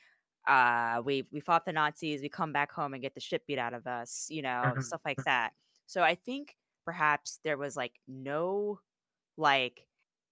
uh, 0.47 1.01
we 1.05 1.27
we 1.31 1.39
fought 1.39 1.65
the 1.65 1.73
Nazis, 1.73 2.21
we 2.21 2.29
come 2.29 2.53
back 2.53 2.71
home 2.71 2.93
and 2.93 3.01
get 3.01 3.13
the 3.15 3.21
shit 3.21 3.45
beat 3.47 3.59
out 3.59 3.73
of 3.73 3.87
us, 3.87 4.27
you 4.29 4.41
know, 4.41 4.75
mhm, 4.75 4.81
stuff 4.81 5.01
like 5.05 5.21
that. 5.25 5.53
So 5.87 6.03
I 6.03 6.15
think 6.15 6.57
perhaps 6.85 7.39
there 7.43 7.57
was 7.57 7.75
like 7.77 7.99
no 8.07 8.79
like 9.37 9.87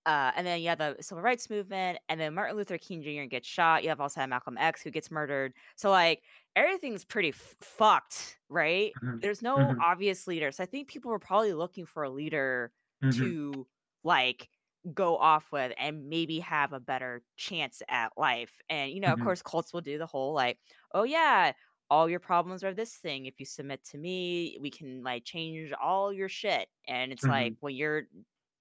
uh 0.05 0.31
and 0.35 0.45
then 0.45 0.61
you 0.61 0.69
have 0.69 0.77
the 0.77 0.97
civil 1.01 1.21
rights 1.23 1.49
movement 1.49 1.99
and 2.09 2.19
then 2.19 2.33
Martin 2.33 2.55
Luther 2.57 2.77
King 2.77 3.01
Jr. 3.01 3.27
gets 3.29 3.47
shot. 3.47 3.83
You 3.83 3.89
have 3.89 4.01
also 4.01 4.19
had 4.21 4.29
Malcolm 4.29 4.57
X 4.57 4.81
who 4.81 4.91
gets 4.91 5.11
murdered. 5.11 5.53
So 5.75 5.89
like 5.89 6.23
everything's 6.55 7.05
pretty 7.05 7.29
f- 7.29 7.55
fucked, 7.61 8.39
right? 8.49 8.93
mhm, 9.01 9.21
There's 9.21 9.41
no 9.41 9.73
mhm, 9.73 9.83
obvious 9.83 10.27
leader. 10.27 10.51
So 10.51 10.63
I 10.63 10.67
think 10.67 10.87
people 10.89 11.11
were 11.11 11.19
probably 11.19 11.53
looking 11.53 11.85
for 11.85 12.03
a 12.03 12.09
leader 12.09 12.73
mhm, 13.01 13.35
to 13.41 13.67
like 14.03 14.49
go 14.93 15.17
off 15.17 15.51
with 15.51 15.73
and 15.77 16.09
maybe 16.09 16.39
have 16.39 16.73
a 16.73 16.79
better 16.79 17.23
chance 17.37 17.81
at 17.89 18.11
life. 18.17 18.59
And 18.69 18.91
you 18.91 18.99
know, 18.99 19.13
of 19.13 19.19
mhm, 19.19 19.19
course, 19.19 19.41
cults 19.41 19.73
will 19.73 19.81
do 19.81 19.97
the 19.97 20.05
whole 20.05 20.33
like, 20.33 20.59
oh 20.93 21.03
yeah, 21.03 21.53
all 21.89 22.09
your 22.09 22.19
problems 22.19 22.63
are 22.63 22.73
this 22.73 22.95
thing. 22.97 23.25
If 23.25 23.39
you 23.39 23.45
submit 23.45 23.83
to 23.85 23.97
me, 23.97 24.57
we 24.61 24.69
can 24.71 25.03
like 25.03 25.23
change 25.25 25.71
all 25.73 26.13
your 26.13 26.29
shit. 26.29 26.69
And 26.87 27.11
it's 27.11 27.27
like 27.27 27.53
mhm, 27.53 27.57
when 27.61 27.75
you're 27.75 28.03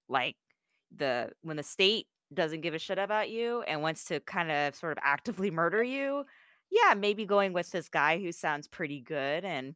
like 0.07 0.35
the 0.95 1.31
when 1.41 1.57
the 1.57 1.63
state 1.63 2.07
doesn't 2.33 2.61
give 2.61 2.73
a 2.73 2.79
shit 2.79 2.97
about 2.97 3.29
you 3.29 3.61
and 3.63 3.81
wants 3.81 4.05
to 4.05 4.19
kind 4.21 4.51
of 4.51 4.75
sort 4.75 4.91
of 4.93 4.97
actively 5.03 5.51
murder 5.51 5.83
you, 5.83 6.25
yeah, 6.71 6.93
maybe 6.95 7.25
going 7.25 7.53
with 7.53 7.71
this 7.71 7.89
guy 7.89 8.19
who 8.19 8.31
sounds 8.31 8.67
pretty 8.67 9.01
good 9.01 9.45
and 9.45 9.75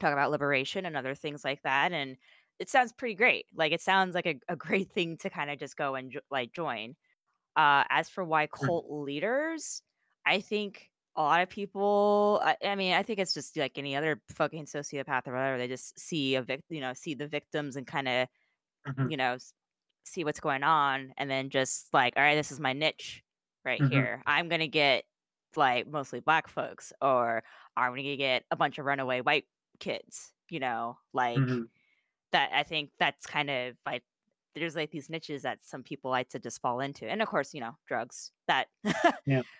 talk 0.00 0.12
about 0.12 0.30
liberation 0.30 0.86
and 0.86 0.96
other 0.96 1.14
things 1.14 1.44
like 1.44 1.62
that. 1.62 1.92
And 1.92 2.16
it 2.58 2.68
sounds 2.70 2.92
pretty 2.92 3.14
great. 3.14 3.46
Like 3.54 3.72
it 3.72 3.80
sounds 3.80 4.14
like 4.14 4.26
a, 4.26 4.40
a 4.48 4.56
great 4.56 4.92
thing 4.92 5.18
to 5.18 5.30
kind 5.30 5.50
of 5.50 5.58
just 5.58 5.76
go 5.76 5.94
and 5.94 6.12
jo- 6.12 6.20
like 6.30 6.52
join. 6.52 6.96
Uh, 7.56 7.84
as 7.90 8.08
for 8.08 8.24
why 8.24 8.46
cult 8.48 8.86
leaders, 8.90 9.82
I 10.26 10.40
think 10.40 10.90
a 11.16 11.22
lot 11.22 11.42
of 11.42 11.50
people. 11.50 12.40
I, 12.44 12.56
I 12.64 12.74
mean, 12.76 12.94
I 12.94 13.02
think 13.02 13.18
it's 13.18 13.34
just 13.34 13.56
like 13.56 13.78
any 13.78 13.96
other 13.96 14.22
fucking 14.30 14.66
sociopath 14.66 15.28
or 15.28 15.32
whatever. 15.34 15.58
They 15.58 15.68
just 15.68 15.98
see 15.98 16.36
a 16.36 16.42
vic, 16.42 16.62
you 16.70 16.80
know, 16.80 16.94
see 16.94 17.14
the 17.14 17.28
victims 17.28 17.76
and 17.76 17.86
kind 17.86 18.08
of 18.08 18.28
mhm, 18.86 19.08
you 19.08 19.16
know 19.16 19.36
see 20.04 20.24
what's 20.24 20.40
going 20.40 20.62
on, 20.64 21.14
and 21.16 21.30
then 21.30 21.50
just 21.50 21.92
like, 21.94 22.14
all 22.16 22.22
right, 22.22 22.34
this 22.36 22.52
is 22.52 22.60
my 22.60 22.72
niche 22.72 23.22
right 23.64 23.80
mhm, 23.80 23.82
here. 23.82 24.22
I'm 24.26 24.48
gonna 24.48 24.68
get 24.68 25.04
like 25.56 25.86
mostly 25.88 26.20
black 26.20 26.48
folks, 26.48 26.92
or 27.00 27.42
I'm 27.76 27.90
gonna 27.94 28.16
get 28.16 28.44
a 28.50 28.56
bunch 28.56 28.78
of 28.78 28.86
runaway 28.86 29.20
white 29.20 29.46
kids. 29.80 30.32
You 30.50 30.60
know, 30.60 30.98
like 31.12 31.38
mhm. 31.38 31.66
that. 32.32 32.50
I 32.54 32.62
think 32.64 32.90
that's 32.98 33.26
kind 33.26 33.50
of 33.50 33.76
like 33.86 34.02
there's 34.54 34.76
like 34.76 34.90
these 34.90 35.10
niches 35.10 35.42
that 35.42 35.60
some 35.62 35.82
people 35.82 36.10
like 36.10 36.28
to 36.30 36.38
just 36.38 36.60
fall 36.60 36.80
into, 36.80 37.08
and 37.08 37.22
of 37.22 37.28
course, 37.28 37.54
you 37.54 37.60
know, 37.60 37.76
drugs 37.88 38.32
that 38.48 38.68
Yeah. 39.26 39.42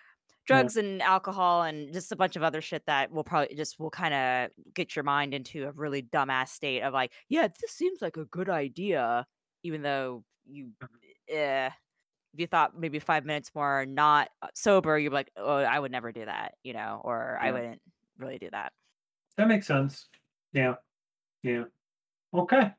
drugs 0.45 0.75
and 0.77 1.01
alcohol 1.01 1.63
and 1.63 1.93
just 1.93 2.11
a 2.11 2.15
bunch 2.15 2.35
of 2.35 2.43
other 2.43 2.61
shit 2.61 2.85
that 2.85 3.11
will 3.11 3.23
probably 3.23 3.55
just 3.55 3.79
will 3.79 3.89
kind 3.89 4.13
of 4.13 4.51
get 4.73 4.95
your 4.95 5.03
mind 5.03 5.33
into 5.33 5.67
a 5.67 5.71
really 5.71 6.01
dumbass 6.03 6.49
state 6.49 6.81
of 6.81 6.93
like, 6.93 7.11
yeah, 7.29 7.47
this 7.47 7.71
seems 7.71 8.01
like 8.01 8.17
a 8.17 8.25
good 8.25 8.49
idea, 8.49 9.25
even 9.63 9.81
though 9.83 10.23
you, 10.45 10.71
eh, 11.29 11.69
if 12.33 12.39
you 12.39 12.47
thought 12.47 12.77
maybe 12.77 12.99
five 12.99 13.25
minutes 13.25 13.51
more 13.53 13.85
not 13.85 14.29
uh, 14.41 14.47
sober, 14.55 14.97
you're 14.97 15.11
like, 15.11 15.31
oh, 15.37 15.57
I 15.57 15.79
would 15.79 15.91
never 15.91 16.11
do 16.11 16.25
that, 16.25 16.55
you 16.63 16.73
know, 16.73 17.01
or 17.03 17.37
I 17.41 17.51
wouldn't 17.51 17.81
really 18.17 18.39
do 18.39 18.49
that. 18.51 18.73
That 19.37 19.47
makes 19.47 19.67
sense. 19.67 20.07
Yeah. 20.51 20.75
Yeah. 21.43 21.65
Okay. 22.33 22.73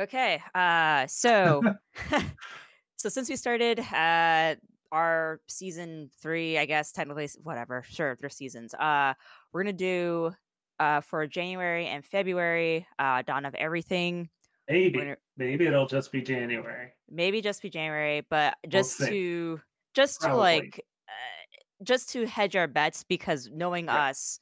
Okay. 0.00 0.40
Uh 0.54 1.06
so 1.06 1.62
so 2.96 3.08
since 3.08 3.28
we 3.28 3.36
started 3.36 3.80
uh 3.80 4.56
our 4.90 5.40
season 5.48 6.10
3, 6.20 6.58
I 6.58 6.66
guess 6.66 6.92
technically 6.92 7.28
whatever, 7.42 7.82
sure, 7.88 8.16
there's 8.20 8.36
seasons. 8.36 8.74
Uh 8.74 9.14
we're 9.52 9.64
to 9.64 9.72
do 9.72 10.32
uh 10.78 11.00
for 11.00 11.26
January 11.26 11.86
and 11.86 12.04
February 12.04 12.86
uh 12.98 13.22
Dawn 13.22 13.44
of 13.44 13.54
Everything. 13.54 14.30
Maybe. 14.68 15.14
Maybe 15.36 15.66
it'll 15.66 15.86
just 15.86 16.12
be 16.12 16.22
January. 16.22 16.92
maybe 17.08 17.40
just 17.40 17.62
be 17.62 17.70
January, 17.70 18.22
but 18.30 18.56
We'll 18.64 18.70
just 18.70 18.98
to 18.98 19.60
just 19.94 20.20
to 20.22 20.34
like 20.34 20.80
uh, 21.08 21.84
just 21.84 22.10
to 22.10 22.26
hedge 22.26 22.56
our 22.56 22.68
bets 22.68 23.04
because 23.04 23.50
knowing 23.52 23.86
Right. 23.86 24.10
us 24.10 24.38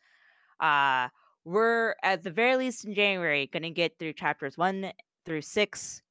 uh 0.60 1.08
we're 1.44 1.94
at 2.02 2.22
the 2.22 2.30
very 2.30 2.56
least 2.56 2.84
in 2.84 2.94
January 2.94 3.46
going 3.46 3.62
to 3.62 3.70
get 3.70 3.98
through 3.98 4.12
chapters 4.12 4.58
1 4.58 4.92
through 5.24 5.40
6 5.42 6.02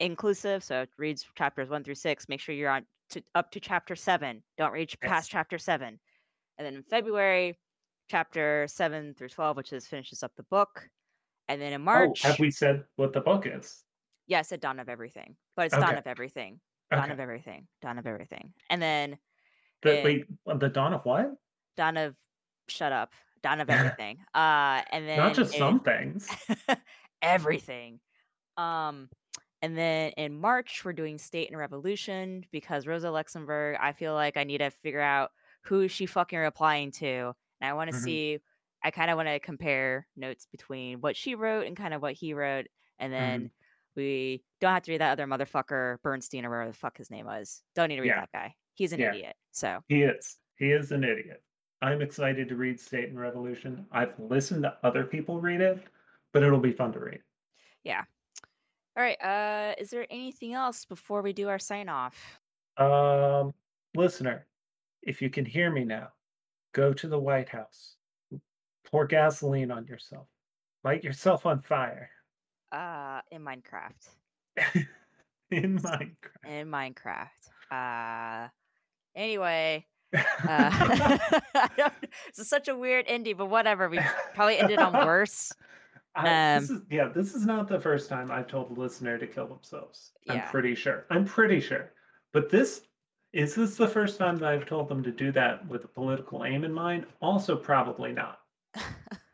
inclusive. 0.00 0.64
So 0.64 0.82
it 0.82 0.90
reads 0.98 1.24
chapters 1.36 1.68
one 1.70 1.84
through 1.84 1.94
six. 1.94 2.28
Make 2.28 2.40
sure 2.40 2.54
you're 2.54 2.70
on 2.70 2.84
to, 3.10 3.22
up 3.36 3.52
to 3.52 3.60
chapter 3.60 3.94
seven. 3.94 4.42
Don't 4.58 4.72
reach 4.72 4.96
Yes. 5.00 5.08
past 5.08 5.30
chapter 5.30 5.56
seven. 5.58 6.00
And 6.58 6.66
then 6.66 6.74
in 6.74 6.82
February, 6.82 7.56
chapter 8.10 8.66
seven 8.68 9.14
through 9.14 9.28
twelve, 9.28 9.56
which 9.56 9.72
is 9.72 9.86
finishes 9.86 10.24
up 10.24 10.32
the 10.36 10.42
book. 10.44 10.88
And 11.48 11.60
then 11.60 11.72
in 11.72 11.80
Oh, 11.82 11.84
March, 11.84 12.22
have 12.22 12.38
we 12.38 12.50
said 12.50 12.84
what 12.96 13.12
the 13.12 13.20
book 13.20 13.46
is? 13.46 13.84
yeah, 14.26 14.38
I 14.38 14.42
said 14.42 14.60
Dawn 14.60 14.78
of 14.80 14.88
Everything, 14.88 15.36
but 15.56 15.66
it's 15.66 15.76
Dawn 15.76 15.96
of 15.96 16.06
Everything. 16.06 16.60
Dawn 16.90 17.02
Okay. 17.04 17.12
of 17.12 17.20
Everything. 17.20 17.66
Dawn 17.82 17.98
of 17.98 18.06
Everything. 18.06 18.54
And 18.70 18.80
then 18.80 19.18
The, 19.82 19.98
in 19.98 20.04
wait, 20.04 20.24
uh, 20.46 20.56
the 20.56 20.68
dawn 20.68 20.94
of 20.94 21.04
what? 21.04 21.34
Dawn 21.76 21.96
of 21.96 22.16
Shut 22.68 22.92
Up. 22.92 23.12
Dawn 23.42 23.60
of 23.60 23.68
Everything. 23.68 24.18
uh, 24.34 24.82
and 24.90 25.06
then 25.06 25.18
Not 25.18 25.34
just 25.34 25.52
in- 25.54 25.58
some 25.58 25.80
things. 25.80 26.28
everything. 27.22 28.00
Um, 28.56 29.08
and 29.62 29.76
then 29.76 30.12
in 30.16 30.38
March, 30.38 30.82
we're 30.84 30.92
doing 30.92 31.18
State 31.18 31.48
and 31.50 31.58
Revolution 31.58 32.44
because 32.52 32.86
Rosa 32.86 33.10
Luxemburg, 33.10 33.76
I 33.80 33.92
feel 33.92 34.14
like 34.14 34.36
I 34.36 34.44
need 34.44 34.58
to 34.58 34.70
figure 34.70 35.00
out 35.00 35.30
who 35.62 35.80
is 35.82 35.90
she 35.92 36.06
fucking 36.06 36.38
replying 36.38 36.90
to. 36.92 37.34
And 37.60 37.70
I 37.70 37.72
want 37.72 37.90
to 37.90 37.96
Mhm. 37.96 38.00
see, 38.02 38.38
I 38.84 38.90
kind 38.90 39.10
of 39.10 39.16
want 39.16 39.28
to 39.28 39.40
compare 39.40 40.06
notes 40.14 40.46
between 40.52 41.00
what 41.00 41.16
she 41.16 41.34
wrote 41.34 41.66
and 41.66 41.74
kind 41.74 41.94
of 41.94 42.02
what 42.02 42.12
he 42.12 42.34
wrote. 42.34 42.66
And 42.98 43.10
then 43.12 43.50
we 43.96 44.44
don't 44.60 44.74
have 44.74 44.82
to 44.82 44.92
read 44.92 45.00
that 45.00 45.12
other 45.12 45.26
motherfucker, 45.26 46.00
Bernstein 46.02 46.44
or 46.44 46.50
whatever 46.50 46.70
the 46.70 46.76
fuck 46.76 46.98
his 46.98 47.10
name 47.10 47.24
was. 47.24 47.62
Don't 47.74 47.88
need 47.88 47.96
to 47.96 48.02
read 48.02 48.08
Yeah. 48.08 48.20
that 48.20 48.32
guy. 48.32 48.54
He's 48.74 48.92
an 48.92 49.00
Yeah. 49.00 49.14
idiot. 49.14 49.36
So, 49.52 49.80
He 49.88 50.02
is. 50.02 50.38
He 50.56 50.70
is 50.70 50.92
an 50.92 51.02
idiot. 51.02 51.42
I'm 51.80 52.02
excited 52.02 52.48
to 52.48 52.56
read 52.56 52.78
State 52.78 53.08
and 53.08 53.18
Revolution. 53.18 53.86
I've 53.90 54.18
listened 54.18 54.64
to 54.64 54.78
other 54.82 55.04
people 55.04 55.40
read 55.40 55.60
it, 55.60 55.82
but 56.32 56.42
it'll 56.42 56.60
be 56.60 56.72
fun 56.72 56.92
to 56.92 57.00
read. 57.00 57.22
Yeah. 57.84 58.04
All 58.96 59.02
right. 59.02 59.20
Uh, 59.20 59.74
is 59.78 59.90
there 59.90 60.06
anything 60.10 60.52
else 60.52 60.84
before 60.84 61.22
we 61.22 61.32
do 61.32 61.48
our 61.48 61.58
sign 61.58 61.88
off? 61.88 62.40
Um, 62.76 63.54
listener, 63.94 64.46
if 65.02 65.22
you 65.22 65.30
can 65.30 65.44
hear 65.44 65.70
me 65.70 65.84
now, 65.84 66.12
go 66.72 66.92
to 66.92 67.08
the 67.08 67.18
White 67.18 67.48
House. 67.48 67.96
Pour 68.94 69.06
gasoline 69.08 69.72
on 69.72 69.88
yourself. 69.88 70.28
Light 70.84 71.02
yourself 71.02 71.46
on 71.46 71.60
fire. 71.62 72.10
Uh, 72.70 73.22
in 73.32 73.42
Minecraft. 73.42 74.08
In 75.50 75.80
Minecraft. 75.80 76.46
in 76.46 76.68
Minecraft. 76.68 77.26
Uh, 77.72 78.48
anyway, 79.16 79.84
uh, 80.14 80.20
I 80.48 81.90
this 82.28 82.38
is 82.38 82.48
such 82.48 82.68
a 82.68 82.76
weird 82.76 83.06
ending, 83.08 83.36
but 83.36 83.46
whatever. 83.46 83.88
We 83.88 83.98
probably 84.34 84.58
ended 84.58 84.78
on 84.78 84.92
worse. 84.92 85.52
I, 86.14 86.58
this 86.60 86.70
Um, 86.70 86.76
is 86.76 86.82
yeah, 86.88 87.08
this 87.08 87.34
is 87.34 87.44
not 87.44 87.66
the 87.66 87.80
first 87.80 88.08
time 88.08 88.30
I've 88.30 88.46
told 88.46 88.70
a 88.76 88.80
listener 88.80 89.18
to 89.18 89.26
kill 89.26 89.48
themselves. 89.48 90.12
I'm 90.28 90.42
pretty 90.42 90.76
sure. 90.76 91.06
I'm 91.10 91.24
pretty 91.24 91.58
sure. 91.58 91.90
But 92.32 92.48
this 92.48 92.82
is 93.32 93.56
this 93.56 93.76
the 93.76 93.88
first 93.88 94.18
time 94.18 94.36
that 94.36 94.48
I've 94.52 94.66
told 94.66 94.88
them 94.88 95.02
to 95.02 95.10
do 95.10 95.32
that 95.32 95.66
with 95.66 95.84
a 95.84 95.88
political 95.88 96.44
aim 96.44 96.62
in 96.62 96.72
mind? 96.72 97.06
Also, 97.20 97.56
probably 97.56 98.12
not. 98.12 98.38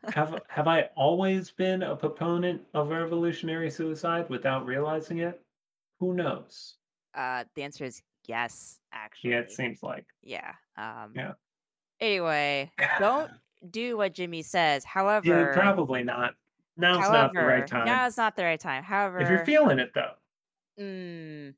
Have 0.09 0.41
have 0.49 0.67
I 0.67 0.89
always 0.95 1.51
been 1.51 1.83
a 1.83 1.95
proponent 1.95 2.61
of 2.73 2.89
revolutionary 2.89 3.69
suicide 3.69 4.29
without 4.29 4.65
realizing 4.65 5.19
it? 5.19 5.41
Who 5.99 6.13
knows? 6.13 6.75
Uh, 7.13 7.43
the 7.55 7.63
answer 7.63 7.85
is 7.85 8.01
yes, 8.27 8.79
actually. 8.91 9.31
Yeah, 9.31 9.39
it 9.39 9.51
seems 9.51 9.83
like. 9.83 10.05
Yeah. 10.23 10.53
Um, 10.77 11.13
Yeah. 11.15 11.33
Anyway, 11.99 12.71
don't 12.99 13.29
do 13.69 13.97
what 13.97 14.13
Jimmy 14.13 14.41
says. 14.41 14.83
However, 14.83 15.27
Yeah, 15.27 15.53
probably 15.53 16.03
not. 16.03 16.33
Now's 16.77 17.01
however, 17.01 17.13
not 17.13 17.33
the 17.33 17.45
right 17.45 17.67
time. 17.67 17.85
now 17.85 18.07
is 18.07 18.17
not 18.17 18.35
the 18.35 18.43
right 18.43 18.59
time. 18.59 18.83
However, 18.83 19.19
if 19.19 19.29
you're 19.29 19.45
feeling 19.45 19.77
it 19.77 19.91
though, 19.93 20.13
mm, 20.79 21.53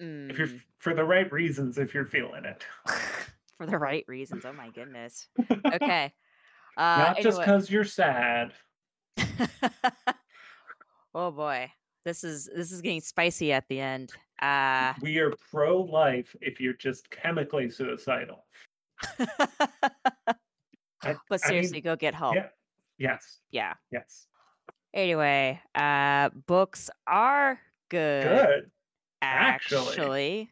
if 0.00 0.38
you're 0.38 0.46
mm, 0.46 0.60
for 0.78 0.94
the 0.94 1.04
right 1.04 1.30
reasons, 1.30 1.76
if 1.76 1.92
you're 1.92 2.06
feeling 2.06 2.44
it, 2.44 2.64
for 3.58 3.66
the 3.66 3.76
right 3.76 4.04
reasons. 4.08 4.44
Oh 4.46 4.52
my 4.52 4.70
goodness. 4.70 5.28
Okay. 5.74 6.12
Uh, 6.76 6.96
not 6.98 7.20
just 7.20 7.38
because 7.40 7.70
you're 7.70 7.84
sad. 7.84 8.52
oh 11.14 11.30
boy, 11.30 11.70
this 12.04 12.24
is 12.24 12.48
this 12.54 12.72
is 12.72 12.80
getting 12.80 13.00
spicy 13.00 13.52
at 13.52 13.68
the 13.68 13.80
end. 13.80 14.12
Uh, 14.42 14.94
We 15.00 15.18
are 15.18 15.32
pro 15.50 15.80
life 15.82 16.34
if 16.40 16.60
you're 16.60 16.72
just 16.74 17.08
chemically 17.10 17.70
suicidal. 17.70 18.44
I- 19.18 21.16
but 21.28 21.40
I 21.44 21.50
mean, 21.50 21.62
seriously, 21.62 21.80
go 21.80 21.96
get 21.96 22.14
help. 22.14 22.34
yeah. 22.34 22.48
Yes. 22.98 23.40
Yeah. 23.50 23.74
Yes. 23.90 24.26
Anyway, 24.94 25.60
uh, 25.74 26.30
books 26.46 26.88
are 27.06 27.58
good. 27.90 28.22
Good. 28.24 28.70
Actually. 29.20 29.88
Actually, 29.88 30.50